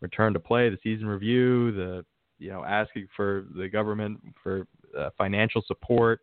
return 0.00 0.32
to 0.32 0.40
play, 0.40 0.68
the 0.68 0.78
season 0.82 1.06
review, 1.06 1.72
the 1.72 2.04
you 2.38 2.50
know 2.50 2.64
asking 2.64 3.08
for 3.16 3.46
the 3.56 3.68
government 3.68 4.20
for 4.42 4.66
uh, 4.98 5.10
financial 5.16 5.62
support. 5.66 6.20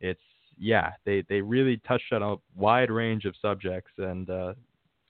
It's 0.00 0.20
yeah, 0.58 0.92
they 1.04 1.24
they 1.28 1.40
really 1.40 1.78
touched 1.88 2.12
on 2.12 2.22
a 2.22 2.36
wide 2.56 2.90
range 2.90 3.24
of 3.24 3.34
subjects, 3.42 3.90
and 3.98 4.30
uh, 4.30 4.54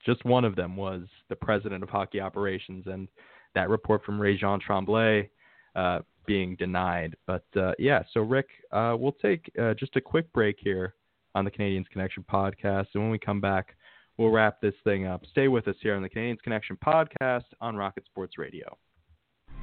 just 0.05 0.25
one 0.25 0.45
of 0.45 0.55
them 0.55 0.75
was 0.75 1.03
the 1.29 1.35
president 1.35 1.83
of 1.83 1.89
hockey 1.89 2.19
operations 2.19 2.85
and 2.87 3.07
that 3.55 3.69
report 3.69 4.03
from 4.03 4.19
Réjean 4.19 4.59
Tremblay 4.61 5.29
uh, 5.75 5.99
being 6.25 6.55
denied. 6.55 7.15
But 7.27 7.45
uh, 7.55 7.73
yeah, 7.79 8.03
so 8.13 8.21
Rick, 8.21 8.47
uh, 8.71 8.95
we'll 8.97 9.13
take 9.13 9.51
uh, 9.59 9.73
just 9.73 9.95
a 9.95 10.01
quick 10.01 10.31
break 10.33 10.57
here 10.59 10.95
on 11.35 11.45
the 11.45 11.51
Canadiens 11.51 11.89
Connection 11.89 12.23
podcast, 12.31 12.87
and 12.93 13.03
when 13.03 13.11
we 13.11 13.19
come 13.19 13.41
back, 13.41 13.75
we'll 14.17 14.29
wrap 14.29 14.61
this 14.61 14.75
thing 14.83 15.07
up. 15.07 15.23
Stay 15.31 15.47
with 15.47 15.67
us 15.67 15.75
here 15.81 15.95
on 15.95 16.03
the 16.03 16.09
Canadiens 16.09 16.41
Connection 16.43 16.77
podcast 16.83 17.45
on 17.59 17.75
Rocket 17.75 18.05
Sports 18.05 18.37
Radio. 18.37 18.77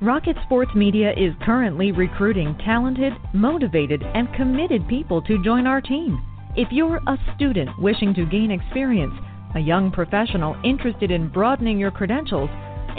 Rocket 0.02 0.36
Sports 0.46 0.70
Media 0.74 1.12
is 1.12 1.34
currently 1.42 1.92
recruiting 1.92 2.56
talented, 2.64 3.12
motivated, 3.34 4.02
and 4.02 4.32
committed 4.34 4.88
people 4.88 5.20
to 5.22 5.42
join 5.44 5.66
our 5.66 5.80
team. 5.80 6.18
If 6.56 6.68
you're 6.72 7.00
a 7.06 7.18
student 7.36 7.70
wishing 7.78 8.14
to 8.14 8.26
gain 8.26 8.50
experience, 8.50 9.14
a 9.54 9.60
young 9.60 9.92
professional 9.92 10.56
interested 10.64 11.10
in 11.10 11.28
broadening 11.28 11.78
your 11.78 11.90
credentials, 11.90 12.50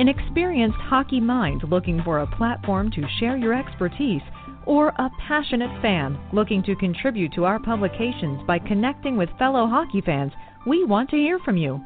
an 0.01 0.09
experienced 0.09 0.79
hockey 0.79 1.19
mind 1.19 1.61
looking 1.69 2.01
for 2.03 2.19
a 2.21 2.35
platform 2.35 2.89
to 2.89 3.07
share 3.19 3.37
your 3.37 3.53
expertise, 3.53 4.23
or 4.65 4.87
a 4.87 5.11
passionate 5.27 5.69
fan 5.79 6.17
looking 6.33 6.63
to 6.63 6.75
contribute 6.75 7.31
to 7.31 7.45
our 7.45 7.59
publications 7.59 8.41
by 8.47 8.57
connecting 8.57 9.15
with 9.15 9.29
fellow 9.37 9.67
hockey 9.67 10.01
fans, 10.01 10.31
we 10.65 10.83
want 10.85 11.07
to 11.07 11.17
hear 11.17 11.37
from 11.45 11.55
you. 11.55 11.79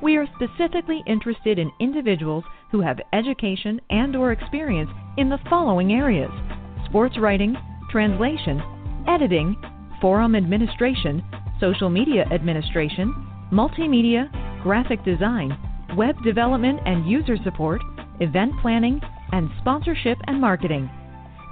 We 0.00 0.16
are 0.16 0.28
specifically 0.36 1.02
interested 1.08 1.58
in 1.58 1.72
individuals 1.80 2.44
who 2.70 2.80
have 2.82 3.00
education 3.12 3.80
and 3.90 4.14
or 4.14 4.30
experience 4.30 4.90
in 5.16 5.28
the 5.28 5.40
following 5.50 5.92
areas: 5.92 6.30
sports 6.84 7.18
writing, 7.18 7.56
translation, 7.90 8.62
editing, 9.08 9.56
forum 10.00 10.36
administration, 10.36 11.20
social 11.58 11.90
media 11.90 12.26
administration, 12.30 13.12
multimedia, 13.52 14.30
graphic 14.62 15.04
design, 15.04 15.58
web 15.94 16.16
development 16.22 16.80
and 16.86 17.08
user 17.08 17.36
support, 17.44 17.80
event 18.20 18.52
planning, 18.62 19.00
and 19.32 19.50
sponsorship 19.60 20.18
and 20.26 20.40
marketing. 20.40 20.90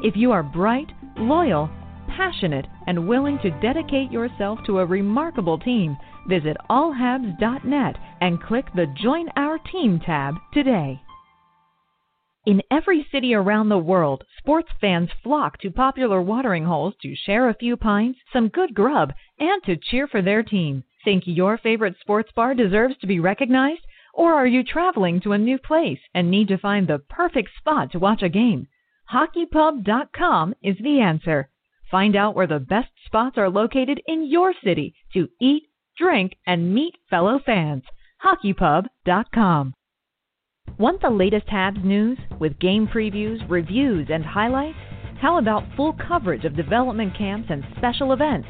If 0.03 0.17
you 0.17 0.33
are 0.33 0.43
bright, 0.43 0.91
loyal, 1.17 1.71
passionate, 2.17 2.67
and 2.87 3.09
willing 3.09 3.39
to 3.43 3.51
dedicate 3.61 4.11
yourself 4.11 4.59
to 4.67 4.79
a 4.79 4.87
remarkable 4.87 5.59
team, 5.59 5.97
visit 6.29 6.57
allhabs.net 6.71 7.97
and 8.21 8.43
click 8.43 8.67
the 8.75 8.87
Join 9.03 9.29
Our 9.37 9.59
Team 9.73 10.01
tab 10.05 10.35
today. 10.53 11.01
In 12.47 12.61
every 12.71 13.07
city 13.11 13.33
around 13.35 13.71
the 13.71 13.79
world, 13.79 14.23
sports 14.39 14.69
fans 14.79 15.09
flock 15.23 15.59
to 15.61 15.71
popular 15.71 16.21
watering 16.21 16.65
holes 16.67 16.95
to 17.01 17.15
share 17.25 17.49
a 17.49 17.55
few 17.55 17.77
pints, 17.77 18.19
some 18.33 18.49
good 18.49 18.75
grub, 18.75 19.15
and 19.39 19.63
to 19.65 19.77
cheer 19.77 20.07
for 20.07 20.21
their 20.21 20.43
team. 20.43 20.85
Think 21.05 21.23
your 21.27 21.57
favorite 21.57 21.97
sports 22.01 22.31
bar 22.37 22.55
deserves 22.55 22.99
to 22.99 23.07
be 23.07 23.19
recognized? 23.19 23.81
Or 24.15 24.35
are 24.35 24.47
you 24.47 24.63
traveling 24.63 25.21
to 25.23 25.33
a 25.33 25.39
new 25.39 25.59
place 25.59 25.99
and 26.15 26.31
need 26.31 26.47
to 26.49 26.59
find 26.59 26.87
the 26.87 27.01
perfect 27.01 27.51
spot 27.59 27.91
to 27.93 27.99
watch 27.99 28.23
a 28.23 28.29
game? 28.29 28.69
HockeyPub.com 29.13 30.55
is 30.63 30.77
the 30.79 31.01
answer. 31.01 31.51
Find 31.91 32.15
out 32.15 32.37
where 32.37 32.47
the 32.47 32.61
best 32.61 32.91
spots 33.07 33.37
are 33.37 33.51
located 33.51 34.01
in 34.07 34.31
your 34.31 34.55
city 34.63 34.95
to 35.13 35.29
eat, 35.41 35.65
drink, 35.99 36.37
and 36.47 36.73
meet 36.73 36.95
fellow 37.11 37.41
fans. 37.45 37.83
HockeyPub.com. 38.25 39.75
Want 40.79 41.03
the 41.03 41.11
latest 41.11 41.47
Habs 41.49 41.85
news 41.85 42.19
with 42.39 42.59
game 42.59 42.87
previews, 42.87 43.39
reviews, 43.51 44.09
and 44.11 44.25
highlights? 44.25 44.79
How 45.21 45.39
about 45.39 45.65
full 45.77 45.93
coverage 45.93 46.45
of 46.45 46.57
development 46.57 47.17
camps 47.17 47.49
and 47.51 47.65
special 47.77 48.13
events? 48.13 48.49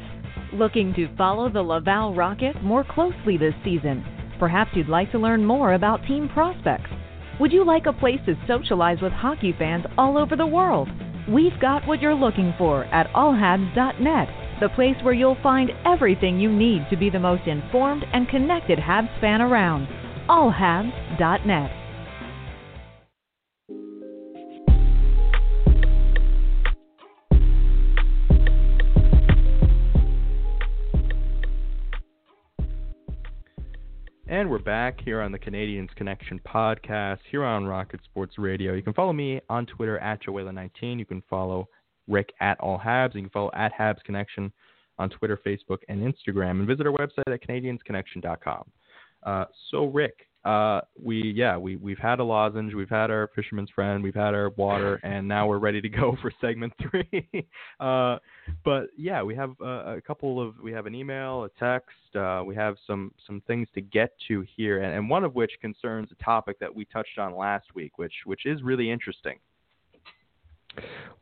Looking 0.53 0.93
to 0.93 1.13
follow 1.15 1.49
the 1.49 1.61
Laval 1.61 2.13
Rocket 2.13 2.63
more 2.63 2.83
closely 2.83 3.37
this 3.37 3.53
season? 3.63 4.03
Perhaps 4.39 4.71
you'd 4.75 4.89
like 4.89 5.11
to 5.11 5.19
learn 5.19 5.45
more 5.45 5.73
about 5.73 6.05
team 6.05 6.27
prospects. 6.27 6.89
Would 7.39 7.51
you 7.51 7.65
like 7.65 7.85
a 7.85 7.93
place 7.93 8.19
to 8.25 8.35
socialize 8.47 9.01
with 9.01 9.11
hockey 9.11 9.53
fans 9.57 9.85
all 9.97 10.17
over 10.17 10.35
the 10.35 10.45
world? 10.45 10.89
We've 11.29 11.59
got 11.59 11.87
what 11.87 12.01
you're 12.01 12.15
looking 12.15 12.53
for 12.57 12.85
at 12.85 13.11
allhabs.net, 13.13 14.59
the 14.59 14.69
place 14.69 14.95
where 15.01 15.13
you'll 15.13 15.41
find 15.41 15.71
everything 15.85 16.39
you 16.39 16.51
need 16.51 16.85
to 16.89 16.97
be 16.97 17.09
the 17.09 17.19
most 17.19 17.47
informed 17.47 18.05
and 18.13 18.29
connected 18.29 18.79
Habs 18.79 19.09
fan 19.19 19.41
around. 19.41 19.87
allhabs.net. 20.29 21.84
And 34.35 34.49
we're 34.49 34.59
back 34.59 34.99
here 34.99 35.21
on 35.21 35.31
the 35.31 35.39
Canadiens 35.39 35.95
Connection 35.95 36.41
podcast 36.45 37.19
here 37.31 37.45
on 37.45 37.65
Rocket 37.65 38.01
Sports 38.03 38.37
Radio. 38.37 38.73
You 38.73 38.81
can 38.81 38.91
follow 38.91 39.13
me 39.13 39.39
on 39.49 39.65
Twitter 39.65 39.97
at 39.99 40.21
Joella19. 40.21 40.99
You 40.99 41.05
can 41.05 41.23
follow 41.29 41.69
Rick 42.09 42.33
at 42.41 42.59
All 42.59 42.77
Habs. 42.77 43.15
You 43.15 43.21
can 43.21 43.29
follow 43.29 43.49
at 43.53 43.71
Habs 43.73 44.03
Connection 44.03 44.51
on 44.99 45.09
Twitter, 45.09 45.39
Facebook, 45.47 45.77
and 45.87 46.01
Instagram. 46.01 46.59
And 46.59 46.67
visit 46.67 46.85
our 46.85 46.91
website 46.91 47.33
at 47.33 47.47
CanadiensConnection.com. 47.47 48.65
Uh, 49.23 49.45
so, 49.71 49.85
Rick, 49.85 50.27
uh, 50.45 50.81
we 51.01 51.33
yeah 51.35 51.57
we 51.57 51.75
we've 51.75 51.97
had 51.97 52.19
a 52.19 52.23
lozenge, 52.23 52.73
we've 52.73 52.89
had 52.89 53.09
our 53.09 53.29
fisherman's 53.35 53.69
friend, 53.71 54.03
we've 54.03 54.13
had 54.15 54.35
our 54.35 54.51
water, 54.51 54.95
and 55.03 55.27
now 55.27 55.47
we're 55.47 55.57
ready 55.57 55.81
to 55.81 55.89
go 55.89 56.15
for 56.21 56.31
segment 56.39 56.71
three. 56.89 57.47
uh, 57.79 58.17
but 58.63 58.89
yeah, 58.95 59.23
we 59.23 59.35
have 59.35 59.55
uh, 59.59 59.95
a 59.95 60.01
couple 60.01 60.39
of 60.39 60.53
we 60.59 60.71
have 60.71 60.85
an 60.85 60.93
email, 60.93 61.45
a 61.45 61.49
text, 61.59 62.15
uh, 62.15 62.43
we 62.45 62.53
have 62.55 62.75
some 62.85 63.11
some 63.25 63.41
things 63.47 63.67
to 63.73 63.81
get 63.81 64.11
to 64.27 64.45
here, 64.55 64.83
and, 64.83 64.93
and 64.93 65.09
one 65.09 65.23
of 65.23 65.33
which 65.33 65.51
concerns 65.61 66.09
a 66.11 66.23
topic 66.23 66.59
that 66.59 66.73
we 66.73 66.85
touched 66.85 67.17
on 67.17 67.35
last 67.35 67.65
week, 67.73 67.97
which 67.97 68.13
which 68.25 68.45
is 68.45 68.61
really 68.61 68.91
interesting. 68.91 69.39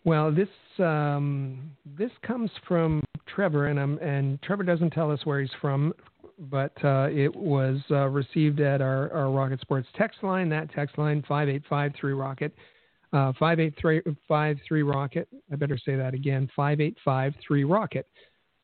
Well, 0.03 0.33
this 0.33 0.49
um, 0.79 1.71
this 1.97 2.11
comes 2.23 2.51
from 2.67 3.01
Trevor, 3.25 3.67
and 3.67 3.79
and 3.99 4.41
Trevor 4.41 4.63
doesn't 4.63 4.89
tell 4.89 5.11
us 5.11 5.25
where 5.25 5.39
he's 5.39 5.51
from 5.61 5.93
but 6.49 6.73
uh, 6.83 7.07
it 7.11 7.33
was 7.33 7.79
uh, 7.91 8.07
received 8.07 8.59
at 8.59 8.81
our, 8.81 9.11
our 9.11 9.31
Rocket 9.31 9.61
Sports 9.61 9.87
text 9.95 10.23
line. 10.23 10.49
That 10.49 10.71
text 10.71 10.97
line, 10.97 11.21
5853 11.27 12.13
Rocket. 12.13 12.53
Uh, 13.11 13.31
5853 13.39 14.83
Rocket. 14.83 15.27
I 15.51 15.55
better 15.55 15.77
say 15.77 15.95
that 15.95 16.13
again 16.13 16.49
5853 16.55 17.63
Rocket. 17.63 18.07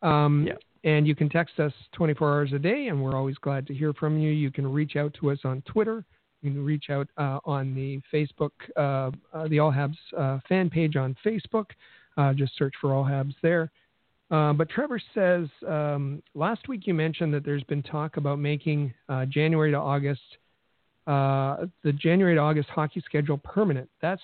Um, 0.01 0.45
yeah. 0.47 0.53
And 0.83 1.05
you 1.05 1.13
can 1.13 1.29
text 1.29 1.59
us 1.59 1.73
24 1.93 2.33
hours 2.33 2.53
a 2.53 2.59
day, 2.59 2.87
and 2.87 3.03
we're 3.03 3.15
always 3.15 3.37
glad 3.37 3.67
to 3.67 3.73
hear 3.73 3.93
from 3.93 4.17
you. 4.17 4.31
You 4.31 4.49
can 4.49 4.71
reach 4.71 4.95
out 4.95 5.13
to 5.19 5.29
us 5.29 5.39
on 5.43 5.61
Twitter. 5.63 6.05
You 6.41 6.51
can 6.51 6.63
reach 6.63 6.85
out 6.89 7.09
uh, 7.17 7.39
on 7.43 7.75
the 7.75 8.01
Facebook, 8.13 8.51
uh, 8.77 9.11
uh, 9.37 9.47
the 9.49 9.59
All 9.59 9.71
Habs 9.71 9.97
uh, 10.17 10.39
fan 10.47 10.69
page 10.69 10.95
on 10.95 11.15
Facebook. 11.25 11.65
Uh, 12.17 12.33
just 12.33 12.57
search 12.57 12.73
for 12.79 12.93
All 12.93 13.03
Habs 13.03 13.35
there. 13.43 13.71
Uh, 14.31 14.53
but 14.53 14.69
Trevor 14.69 15.01
says 15.13 15.47
um, 15.67 16.21
last 16.35 16.67
week 16.67 16.81
you 16.85 16.93
mentioned 16.93 17.33
that 17.33 17.43
there's 17.43 17.63
been 17.63 17.81
talk 17.81 18.17
about 18.17 18.37
making 18.37 18.93
uh, 19.07 19.25
January 19.25 19.71
to 19.71 19.77
August 19.77 20.21
uh, 21.09 21.65
the 21.83 21.91
January 21.93 22.35
to 22.35 22.41
August 22.41 22.69
hockey 22.69 23.01
schedule 23.03 23.39
permanent. 23.39 23.89
That's 23.99 24.21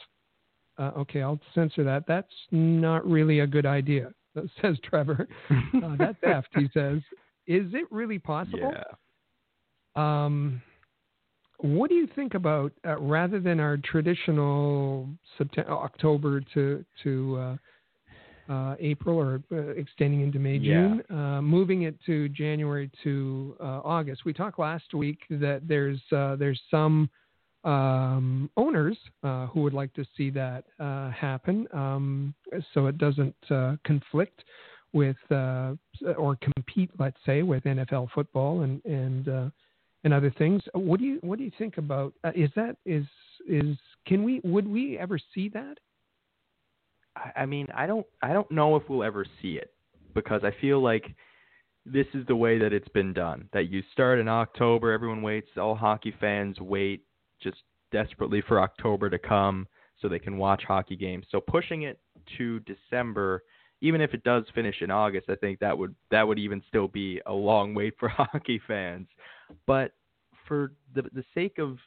uh, 0.78 0.92
okay. 0.98 1.24
I'll 1.24 1.40
censor 1.56 1.84
that. 1.84 2.04
That's 2.08 2.28
not 2.52 3.06
really 3.10 3.40
a 3.40 3.48
good 3.48 3.66
idea. 3.66 4.12
Says 4.62 4.78
Trevor. 4.84 5.28
Uh, 5.50 5.96
that's 5.98 6.18
theft. 6.24 6.50
He 6.56 6.70
says. 6.74 7.00
Is 7.48 7.74
it 7.74 7.86
really 7.92 8.20
possible? 8.20 8.74
Yeah. 8.74 10.26
Um, 10.36 10.62
what 11.60 11.90
do 11.90 11.96
you 11.96 12.08
think 12.16 12.34
about 12.34 12.74
rather 13.00 13.40
than 13.40 13.60
our 13.60 13.78
traditional 13.78 15.08
September, 15.38 15.72
October 15.72 16.42
to 16.54 16.84
to 17.04 17.58
uh, 18.50 18.76
April 18.80 19.18
or 19.18 19.42
uh, 19.52 19.70
extending 19.72 20.22
into 20.22 20.40
May, 20.40 20.60
June, 20.60 21.02
yeah. 21.10 21.38
uh, 21.38 21.42
moving 21.42 21.84
it 21.84 21.96
to 22.06 22.30
January 22.30 22.92
to 23.04 23.56
uh, 23.60 23.82
August. 23.84 24.26
We 24.26 24.34
talked 24.34 24.60
last 24.60 24.94
week 24.94 25.20
that 25.30 25.62
there's 25.68 26.00
uh, 26.12 26.36
there's 26.36 26.62
some 26.70 27.10
um, 27.64 28.50
owners 28.56 28.98
uh, 29.24 29.48
who 29.48 29.62
would 29.62 29.74
like 29.74 29.94
to 29.96 30.06
see 30.16 30.30
that 30.32 30.64
happen, 30.80 31.68
um, 31.74 32.34
so 32.74 32.86
it 32.88 32.98
doesn't 32.98 33.36
conflict 33.84 34.44
with 34.94 35.18
or 35.32 36.38
compete, 36.42 36.92
let's 37.00 37.18
say, 37.26 37.42
with 37.42 37.64
NFL 37.64 38.10
football 38.14 38.62
and 38.62 38.84
and 38.86 39.52
and 40.04 40.14
other 40.14 40.34
things. 40.38 40.62
What 40.74 41.00
do 41.00 41.06
you 41.06 41.20
what 41.22 41.40
do 41.40 41.44
you 41.44 41.52
think 41.58 41.78
about? 41.78 42.14
is 42.36 42.52
that 42.56 42.78
is 42.86 43.06
is 43.48 43.76
can 44.06 44.24
we 44.24 44.40
would 44.44 44.68
we 44.68 45.00
ever 45.00 45.18
see 45.34 45.50
that? 45.50 45.78
I, 47.36 47.46
mean, 47.46 47.68
I 47.76 47.86
don't 47.86 48.06
I 48.22 48.34
don't 48.34 48.50
know 48.52 48.76
if 48.76 48.84
we'll 48.90 49.04
ever 49.04 49.26
see 49.42 49.54
it 49.54 49.72
because 50.14 50.44
I 50.44 50.52
feel 50.62 50.82
like 50.82 51.16
this 51.86 52.08
is 52.14 52.26
the 52.28 52.36
way 52.36 52.58
that 52.60 52.74
it's 52.74 52.88
been 52.90 53.14
done. 53.14 53.48
That 53.54 53.70
you 53.70 53.84
start 53.94 54.20
in 54.20 54.28
October, 54.28 54.92
everyone 54.92 55.22
waits, 55.22 55.50
all 55.58 55.76
hockey 55.76 56.14
fans 56.20 56.60
wait 56.60 57.04
just 57.42 57.58
desperately 57.92 58.42
for 58.42 58.60
October 58.60 59.10
to 59.10 59.20
come 59.20 59.68
so 60.02 60.10
they 60.10 60.20
can 60.20 60.38
watch 60.38 60.64
hockey 60.68 60.96
games. 60.96 61.26
So 61.32 61.40
pushing 61.40 61.84
it 61.84 62.00
to 62.38 62.60
December, 62.62 63.44
even 63.82 64.02
if 64.02 64.14
it 64.14 64.24
does 64.24 64.44
finish 64.54 64.82
in 64.82 64.92
August, 64.92 65.30
I 65.30 65.36
think 65.36 65.60
that 65.60 65.78
would 65.78 65.96
that 66.12 66.28
would 66.28 66.40
even 66.40 66.62
still 66.68 66.88
be 66.88 67.22
a 67.26 67.34
long 67.34 67.74
wait 67.74 67.94
for 68.00 68.10
hockey 68.10 68.62
fans. 68.68 69.08
But 69.68 69.94
for 70.48 70.74
the 70.94 71.04
the 71.14 71.24
sake 71.34 71.60
of 71.60 71.78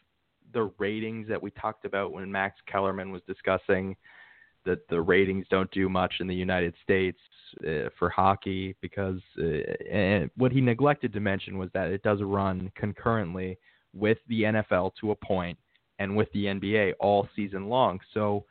the 0.53 0.71
ratings 0.79 1.29
that 1.29 1.43
we 1.43 1.51
talked 1.51 1.85
about 1.85 2.13
when 2.13 2.31
Max 2.31 2.57
Kellerman 2.67 3.11
was 3.11 3.21
discussing 3.27 3.97
that 4.65 4.87
the 4.89 5.01
ratings 5.01 5.47
don't 5.51 5.71
do 5.71 5.89
much 5.89 6.15
in 6.21 6.27
the 6.27 6.35
United 6.35 6.75
States 6.83 7.19
uh, 7.67 7.89
for 7.99 8.11
hockey 8.11 8.77
because 8.81 9.21
uh, 9.39 10.27
what 10.37 10.53
he 10.53 10.61
neglected 10.61 11.13
to 11.13 11.21
mention 11.21 11.59
was 11.59 11.71
that 11.73 11.89
it 11.89 12.03
does 12.03 12.21
run 12.23 12.71
concurrently 12.75 13.59
with 13.95 14.19
the 14.29 14.43
NFL 14.43 14.93
to 15.01 15.13
a 15.13 15.17
point 15.17 15.59
and 15.99 16.15
with 16.15 16.31
the 16.33 16.45
NBA 16.45 16.93
all 17.01 17.29
season 17.35 17.69
long. 17.69 17.99
So 18.15 18.45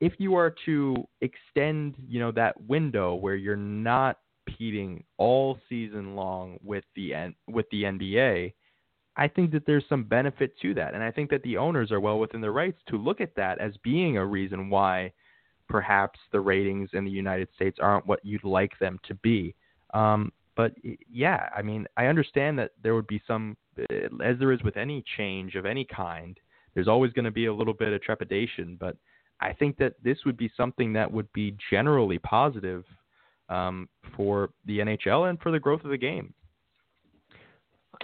if 0.00 0.14
you 0.18 0.34
are 0.34 0.54
to 0.66 0.96
extend, 1.20 1.94
you 2.08 2.18
know, 2.18 2.32
that 2.32 2.60
window 2.62 3.14
where 3.14 3.36
you're 3.36 3.56
not 3.56 4.18
competing 4.46 5.04
all 5.18 5.58
season 5.68 6.16
long 6.16 6.58
with 6.64 6.84
the 6.96 7.34
with 7.46 7.66
the 7.70 7.84
NBA, 7.84 8.52
I 9.16 9.28
think 9.28 9.52
that 9.52 9.66
there's 9.66 9.84
some 9.88 10.04
benefit 10.04 10.58
to 10.62 10.74
that, 10.74 10.94
and 10.94 11.02
I 11.02 11.10
think 11.10 11.30
that 11.30 11.42
the 11.42 11.56
owners 11.56 11.92
are 11.92 12.00
well 12.00 12.18
within 12.18 12.40
their 12.40 12.52
rights 12.52 12.78
to 12.88 12.96
look 12.96 13.20
at 13.20 13.34
that 13.36 13.58
as 13.58 13.72
being 13.82 14.16
a 14.16 14.24
reason 14.24 14.70
why 14.70 15.12
perhaps 15.70 16.18
the 16.32 16.40
ratings 16.40 16.90
in 16.92 17.04
the 17.04 17.10
United 17.10 17.48
States 17.54 17.78
aren't 17.80 18.06
what 18.06 18.20
you'd 18.24 18.44
like 18.44 18.78
them 18.80 18.98
to 19.06 19.14
be. 19.14 19.54
Um, 19.94 20.32
but 20.56 20.74
yeah, 21.10 21.48
I 21.56 21.62
mean, 21.62 21.86
I 21.96 22.06
understand 22.06 22.58
that 22.58 22.72
there 22.82 22.94
would 22.94 23.06
be 23.06 23.22
some, 23.26 23.56
as 23.88 24.38
there 24.38 24.52
is 24.52 24.62
with 24.62 24.76
any 24.76 25.02
change 25.16 25.54
of 25.54 25.64
any 25.64 25.84
kind, 25.84 26.38
there's 26.74 26.88
always 26.88 27.12
going 27.12 27.24
to 27.24 27.30
be 27.30 27.46
a 27.46 27.54
little 27.54 27.72
bit 27.72 27.92
of 27.92 28.02
trepidation. 28.02 28.76
But 28.78 28.96
I 29.40 29.52
think 29.52 29.78
that 29.78 29.94
this 30.02 30.18
would 30.26 30.36
be 30.36 30.50
something 30.56 30.92
that 30.92 31.10
would 31.10 31.32
be 31.32 31.56
generally 31.70 32.18
positive 32.18 32.84
um, 33.48 33.88
for 34.16 34.50
the 34.66 34.80
NHL 34.80 35.30
and 35.30 35.40
for 35.40 35.50
the 35.50 35.60
growth 35.60 35.84
of 35.84 35.90
the 35.90 35.96
game. 35.96 36.34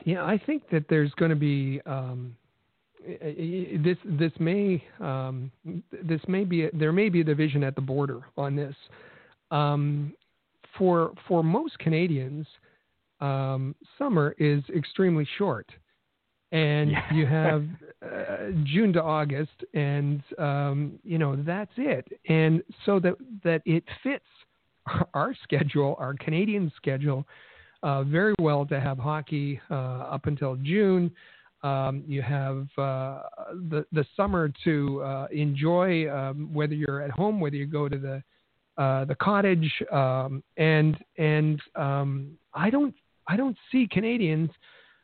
Yeah, 0.04 0.24
I 0.24 0.38
think 0.38 0.68
that 0.70 0.84
there's 0.88 1.12
going 1.12 1.30
to 1.30 1.36
be 1.36 1.80
um, 1.86 2.36
this. 3.06 3.96
This 4.04 4.32
may 4.38 4.82
um, 5.00 5.50
this 6.02 6.20
may 6.28 6.44
be 6.44 6.68
there 6.72 6.92
may 6.92 7.08
be 7.08 7.20
a 7.20 7.24
division 7.24 7.62
at 7.62 7.74
the 7.74 7.80
border 7.80 8.22
on 8.36 8.56
this. 8.56 8.74
Um, 9.50 10.14
for 10.76 11.12
for 11.28 11.42
most 11.42 11.78
Canadians, 11.78 12.46
um, 13.20 13.74
summer 13.98 14.34
is 14.38 14.62
extremely 14.74 15.26
short, 15.38 15.70
and 16.52 16.90
yeah. 16.90 17.14
you 17.14 17.26
have 17.26 17.64
uh, 18.02 18.50
June 18.64 18.92
to 18.92 19.02
August, 19.02 19.64
and 19.74 20.22
um, 20.38 20.98
you 21.04 21.18
know 21.18 21.36
that's 21.36 21.72
it. 21.76 22.06
And 22.28 22.62
so 22.84 23.00
that 23.00 23.14
that 23.44 23.62
it 23.64 23.84
fits 24.02 24.24
our 25.14 25.34
schedule, 25.42 25.96
our 25.98 26.14
Canadian 26.14 26.72
schedule, 26.76 27.26
uh, 27.82 28.02
very 28.04 28.34
well 28.40 28.66
to 28.66 28.80
have 28.80 28.98
hockey 28.98 29.60
uh, 29.70 29.74
up 29.74 30.26
until 30.26 30.56
June. 30.56 31.10
Um, 31.62 32.04
you 32.06 32.22
have 32.22 32.66
uh, 32.78 33.22
the 33.70 33.86
the 33.92 34.04
summer 34.16 34.52
to 34.64 35.02
uh, 35.02 35.26
enjoy, 35.32 36.10
um, 36.10 36.52
whether 36.52 36.74
you're 36.74 37.00
at 37.00 37.10
home, 37.10 37.40
whether 37.40 37.56
you 37.56 37.66
go 37.66 37.88
to 37.88 37.98
the 37.98 38.22
uh, 38.82 39.04
the 39.06 39.14
cottage, 39.14 39.72
um, 39.90 40.42
and 40.58 40.96
and 41.16 41.60
um, 41.74 42.32
I 42.52 42.70
don't 42.70 42.94
I 43.26 43.36
don't 43.36 43.56
see 43.72 43.88
Canadians 43.90 44.50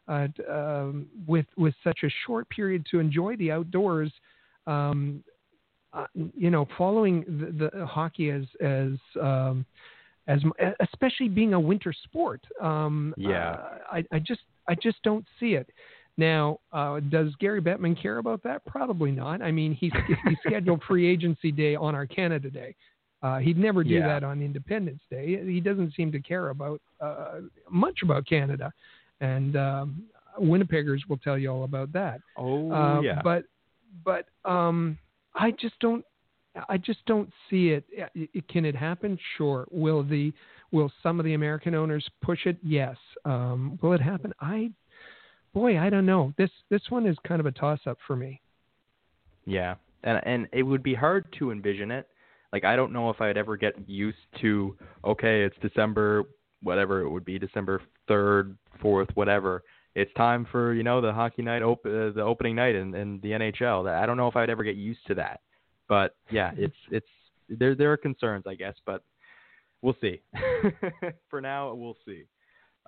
uh, 0.09 0.29
um, 0.51 1.07
with 1.27 1.47
with 1.57 1.75
such 1.83 2.01
a 2.05 2.11
short 2.27 2.49
period 2.51 2.87
to 2.91 3.01
enjoy 3.01 3.37
the 3.37 3.51
outdoors. 3.51 4.13
Um, 4.67 5.25
you 6.15 6.51
know, 6.51 6.67
following 6.79 7.25
the, 7.27 7.71
the 7.71 7.87
hockey 7.87 8.31
as 8.31 8.45
as 8.61 8.93
as 10.29 10.41
especially 10.81 11.29
being 11.29 11.55
a 11.55 11.61
winter 11.61 11.93
sport. 12.05 12.41
Um, 12.61 13.15
yeah, 13.17 13.53
uh, 13.53 13.79
I, 13.91 14.05
I 14.13 14.19
just 14.19 14.43
I 14.69 14.75
just 14.75 15.03
don't 15.03 15.25
see 15.41 15.55
it. 15.55 15.69
Now, 16.19 16.61
uh, 16.73 17.01
does 17.01 17.35
Gary 17.41 17.63
Bettman 17.63 18.01
care 18.01 18.19
about 18.19 18.43
that? 18.43 18.65
Probably 18.67 19.11
not. 19.11 19.41
I 19.41 19.51
mean, 19.51 19.73
he 19.73 19.91
he 20.27 20.37
scheduled 20.47 20.83
free 20.89 21.07
agency 21.07 21.51
day 21.51 21.75
on 21.75 21.95
our 21.95 22.07
Canada 22.07 22.51
Day. 22.51 22.75
Uh, 23.23 23.39
he'd 23.39 23.57
never 23.57 23.85
do 23.85 23.91
yeah. 23.95 24.09
that 24.09 24.25
on 24.25 24.43
Independence 24.43 25.01
Day. 25.09 25.43
He 25.45 25.61
doesn't 25.61 25.95
seem 25.95 26.13
to 26.13 26.21
care 26.21 26.51
about 26.51 26.81
uh, 27.01 27.41
much 27.71 28.01
about 28.03 28.27
Canada, 28.27 28.73
and 29.21 29.57
um, 29.57 30.03
Winnipeggers 30.39 31.01
will 31.09 31.19
tell 31.19 31.39
you 31.39 31.51
all 31.51 31.65
about 31.65 31.93
that. 31.93 32.21
Oh 32.37 32.71
uh, 32.71 33.01
yeah. 33.01 33.21
But 33.23 33.45
but 34.05 34.27
um, 34.45 34.99
I 35.35 35.53
just 35.53 35.79
don't 35.81 36.05
I 36.69 36.77
just 36.77 37.05
don't 37.07 37.31
see 37.49 37.71
it. 37.71 37.85
Can 38.49 38.65
it 38.65 38.77
happen? 38.77 39.19
Sure. 39.37 39.67
Will 39.71 40.03
the 40.03 40.33
will 40.71 40.91
some 41.03 41.19
of 41.19 41.25
the 41.25 41.35
American 41.35 41.75
owners 41.75 42.07
push 42.23 42.47
it? 42.47 42.57
Yes. 42.63 42.97
Um, 43.25 43.79
will 43.83 43.93
it 43.93 44.01
happen? 44.01 44.33
I, 44.41 44.71
boy, 45.55 45.79
I 45.79 45.91
don't 45.91 46.07
know. 46.07 46.33
This 46.37 46.51
this 46.71 46.83
one 46.89 47.07
is 47.07 47.17
kind 47.27 47.41
of 47.41 47.47
a 47.47 47.53
toss 47.53 47.81
up 47.87 47.99
for 48.07 48.17
me. 48.17 48.41
Yeah, 49.45 49.75
and 50.05 50.21
and 50.25 50.49
it 50.53 50.63
would 50.63 50.83
be 50.83 50.95
hard 50.95 51.27
to 51.39 51.51
envision 51.51 51.91
it. 51.91 52.09
Like 52.53 52.65
I 52.65 52.77
don't 52.77 52.93
know 52.93 53.11
if 53.11 53.21
I'd 53.21 53.37
ever 53.37 53.57
get 53.57 53.75
used 53.89 54.19
to. 54.41 54.77
Okay, 55.05 55.43
it's 55.43 55.57
December, 55.63 56.25
whatever 56.63 57.01
it 57.01 57.11
would 57.11 57.25
be, 57.25 57.39
December 57.39 57.83
third, 58.09 58.57
fourth, 58.81 59.09
whatever. 59.15 59.63
It's 59.95 60.13
time 60.15 60.47
for 60.51 60.73
you 60.75 60.83
know 60.83 61.01
the 61.01 61.13
hockey 61.13 61.43
night, 61.43 61.63
op- 61.63 61.85
uh, 61.85 62.11
the 62.13 62.23
opening 62.23 62.57
night 62.57 62.75
in, 62.75 62.95
in 62.95 63.21
the 63.23 63.31
NHL. 63.31 63.89
I 63.89 64.07
don't 64.07 64.17
know 64.17 64.29
if 64.29 64.37
I'd 64.37 64.51
ever 64.51 64.65
get 64.65 64.77
used 64.77 65.07
to 65.07 65.15
that 65.17 65.41
but 65.93 66.17
yeah, 66.31 66.53
it's 66.57 66.77
it's 66.91 67.07
there 67.49 67.75
there 67.75 67.93
are 67.93 67.99
concerns, 67.99 68.45
I 68.47 68.55
guess, 68.55 68.75
but 68.87 69.03
we'll 69.83 69.97
see. 70.01 70.23
For 71.29 71.41
now, 71.43 71.75
we'll 71.75 71.97
see. 72.07 72.25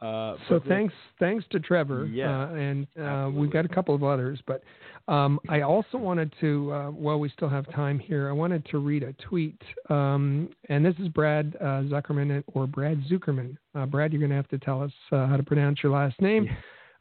Uh, 0.02 0.36
so 0.48 0.60
thanks, 0.68 0.92
thanks 1.18 1.44
to 1.50 1.60
Trevor. 1.60 2.06
Yeah, 2.06 2.44
uh, 2.44 2.54
and 2.54 2.86
uh, 3.00 3.30
we've 3.32 3.50
got 3.50 3.64
a 3.64 3.68
couple 3.68 3.94
of 3.94 4.02
others, 4.02 4.40
but 4.46 4.62
um, 5.06 5.38
I 5.48 5.60
also 5.60 5.98
wanted 5.98 6.32
to, 6.40 6.72
uh, 6.72 6.90
while 6.90 7.18
we 7.18 7.28
still 7.28 7.48
have 7.48 7.70
time 7.72 7.98
here, 7.98 8.28
I 8.28 8.32
wanted 8.32 8.66
to 8.66 8.78
read 8.78 9.02
a 9.02 9.12
tweet, 9.14 9.60
um, 9.88 10.50
and 10.68 10.84
this 10.84 10.94
is 10.98 11.08
Brad 11.08 11.56
uh, 11.60 11.84
Zuckerman 11.84 12.42
or 12.48 12.66
Brad 12.66 13.02
Zuckerman. 13.10 13.56
Uh, 13.74 13.86
Brad, 13.86 14.12
you're 14.12 14.20
going 14.20 14.30
to 14.30 14.36
have 14.36 14.48
to 14.48 14.58
tell 14.58 14.82
us 14.82 14.92
how 15.10 15.36
to 15.36 15.42
pronounce 15.42 15.82
your 15.82 15.92
last 15.92 16.20
name. 16.20 16.48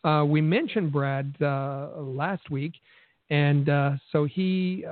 Yeah. 0.03 0.23
we 0.23 0.41
mentioned 0.41 0.91
Brad 0.91 1.35
last 1.39 2.49
week, 2.49 2.73
and 3.29 3.99
so 4.11 4.25
he 4.25 4.85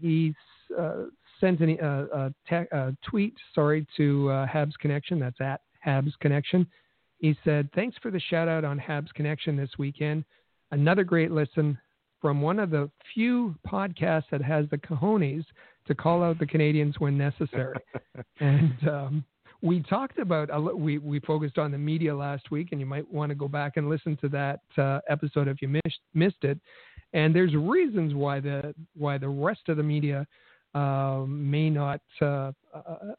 he 0.00 0.34
uh, 0.78 1.04
sent 1.40 1.60
an, 1.60 1.78
uh, 1.80 2.06
a, 2.12 2.34
te- 2.48 2.68
a, 2.72 2.96
tweet, 3.08 3.34
sorry, 3.54 3.86
to 3.96 4.30
uh, 4.30 4.46
Habs 4.46 4.72
Connection. 4.80 5.18
That's 5.18 5.40
at 5.40 5.60
Habs 5.86 6.12
Connection. 6.20 6.66
He 7.18 7.36
said, 7.44 7.70
"Thanks 7.74 7.96
for 8.02 8.10
the 8.10 8.20
shout 8.20 8.48
out 8.48 8.64
on 8.64 8.78
Habs 8.78 9.12
Connection 9.14 9.56
this 9.56 9.70
weekend. 9.78 10.24
Another 10.70 11.04
great 11.04 11.30
listen 11.30 11.78
from 12.20 12.40
one 12.40 12.58
of 12.58 12.70
the 12.70 12.90
few 13.14 13.54
podcasts 13.66 14.28
that 14.30 14.42
has 14.42 14.68
the 14.70 14.78
cojones 14.78 15.44
to 15.86 15.94
call 15.94 16.22
out 16.22 16.38
the 16.38 16.46
Canadiens 16.46 16.98
when 16.98 17.16
necessary." 17.16 17.76
and 18.40 18.88
um, 18.88 19.24
we 19.62 19.82
talked 19.82 20.18
about 20.18 20.48
we 20.78 20.98
we 20.98 21.20
focused 21.20 21.58
on 21.58 21.70
the 21.72 21.78
media 21.78 22.14
last 22.14 22.50
week, 22.50 22.68
and 22.72 22.80
you 22.80 22.86
might 22.86 23.10
want 23.12 23.30
to 23.30 23.34
go 23.34 23.48
back 23.48 23.76
and 23.76 23.88
listen 23.88 24.16
to 24.18 24.28
that 24.28 24.60
uh, 24.78 25.00
episode 25.08 25.48
if 25.48 25.62
you 25.62 25.68
missed 25.68 26.00
missed 26.14 26.42
it. 26.44 26.58
And 27.12 27.34
there's 27.34 27.54
reasons 27.54 28.14
why 28.14 28.40
the 28.40 28.74
why 28.94 29.18
the 29.18 29.28
rest 29.28 29.68
of 29.68 29.76
the 29.76 29.82
media 29.82 30.26
uh, 30.74 31.24
may 31.26 31.70
not 31.70 32.00
uh, 32.20 32.52
uh, 32.74 33.14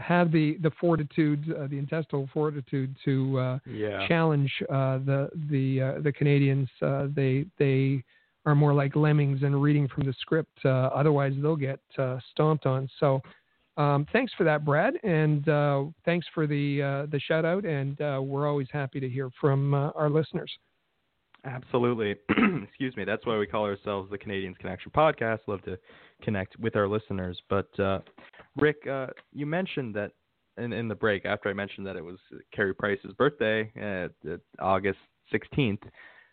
have 0.00 0.32
the 0.32 0.56
the 0.62 0.70
fortitude, 0.80 1.54
uh, 1.56 1.66
the 1.66 1.78
intestinal 1.78 2.28
fortitude 2.32 2.94
to 3.04 3.38
uh, 3.38 3.58
yeah. 3.66 4.06
challenge 4.08 4.52
uh, 4.68 4.98
the 4.98 5.30
the 5.48 6.00
the 6.02 6.12
Canadiens. 6.12 6.68
they 7.14 7.46
they 7.58 8.02
are 8.46 8.54
more 8.54 8.72
like 8.72 8.96
lemmings 8.96 9.42
and 9.42 9.60
reading 9.62 9.86
from 9.88 10.04
the 10.04 10.14
script. 10.20 10.64
otherwise, 10.64 11.32
they'll 11.40 11.56
get 11.56 11.80
stomped 12.32 12.66
on. 12.66 12.88
So. 12.98 13.20
Um, 13.76 14.04
thanks 14.12 14.32
for 14.36 14.44
that, 14.44 14.62
Brad, 14.62 14.94
and 15.04 15.48
uh, 15.48 15.84
thanks 16.04 16.26
for 16.34 16.46
the 16.46 16.82
uh, 16.82 17.06
the 17.10 17.18
shout 17.20 17.46
out. 17.46 17.64
And 17.64 17.98
uh, 17.98 18.20
we're 18.22 18.46
always 18.46 18.66
happy 18.70 19.00
to 19.00 19.08
hear 19.08 19.30
from 19.40 19.72
our 19.72 20.10
listeners. 20.10 20.50
Absolutely. 21.44 22.16
Excuse 22.68 22.96
me. 22.96 23.04
That's 23.04 23.24
why 23.24 23.38
we 23.38 23.46
call 23.46 23.64
ourselves 23.64 24.10
the 24.10 24.18
Canadiens 24.18 24.58
Connection 24.58 24.90
Podcast. 24.90 25.38
Love 25.46 25.62
to 25.62 25.78
connect 26.22 26.58
with 26.58 26.76
our 26.76 26.86
listeners. 26.86 27.40
But 27.48 27.78
uh, 27.80 28.00
Rick, 28.56 28.86
uh, 28.86 29.08
you 29.32 29.46
mentioned 29.46 29.94
that 29.94 30.12
in, 30.56 30.72
in 30.72 30.88
the 30.88 30.94
break 30.94 31.24
after 31.24 31.48
I 31.48 31.52
mentioned 31.52 31.86
that 31.86 31.96
it 31.96 32.04
was 32.04 32.18
Carey 32.54 32.74
Price's 32.74 33.12
birthday, 33.14 33.70
uh, 33.80 34.36
August 34.58 34.98
16th. 35.32 35.82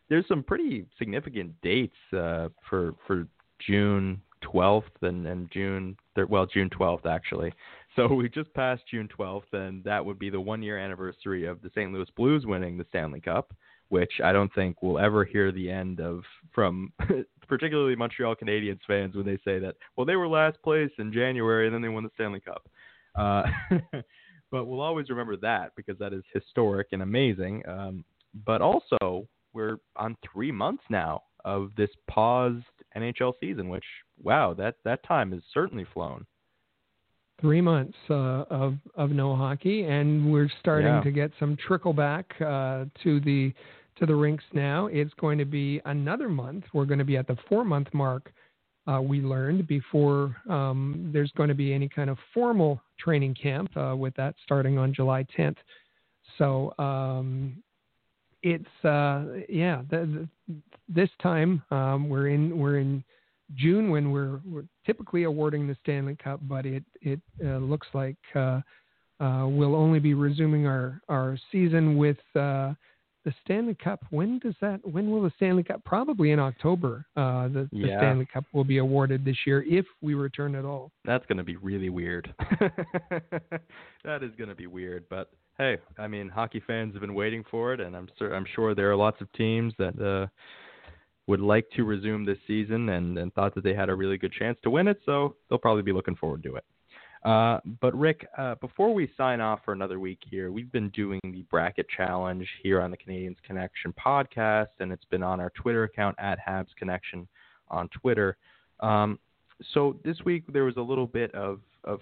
There's 0.10 0.28
some 0.28 0.44
pretty 0.44 0.86
significant 0.98 1.54
dates 1.62 1.96
uh, 2.14 2.50
for 2.70 2.96
for 3.06 3.28
June 3.60 4.22
12th 4.44 4.84
and, 5.02 5.26
and 5.26 5.50
June, 5.52 5.98
well, 6.30 6.46
June 6.46 6.70
12th 6.70 7.06
actually. 7.06 7.54
So 7.96 8.14
we 8.14 8.30
just 8.30 8.54
passed 8.54 8.84
June 8.92 9.10
12th, 9.18 9.54
and 9.54 9.84
that 9.84 10.06
would 10.06 10.20
be 10.20 10.30
the 10.30 10.40
one 10.40 10.62
year 10.62 10.78
anniversary 10.78 11.48
of 11.48 11.60
the 11.64 11.72
St. 11.72 11.92
Louis 11.92 12.08
Blues 12.16 12.46
winning 12.46 12.78
the 12.78 12.86
Stanley 12.90 13.20
Cup, 13.20 13.56
which 13.90 14.12
I 14.24 14.32
don't 14.32 14.54
think 14.54 14.82
we'll 14.82 15.00
ever 15.00 15.24
hear 15.24 15.52
the 15.52 15.70
end 15.70 16.00
of 16.00 16.24
from 16.54 16.92
particularly 17.48 17.96
Montreal 17.96 18.36
Canadiens 18.36 18.80
fans 18.86 19.16
when 19.16 19.26
they 19.26 19.38
say 19.46 19.60
that, 19.60 19.76
well, 19.96 20.06
they 20.06 20.16
were 20.16 20.28
last 20.28 20.62
place 20.62 20.92
in 21.00 21.14
January 21.14 21.68
and 21.68 21.74
then 21.74 21.82
they 21.82 21.90
won 21.90 22.04
the 22.04 22.10
Stanley 22.16 22.42
Cup. 22.42 22.68
Uh, 23.16 23.44
but 24.52 24.66
we'll 24.66 24.82
always 24.82 25.10
remember 25.10 25.38
that 25.38 25.72
because 25.76 25.98
that 26.00 26.14
is 26.14 26.24
historic 26.34 26.88
and 26.92 27.02
amazing. 27.02 27.64
Um, 27.68 28.04
but 28.46 28.62
also, 28.62 29.28
we're 29.54 29.78
on 29.96 30.16
three 30.32 30.52
months 30.52 30.84
now 30.90 31.24
of 31.46 31.72
this 31.78 31.90
paused 32.10 32.64
NHL 32.96 33.34
season, 33.40 33.70
which 33.70 33.86
wow, 34.22 34.54
that 34.54 34.76
that 34.84 35.04
time 35.04 35.32
has 35.32 35.42
certainly 35.54 35.86
flown. 35.94 36.26
Three 37.40 37.62
months 37.62 37.98
uh, 38.10 38.44
of 38.50 38.76
of 38.96 39.12
no 39.12 39.36
hockey, 39.36 39.84
and 39.84 40.32
we're 40.32 40.50
starting 40.60 40.88
yeah. 40.88 41.02
to 41.02 41.12
get 41.12 41.32
some 41.40 41.58
trickle 41.68 41.94
back 41.94 42.26
uh, 42.42 42.86
to 43.04 43.20
the 43.22 43.54
to 44.00 44.06
the 44.06 44.16
rinks 44.16 44.44
now. 44.54 44.88
It's 44.88 45.14
going 45.20 45.38
to 45.38 45.46
be 45.46 45.82
another 45.86 46.30
month. 46.30 46.66
We're 46.74 46.86
going 46.86 47.00
to 47.00 47.06
be 47.06 47.18
at 47.18 47.28
the 47.28 47.38
four 47.48 47.64
month 47.64 47.88
mark. 47.94 48.32
Uh, 48.88 49.02
we 49.02 49.20
learned 49.20 49.68
before 49.68 50.36
um, 50.50 51.10
there's 51.12 51.32
going 51.36 51.50
to 51.50 51.56
be 51.56 51.74
any 51.74 51.90
kind 51.90 52.10
of 52.10 52.18
formal 52.34 52.82
training 52.98 53.36
camp, 53.36 53.70
uh, 53.76 53.96
with 53.96 54.16
that 54.16 54.36
starting 54.44 54.78
on 54.78 54.94
July 54.94 55.26
10th. 55.38 55.58
So 56.38 56.74
um, 56.80 57.62
it's 58.44 58.86
uh, 58.86 59.26
yeah. 59.50 59.82
The, 59.90 60.28
the, 60.48 60.56
this 60.88 61.10
time 61.22 61.62
um, 61.72 62.08
we're 62.08 62.30
in 62.30 62.58
we're 62.58 62.80
in 62.80 63.04
June 63.56 63.90
when 63.90 64.12
we're, 64.12 64.40
we're 64.46 64.66
typically 64.86 65.24
awarding 65.24 65.68
the 65.68 65.76
Stanley 65.84 66.16
Cup, 66.16 66.40
but 66.44 66.66
it 66.66 66.84
it 67.02 67.20
uh, 67.44 67.58
looks 67.58 67.88
like 67.94 68.18
uh, 68.36 68.62
uh, 69.20 69.48
we'll 69.48 69.76
only 69.76 70.00
be 70.00 70.14
resuming 70.14 70.68
our 70.68 71.02
our 71.10 71.38
season 71.52 71.98
with 71.98 72.18
the 73.28 73.34
Stanley 73.44 73.76
Cup. 73.76 74.06
When 74.10 74.40
does 74.40 74.56
that? 74.62 74.80
When 74.90 75.12
will 75.12 75.22
the 75.22 75.34
Stanley 75.36 75.62
Cup? 75.62 75.84
Probably 75.84 76.32
in 76.32 76.40
October. 76.40 77.06
Uh, 77.18 77.50
the, 77.50 77.70
the. 77.74 77.94
Stanley 77.98 78.26
Cup 78.26 78.46
will 78.54 78.64
be 78.64 78.78
awarded 78.78 79.26
this 79.26 79.36
year 79.46 79.66
if 79.68 79.86
we 80.02 80.14
return 80.14 80.56
at 80.56 80.64
all. 80.64 80.94
That's 81.04 81.26
going 81.26 81.38
to 81.38 81.44
be 81.44 81.58
really 81.58 81.90
weird. 81.90 82.34
that 82.62 84.24
is 84.24 84.32
going 84.38 84.48
to 84.48 84.56
be 84.56 84.68
weird, 84.68 85.04
but 85.10 85.30
hey, 85.58 85.78
I 85.98 86.08
mean, 86.08 86.30
hockey 86.30 86.64
fans 86.66 86.94
have 86.94 87.02
been 87.02 87.16
waiting 87.16 87.44
for 87.52 87.74
it, 87.74 87.82
and 87.82 87.98
I'm 87.98 88.08
sur- 88.18 88.34
I'm 88.34 88.46
sure 88.56 88.74
there 88.74 88.90
are 88.90 88.96
lots 88.96 89.20
of 89.20 89.30
teams 89.34 89.74
that 89.78 90.00
uh, 90.02 90.28
would 91.28 91.42
like 91.42 91.70
to 91.76 91.84
resume 91.84 92.26
this 92.26 92.38
season 92.48 92.88
and, 92.88 93.18
and 93.18 93.34
thought 93.34 93.56
that 93.56 93.66
they 93.66 93.74
had 93.74 93.90
a 93.90 93.96
really 93.96 94.18
good 94.18 94.32
chance 94.32 94.58
to 94.64 94.70
win 94.70 94.88
it, 94.88 95.02
so 95.06 95.36
they'll 95.50 95.60
probably 95.60 95.84
be 95.84 95.92
looking 95.92 96.16
forward 96.16 96.44
to 96.44 96.56
it. 96.56 96.64
Uh, 97.28 97.60
but 97.82 97.94
Rick, 97.94 98.26
uh, 98.38 98.56
before 98.56 98.94
we 98.94 99.12
sign 99.18 99.42
off 99.42 99.60
for 99.66 99.74
another 99.74 100.00
week 100.00 100.20
here, 100.32 100.50
we've 100.50 100.72
been 100.72 100.88
doing 100.92 101.20
the 101.26 101.42
bracket 101.52 101.86
challenge 101.90 102.48
here 102.64 102.80
on 102.80 102.90
the 102.90 102.96
Canadiens 102.96 103.36
Connection 103.46 103.94
podcast, 103.94 104.70
and 104.80 104.94
it's 104.94 105.04
been 105.04 105.24
on 105.24 105.42
our 105.42 105.50
Twitter 105.50 105.84
account 105.84 106.16
at 106.20 106.40
Habs 106.40 106.74
Connection 106.80 107.28
on 107.68 107.90
Twitter. 107.90 108.38
Um, 108.80 109.20
so 109.74 109.98
this 110.06 110.16
week 110.24 110.46
there 110.54 110.64
was 110.64 110.78
a 110.78 110.82
little 110.82 111.06
bit 111.06 111.36
of, 111.36 111.60
of 111.84 112.00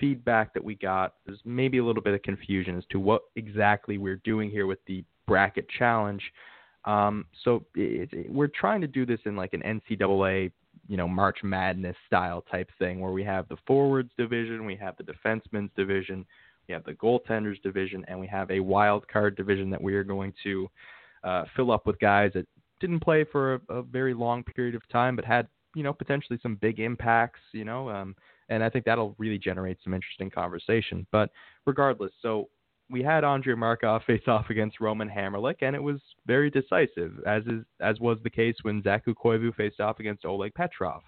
feedback 0.00 0.52
that 0.54 0.64
we 0.64 0.74
got. 0.74 1.14
There's 1.24 1.38
maybe 1.44 1.78
a 1.78 1.84
little 1.84 2.02
bit 2.02 2.14
of 2.14 2.22
confusion 2.22 2.76
as 2.76 2.84
to 2.90 2.98
what 2.98 3.22
exactly 3.36 3.96
we're 3.96 4.20
doing 4.24 4.50
here 4.50 4.66
with 4.66 4.84
the 4.88 5.04
bracket 5.28 5.68
challenge. 5.78 6.22
Um, 6.84 7.26
so 7.44 7.64
it, 7.76 8.12
it, 8.12 8.32
we're 8.32 8.48
trying 8.48 8.80
to 8.80 8.88
do 8.88 9.06
this 9.06 9.20
in 9.24 9.36
like 9.36 9.52
an 9.52 9.62
NCAA, 9.62 10.50
you 10.88 10.96
know, 10.96 11.06
March 11.06 11.38
Madness 11.44 11.96
style 12.06 12.42
type 12.50 12.70
thing 12.78 13.00
where 13.00 13.12
we 13.12 13.22
have 13.22 13.46
the 13.48 13.58
forwards 13.66 14.10
division, 14.18 14.64
we 14.64 14.74
have 14.76 14.96
the 14.96 15.04
defensemen's 15.04 15.70
division, 15.76 16.26
we 16.66 16.72
have 16.72 16.84
the 16.84 16.94
goaltenders 16.94 17.60
division, 17.62 18.04
and 18.08 18.18
we 18.18 18.26
have 18.26 18.50
a 18.50 18.60
wild 18.60 19.06
card 19.06 19.36
division 19.36 19.70
that 19.70 19.80
we 19.80 19.94
are 19.94 20.04
going 20.04 20.32
to 20.42 20.68
uh, 21.24 21.44
fill 21.54 21.70
up 21.70 21.86
with 21.86 21.98
guys 22.00 22.32
that 22.34 22.46
didn't 22.80 23.00
play 23.00 23.24
for 23.24 23.54
a, 23.54 23.60
a 23.68 23.82
very 23.82 24.14
long 24.14 24.42
period 24.42 24.74
of 24.74 24.88
time, 24.88 25.14
but 25.14 25.24
had 25.24 25.46
you 25.74 25.82
know 25.82 25.92
potentially 25.92 26.38
some 26.42 26.56
big 26.56 26.80
impacts. 26.80 27.40
You 27.52 27.64
know, 27.64 27.90
um, 27.90 28.16
and 28.48 28.64
I 28.64 28.70
think 28.70 28.84
that'll 28.84 29.14
really 29.18 29.38
generate 29.38 29.78
some 29.84 29.94
interesting 29.94 30.30
conversation. 30.30 31.06
But 31.12 31.30
regardless, 31.66 32.12
so 32.22 32.48
we 32.90 33.02
had 33.02 33.24
Andrei 33.24 33.54
Markov 33.54 34.02
face 34.06 34.22
off 34.26 34.50
against 34.50 34.80
Roman 34.80 35.08
Hamrlik, 35.08 35.56
and 35.62 35.74
it 35.76 35.82
was 35.82 36.00
very 36.26 36.50
decisive, 36.50 37.12
as 37.26 37.44
is 37.46 37.64
as 37.80 38.00
was 38.00 38.18
the 38.22 38.30
case 38.30 38.56
when 38.62 38.82
Saku 38.82 39.14
Koivu 39.14 39.54
faced 39.54 39.80
off 39.80 40.00
against 40.00 40.24
Oleg 40.24 40.54
Petrov. 40.54 41.02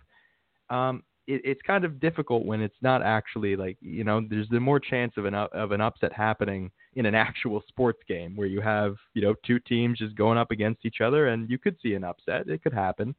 Um, 0.68 1.02
it, 1.26 1.40
it's 1.44 1.62
kind 1.62 1.84
of 1.84 2.00
difficult 2.00 2.44
when 2.44 2.60
it's 2.60 2.76
not 2.82 3.02
actually 3.02 3.56
like 3.56 3.76
you 3.80 4.04
know 4.04 4.20
there's 4.28 4.48
the 4.48 4.60
more 4.60 4.80
chance 4.80 5.12
of 5.16 5.24
an 5.24 5.34
of 5.34 5.72
an 5.72 5.80
upset 5.80 6.12
happening 6.12 6.70
in 6.94 7.06
an 7.06 7.14
actual 7.26 7.62
sports 7.68 8.00
game 8.06 8.36
where 8.36 8.48
you 8.48 8.60
have 8.60 8.96
you 9.14 9.22
know 9.22 9.34
two 9.46 9.58
teams 9.60 9.98
just 9.98 10.14
going 10.14 10.38
up 10.38 10.50
against 10.50 10.84
each 10.84 11.00
other, 11.00 11.28
and 11.28 11.48
you 11.50 11.58
could 11.58 11.76
see 11.82 11.94
an 11.94 12.04
upset. 12.04 12.48
It 12.48 12.62
could 12.62 12.74
happen. 12.74 13.14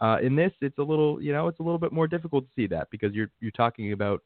Uh, 0.00 0.18
in 0.22 0.34
this, 0.34 0.52
it's 0.60 0.78
a 0.78 0.82
little, 0.82 1.22
you 1.22 1.32
know, 1.32 1.46
it's 1.46 1.60
a 1.60 1.62
little 1.62 1.78
bit 1.78 1.92
more 1.92 2.08
difficult 2.08 2.44
to 2.44 2.50
see 2.56 2.66
that 2.66 2.88
because 2.90 3.14
you're 3.14 3.30
you're 3.40 3.52
talking 3.52 3.92
about 3.92 4.22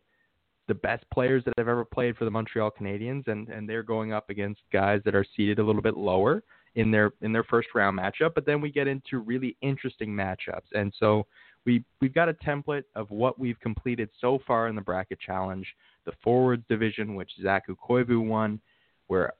the 0.68 0.74
best 0.74 1.04
players 1.12 1.42
that 1.44 1.54
have 1.56 1.68
ever 1.68 1.84
played 1.84 2.16
for 2.16 2.24
the 2.24 2.30
Montreal 2.30 2.70
Canadiens, 2.70 3.26
and 3.26 3.48
and 3.48 3.68
they're 3.68 3.82
going 3.82 4.12
up 4.12 4.30
against 4.30 4.60
guys 4.72 5.00
that 5.04 5.14
are 5.14 5.24
seated 5.36 5.58
a 5.58 5.64
little 5.64 5.82
bit 5.82 5.96
lower 5.96 6.42
in 6.76 6.90
their 6.90 7.12
in 7.22 7.32
their 7.32 7.44
first 7.44 7.68
round 7.74 7.98
matchup. 7.98 8.34
But 8.34 8.46
then 8.46 8.60
we 8.60 8.70
get 8.70 8.86
into 8.86 9.18
really 9.18 9.56
interesting 9.62 10.10
matchups, 10.10 10.70
and 10.72 10.92
so 10.98 11.26
we 11.64 11.82
we've 12.00 12.14
got 12.14 12.28
a 12.28 12.34
template 12.34 12.84
of 12.94 13.10
what 13.10 13.38
we've 13.38 13.58
completed 13.60 14.10
so 14.20 14.38
far 14.46 14.68
in 14.68 14.76
the 14.76 14.82
bracket 14.82 15.18
challenge. 15.20 15.66
The 16.04 16.12
forwards 16.22 16.64
division, 16.68 17.14
which 17.14 17.30
Saku 17.42 17.74
Koivu 17.76 18.24
won, 18.26 18.60
where 19.08 19.32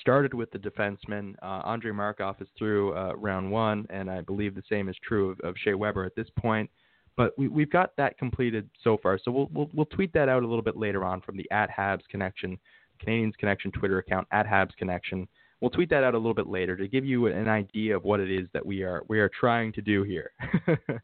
started 0.00 0.32
with 0.32 0.50
the 0.50 0.58
defenseman. 0.58 1.34
Uh, 1.42 1.60
Andrei 1.66 1.92
Markov 1.92 2.36
is 2.40 2.48
through 2.56 2.94
uh, 2.94 3.12
round 3.16 3.50
one, 3.50 3.86
and 3.90 4.10
I 4.10 4.20
believe 4.20 4.54
the 4.54 4.62
same 4.68 4.88
is 4.88 4.96
true 5.06 5.30
of, 5.30 5.40
of 5.40 5.54
Shea 5.62 5.74
Weber 5.74 6.04
at 6.04 6.14
this 6.14 6.28
point. 6.38 6.70
But 7.16 7.32
we, 7.38 7.48
we've 7.48 7.70
got 7.70 7.90
that 7.96 8.18
completed 8.18 8.68
so 8.82 8.98
far. 9.02 9.18
So 9.22 9.30
we'll, 9.30 9.48
we'll, 9.52 9.70
we'll 9.72 9.86
tweet 9.86 10.12
that 10.14 10.28
out 10.28 10.42
a 10.42 10.46
little 10.46 10.62
bit 10.62 10.76
later 10.76 11.04
on 11.04 11.20
from 11.20 11.36
the 11.36 11.48
at 11.50 11.70
Habs 11.70 12.02
Connection, 12.10 12.58
Canadiens 13.04 13.36
Connection 13.38 13.70
Twitter 13.70 13.98
account 13.98 14.26
at 14.32 14.46
Habs 14.46 14.74
Connection. 14.76 15.28
We'll 15.60 15.70
tweet 15.70 15.90
that 15.90 16.04
out 16.04 16.14
a 16.14 16.18
little 16.18 16.34
bit 16.34 16.48
later 16.48 16.76
to 16.76 16.88
give 16.88 17.04
you 17.04 17.26
an 17.26 17.48
idea 17.48 17.96
of 17.96 18.04
what 18.04 18.20
it 18.20 18.30
is 18.30 18.48
that 18.52 18.64
we 18.64 18.82
are 18.82 19.02
we 19.08 19.20
are 19.20 19.30
trying 19.30 19.72
to 19.74 19.80
do 19.80 20.02
here. 20.02 20.32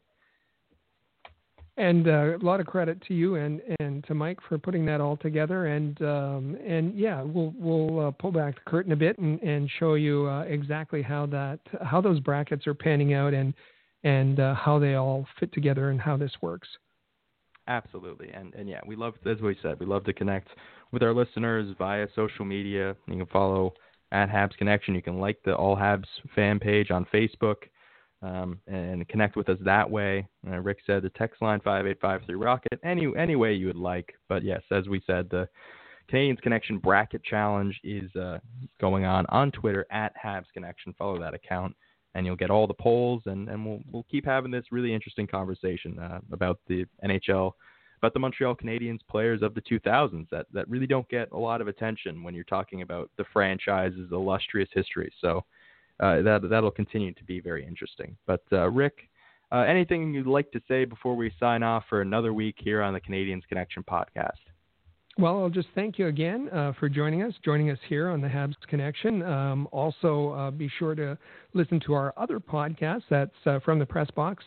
and 1.77 2.07
uh, 2.07 2.37
a 2.37 2.43
lot 2.43 2.59
of 2.59 2.67
credit 2.67 3.01
to 3.07 3.13
you 3.13 3.35
and, 3.35 3.61
and 3.79 4.03
to 4.03 4.13
Mike 4.13 4.37
for 4.47 4.57
putting 4.57 4.85
that 4.85 5.01
all 5.01 5.17
together. 5.17 5.67
And 5.67 5.99
um, 6.01 6.57
and 6.65 6.97
yeah, 6.97 7.21
we'll 7.21 7.53
we'll 7.57 8.07
uh, 8.07 8.11
pull 8.11 8.31
back 8.31 8.55
the 8.55 8.69
curtain 8.69 8.91
a 8.91 8.95
bit 8.95 9.17
and, 9.17 9.41
and 9.41 9.69
show 9.79 9.95
you 9.95 10.27
uh, 10.27 10.41
exactly 10.43 11.01
how 11.01 11.25
that 11.27 11.59
how 11.81 12.01
those 12.01 12.19
brackets 12.19 12.67
are 12.67 12.75
panning 12.75 13.13
out 13.13 13.33
and 13.33 13.53
and 14.03 14.39
uh, 14.39 14.55
how 14.55 14.79
they 14.79 14.95
all 14.95 15.25
fit 15.39 15.53
together 15.53 15.89
and 15.89 16.01
how 16.01 16.17
this 16.17 16.31
works. 16.41 16.67
Absolutely, 17.67 18.29
and 18.33 18.53
and 18.55 18.67
yeah, 18.67 18.81
we 18.85 18.95
love 18.95 19.13
as 19.25 19.39
we 19.39 19.55
said, 19.61 19.79
we 19.79 19.85
love 19.85 20.03
to 20.05 20.13
connect 20.13 20.49
with 20.91 21.03
our 21.03 21.13
listeners 21.13 21.73
via 21.77 22.07
social 22.15 22.43
media. 22.43 22.95
You 23.07 23.17
can 23.17 23.25
follow 23.27 23.73
at 24.11 24.29
Habs 24.29 24.57
Connection. 24.57 24.95
You 24.95 25.01
can 25.01 25.19
like 25.19 25.37
the 25.45 25.55
All 25.55 25.75
Habs 25.75 26.05
fan 26.35 26.59
page 26.59 26.91
on 26.91 27.05
Facebook 27.13 27.57
um, 28.21 28.59
and 28.67 29.07
connect 29.07 29.35
with 29.35 29.49
us 29.49 29.57
that 29.61 29.89
way. 29.89 30.27
Uh, 30.47 30.59
Rick 30.59 30.79
said 30.85 31.03
the 31.03 31.09
text 31.09 31.41
line 31.41 31.59
5853 31.59 32.35
Rocket, 32.35 32.79
any, 32.83 33.07
any 33.17 33.35
way 33.35 33.53
you 33.53 33.67
would 33.67 33.75
like. 33.75 34.13
But 34.29 34.43
yes, 34.43 34.61
as 34.71 34.87
we 34.87 35.01
said, 35.07 35.29
the 35.29 35.47
Canadiens 36.11 36.41
Connection 36.41 36.77
Bracket 36.77 37.23
Challenge 37.23 37.79
is 37.83 38.13
uh, 38.15 38.39
going 38.79 39.05
on 39.05 39.25
on 39.29 39.51
Twitter 39.51 39.85
at 39.91 40.13
Habs 40.23 40.45
Connection. 40.53 40.93
Follow 40.97 41.19
that 41.19 41.33
account, 41.33 41.75
and 42.15 42.25
you'll 42.25 42.35
get 42.35 42.49
all 42.49 42.67
the 42.67 42.73
polls, 42.73 43.23
and, 43.25 43.49
and 43.49 43.65
we'll, 43.65 43.79
we'll 43.91 44.05
keep 44.11 44.25
having 44.25 44.51
this 44.51 44.65
really 44.71 44.93
interesting 44.93 45.27
conversation 45.27 45.97
uh, 45.99 46.19
about 46.31 46.59
the 46.67 46.85
NHL, 47.03 47.53
about 47.99 48.13
the 48.13 48.19
Montreal 48.19 48.55
Canadiens 48.55 48.99
players 49.09 49.41
of 49.41 49.53
the 49.53 49.61
2000s 49.61 50.27
that, 50.29 50.45
that 50.53 50.69
really 50.69 50.87
don't 50.87 51.07
get 51.09 51.31
a 51.31 51.37
lot 51.37 51.61
of 51.61 51.67
attention 51.67 52.23
when 52.23 52.33
you're 52.33 52.43
talking 52.43 52.81
about 52.81 53.09
the 53.17 53.25
franchise's 53.31 54.11
illustrious 54.11 54.69
history. 54.73 55.11
So, 55.21 55.43
uh, 56.01 56.21
that 56.23 56.49
that'll 56.49 56.71
continue 56.71 57.13
to 57.13 57.23
be 57.23 57.39
very 57.39 57.65
interesting. 57.65 58.17
But 58.25 58.41
uh, 58.51 58.69
Rick, 58.71 59.09
uh, 59.51 59.59
anything 59.59 60.13
you'd 60.13 60.25
like 60.25 60.51
to 60.51 60.61
say 60.67 60.83
before 60.83 61.15
we 61.15 61.31
sign 61.39 61.61
off 61.61 61.83
for 61.89 62.01
another 62.01 62.33
week 62.33 62.55
here 62.57 62.81
on 62.81 62.93
the 62.93 62.99
Canadiens 62.99 63.47
Connection 63.47 63.83
podcast? 63.83 64.31
Well, 65.17 65.43
I'll 65.43 65.49
just 65.49 65.67
thank 65.75 65.99
you 65.99 66.07
again 66.07 66.49
uh, 66.53 66.71
for 66.79 66.87
joining 66.87 67.21
us, 67.21 67.33
joining 67.43 67.69
us 67.69 67.77
here 67.89 68.09
on 68.09 68.21
the 68.21 68.29
Habs 68.29 68.55
Connection. 68.69 69.21
Um, 69.23 69.67
also, 69.71 70.31
uh, 70.31 70.51
be 70.51 70.69
sure 70.79 70.95
to 70.95 71.17
listen 71.53 71.81
to 71.85 71.93
our 71.93 72.13
other 72.15 72.39
podcast 72.39 73.03
that's 73.09 73.31
uh, 73.45 73.59
from 73.59 73.77
the 73.77 73.85
press 73.85 74.09
box, 74.11 74.43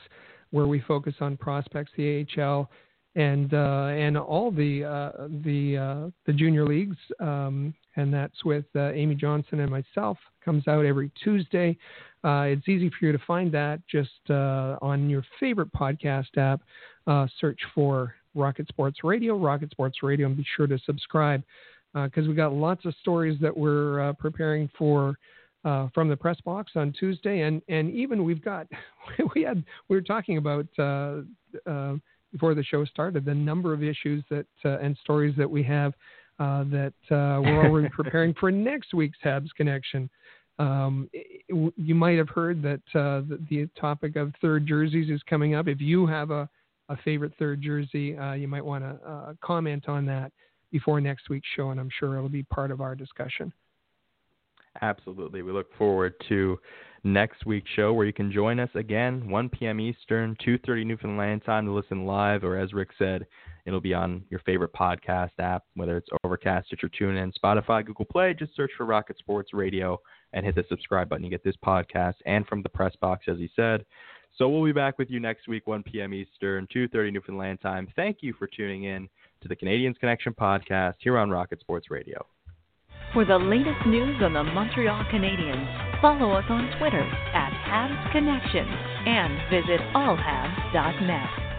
where 0.53 0.67
we 0.67 0.81
focus 0.81 1.15
on 1.21 1.37
prospects, 1.37 1.93
the 1.99 2.27
AHL, 2.39 2.71
and 3.15 3.53
uh, 3.53 3.89
and 3.93 4.17
all 4.17 4.51
the 4.51 4.85
uh, 4.85 5.29
the 5.45 5.77
uh, 5.77 6.11
the 6.25 6.33
junior 6.33 6.65
leagues, 6.67 6.97
um, 7.21 7.75
and 7.97 8.13
that's 8.13 8.43
with 8.43 8.65
Amy 8.75 9.15
Johnson 9.15 9.61
and 9.61 9.71
myself. 9.71 10.17
Comes 10.43 10.67
out 10.67 10.87
every 10.87 11.11
Tuesday. 11.23 11.77
It's 12.25 12.69
easy 12.69 12.91
for 12.99 13.05
you 13.05 13.13
to 13.13 13.21
find 13.27 13.53
that 13.53 13.81
just 13.87 14.31
on 14.31 15.11
your 15.11 15.25
favorite 15.39 15.73
podcast 15.75 16.39
app. 16.39 16.63
search 17.39 17.61
for 17.75 18.15
Rocket 18.35 18.69
Sports 18.69 18.99
Radio, 19.05 19.37
Rocket 19.37 19.71
Sports 19.71 20.03
Radio, 20.03 20.27
and 20.27 20.37
be 20.37 20.47
sure 20.57 20.67
to 20.67 20.79
subscribe 20.85 21.43
because 21.95 22.27
we 22.27 22.35
got 22.35 22.53
lots 22.53 22.85
of 22.85 22.95
stories 23.01 23.39
that 23.41 23.57
we're 23.57 24.13
preparing 24.15 24.69
for. 24.77 25.17
Uh, 25.65 25.89
from 25.95 26.11
the 26.11 26.17
press 26.17 26.39
box 26.45 26.73
on 26.77 26.93
Tuesday, 26.93 27.41
and 27.41 27.63
and 27.71 27.91
even 27.95 28.23
we've 28.23 28.45
got 28.45 28.67
we 29.35 29.41
had 29.41 29.65
we 29.89 29.97
were 29.97 30.03
talking 30.03 30.37
about 30.37 30.67
uh, 30.79 31.23
uh, 31.67 31.95
before 32.35 32.55
the 32.55 32.63
show 32.63 32.85
started 32.85 33.25
the 33.25 33.33
number 33.33 33.73
of 33.73 33.83
issues 33.83 34.23
that 34.29 34.45
uh, 34.67 34.77
and 34.81 34.95
stories 35.03 35.35
that 35.39 35.51
we 35.51 35.63
have 35.63 35.95
uh, 36.39 36.65
that 36.65 36.95
uh, 37.11 37.41
we're 37.41 37.69
already 37.69 37.89
preparing 37.93 38.35
for 38.35 38.51
next 38.51 38.93
week's 38.93 39.19
Habs 39.25 39.49
connection. 39.57 40.11
Um, 40.59 41.09
you 41.49 41.95
might 41.95 42.19
have 42.19 42.29
heard 42.29 42.63
that 42.63 42.81
uh, 42.95 43.23
the, 43.29 43.39
the, 43.51 43.69
topic 43.81 44.17
of 44.17 44.33
third 44.41 44.67
jerseys 44.67 45.11
is 45.11 45.21
coming 45.29 45.55
up. 45.55 45.67
If 45.67 45.81
you 45.81 46.07
have 46.07 46.31
a, 46.31 46.49
a 46.89 46.97
favorite 46.99 47.33
third 47.39 47.63
jersey, 47.63 48.17
uh, 48.17 48.33
you 48.35 48.49
might 48.49 48.65
want 48.65 48.85
to 48.85 49.09
uh, 49.09 49.35
comment 49.43 49.89
on 49.89 50.07
that 50.07 50.33
before 50.71 51.01
next 51.01 51.31
week's 51.31 51.49
show, 51.57 51.71
and 51.71 51.81
I'm 51.81 51.91
sure 51.99 52.17
it'll 52.17 52.29
be 52.29 52.43
part 52.43 52.71
of 52.71 52.81
our 52.81 52.95
discussion. 52.95 53.53
Absolutely. 54.83 55.43
We 55.43 55.53
look 55.53 55.73
forward 55.79 56.15
to 56.29 56.59
next 57.05 57.47
week's 57.47 57.71
show 57.77 57.93
where 57.93 58.07
you 58.07 58.13
can 58.13 58.33
join 58.33 58.59
us 58.59 58.71
again 58.75 59.29
1 59.29 59.49
p.m. 59.51 59.79
Eastern, 59.79 60.37
2:30 60.45 60.87
Newfoundland 60.87 61.45
time 61.45 61.67
to 61.67 61.73
listen 61.73 62.07
live 62.07 62.43
or 62.43 62.59
as 62.59 62.73
Rick 62.73 62.89
said, 62.99 63.27
it'll 63.67 63.81
be 63.81 63.95
on 63.95 64.25
your 64.31 64.41
favorite 64.41 64.73
podcast 64.73 65.31
app, 65.39 65.63
whether 65.75 65.97
it's 65.97 66.09
Overcast, 66.25 66.67
Stitcher, 66.67 66.89
TuneIn, 66.89 67.33
Spotify, 67.39 67.85
Google 67.85 68.07
Play, 68.07 68.35
just 68.35 68.57
search 68.57 68.73
for 68.77 68.85
Rocket 68.85 69.19
Sports 69.19 69.53
Radio 69.53 70.01
and 70.33 70.45
hit 70.45 70.55
the 70.55 70.65
subscribe 70.69 71.09
button. 71.09 71.25
You 71.25 71.31
get 71.31 71.45
this 71.45 71.57
podcast 71.65 72.15
and 72.27 72.47
from 72.47 72.63
the 72.63 72.69
press 72.69 72.97
box 73.01 73.27
as 73.29 73.39
he 73.39 73.51
said. 73.55 73.85
So 74.37 74.49
we'll 74.49 74.65
be 74.65 74.73
back 74.73 74.99
with 74.99 75.11
you 75.11 75.21
next 75.21 75.47
week 75.47 75.67
1 75.67 75.85
p.m. 75.85 76.13
Eastern, 76.13 76.67
2:30 76.75 77.13
Newfoundland 77.13 77.61
time. 77.61 77.89
Thank 77.95 78.19
you 78.21 78.33
for 78.33 78.47
tuning 78.49 78.85
in 78.85 79.09
to 79.43 79.49
the 79.49 79.55
Canadiens 79.55 79.99
Connection 79.99 80.35
podcast 80.35 80.95
here 80.99 81.19
on 81.19 81.31
Rocket 81.31 81.61
Sports 81.61 81.91
Radio. 81.91 82.27
For 83.13 83.25
the 83.25 83.39
latest 83.39 83.87
news 83.87 84.21
on 84.23 84.33
the 84.33 84.43
Montreal 84.43 85.05
Canadiens, 85.05 86.01
follow 86.01 86.33
us 86.33 86.45
on 86.49 86.69
Twitter 86.81 87.03
at 87.03 87.53
Habs 87.53 88.11
Connection 88.11 88.67
and 88.67 89.39
visit 89.51 89.81
allhabs.net. 89.95 91.54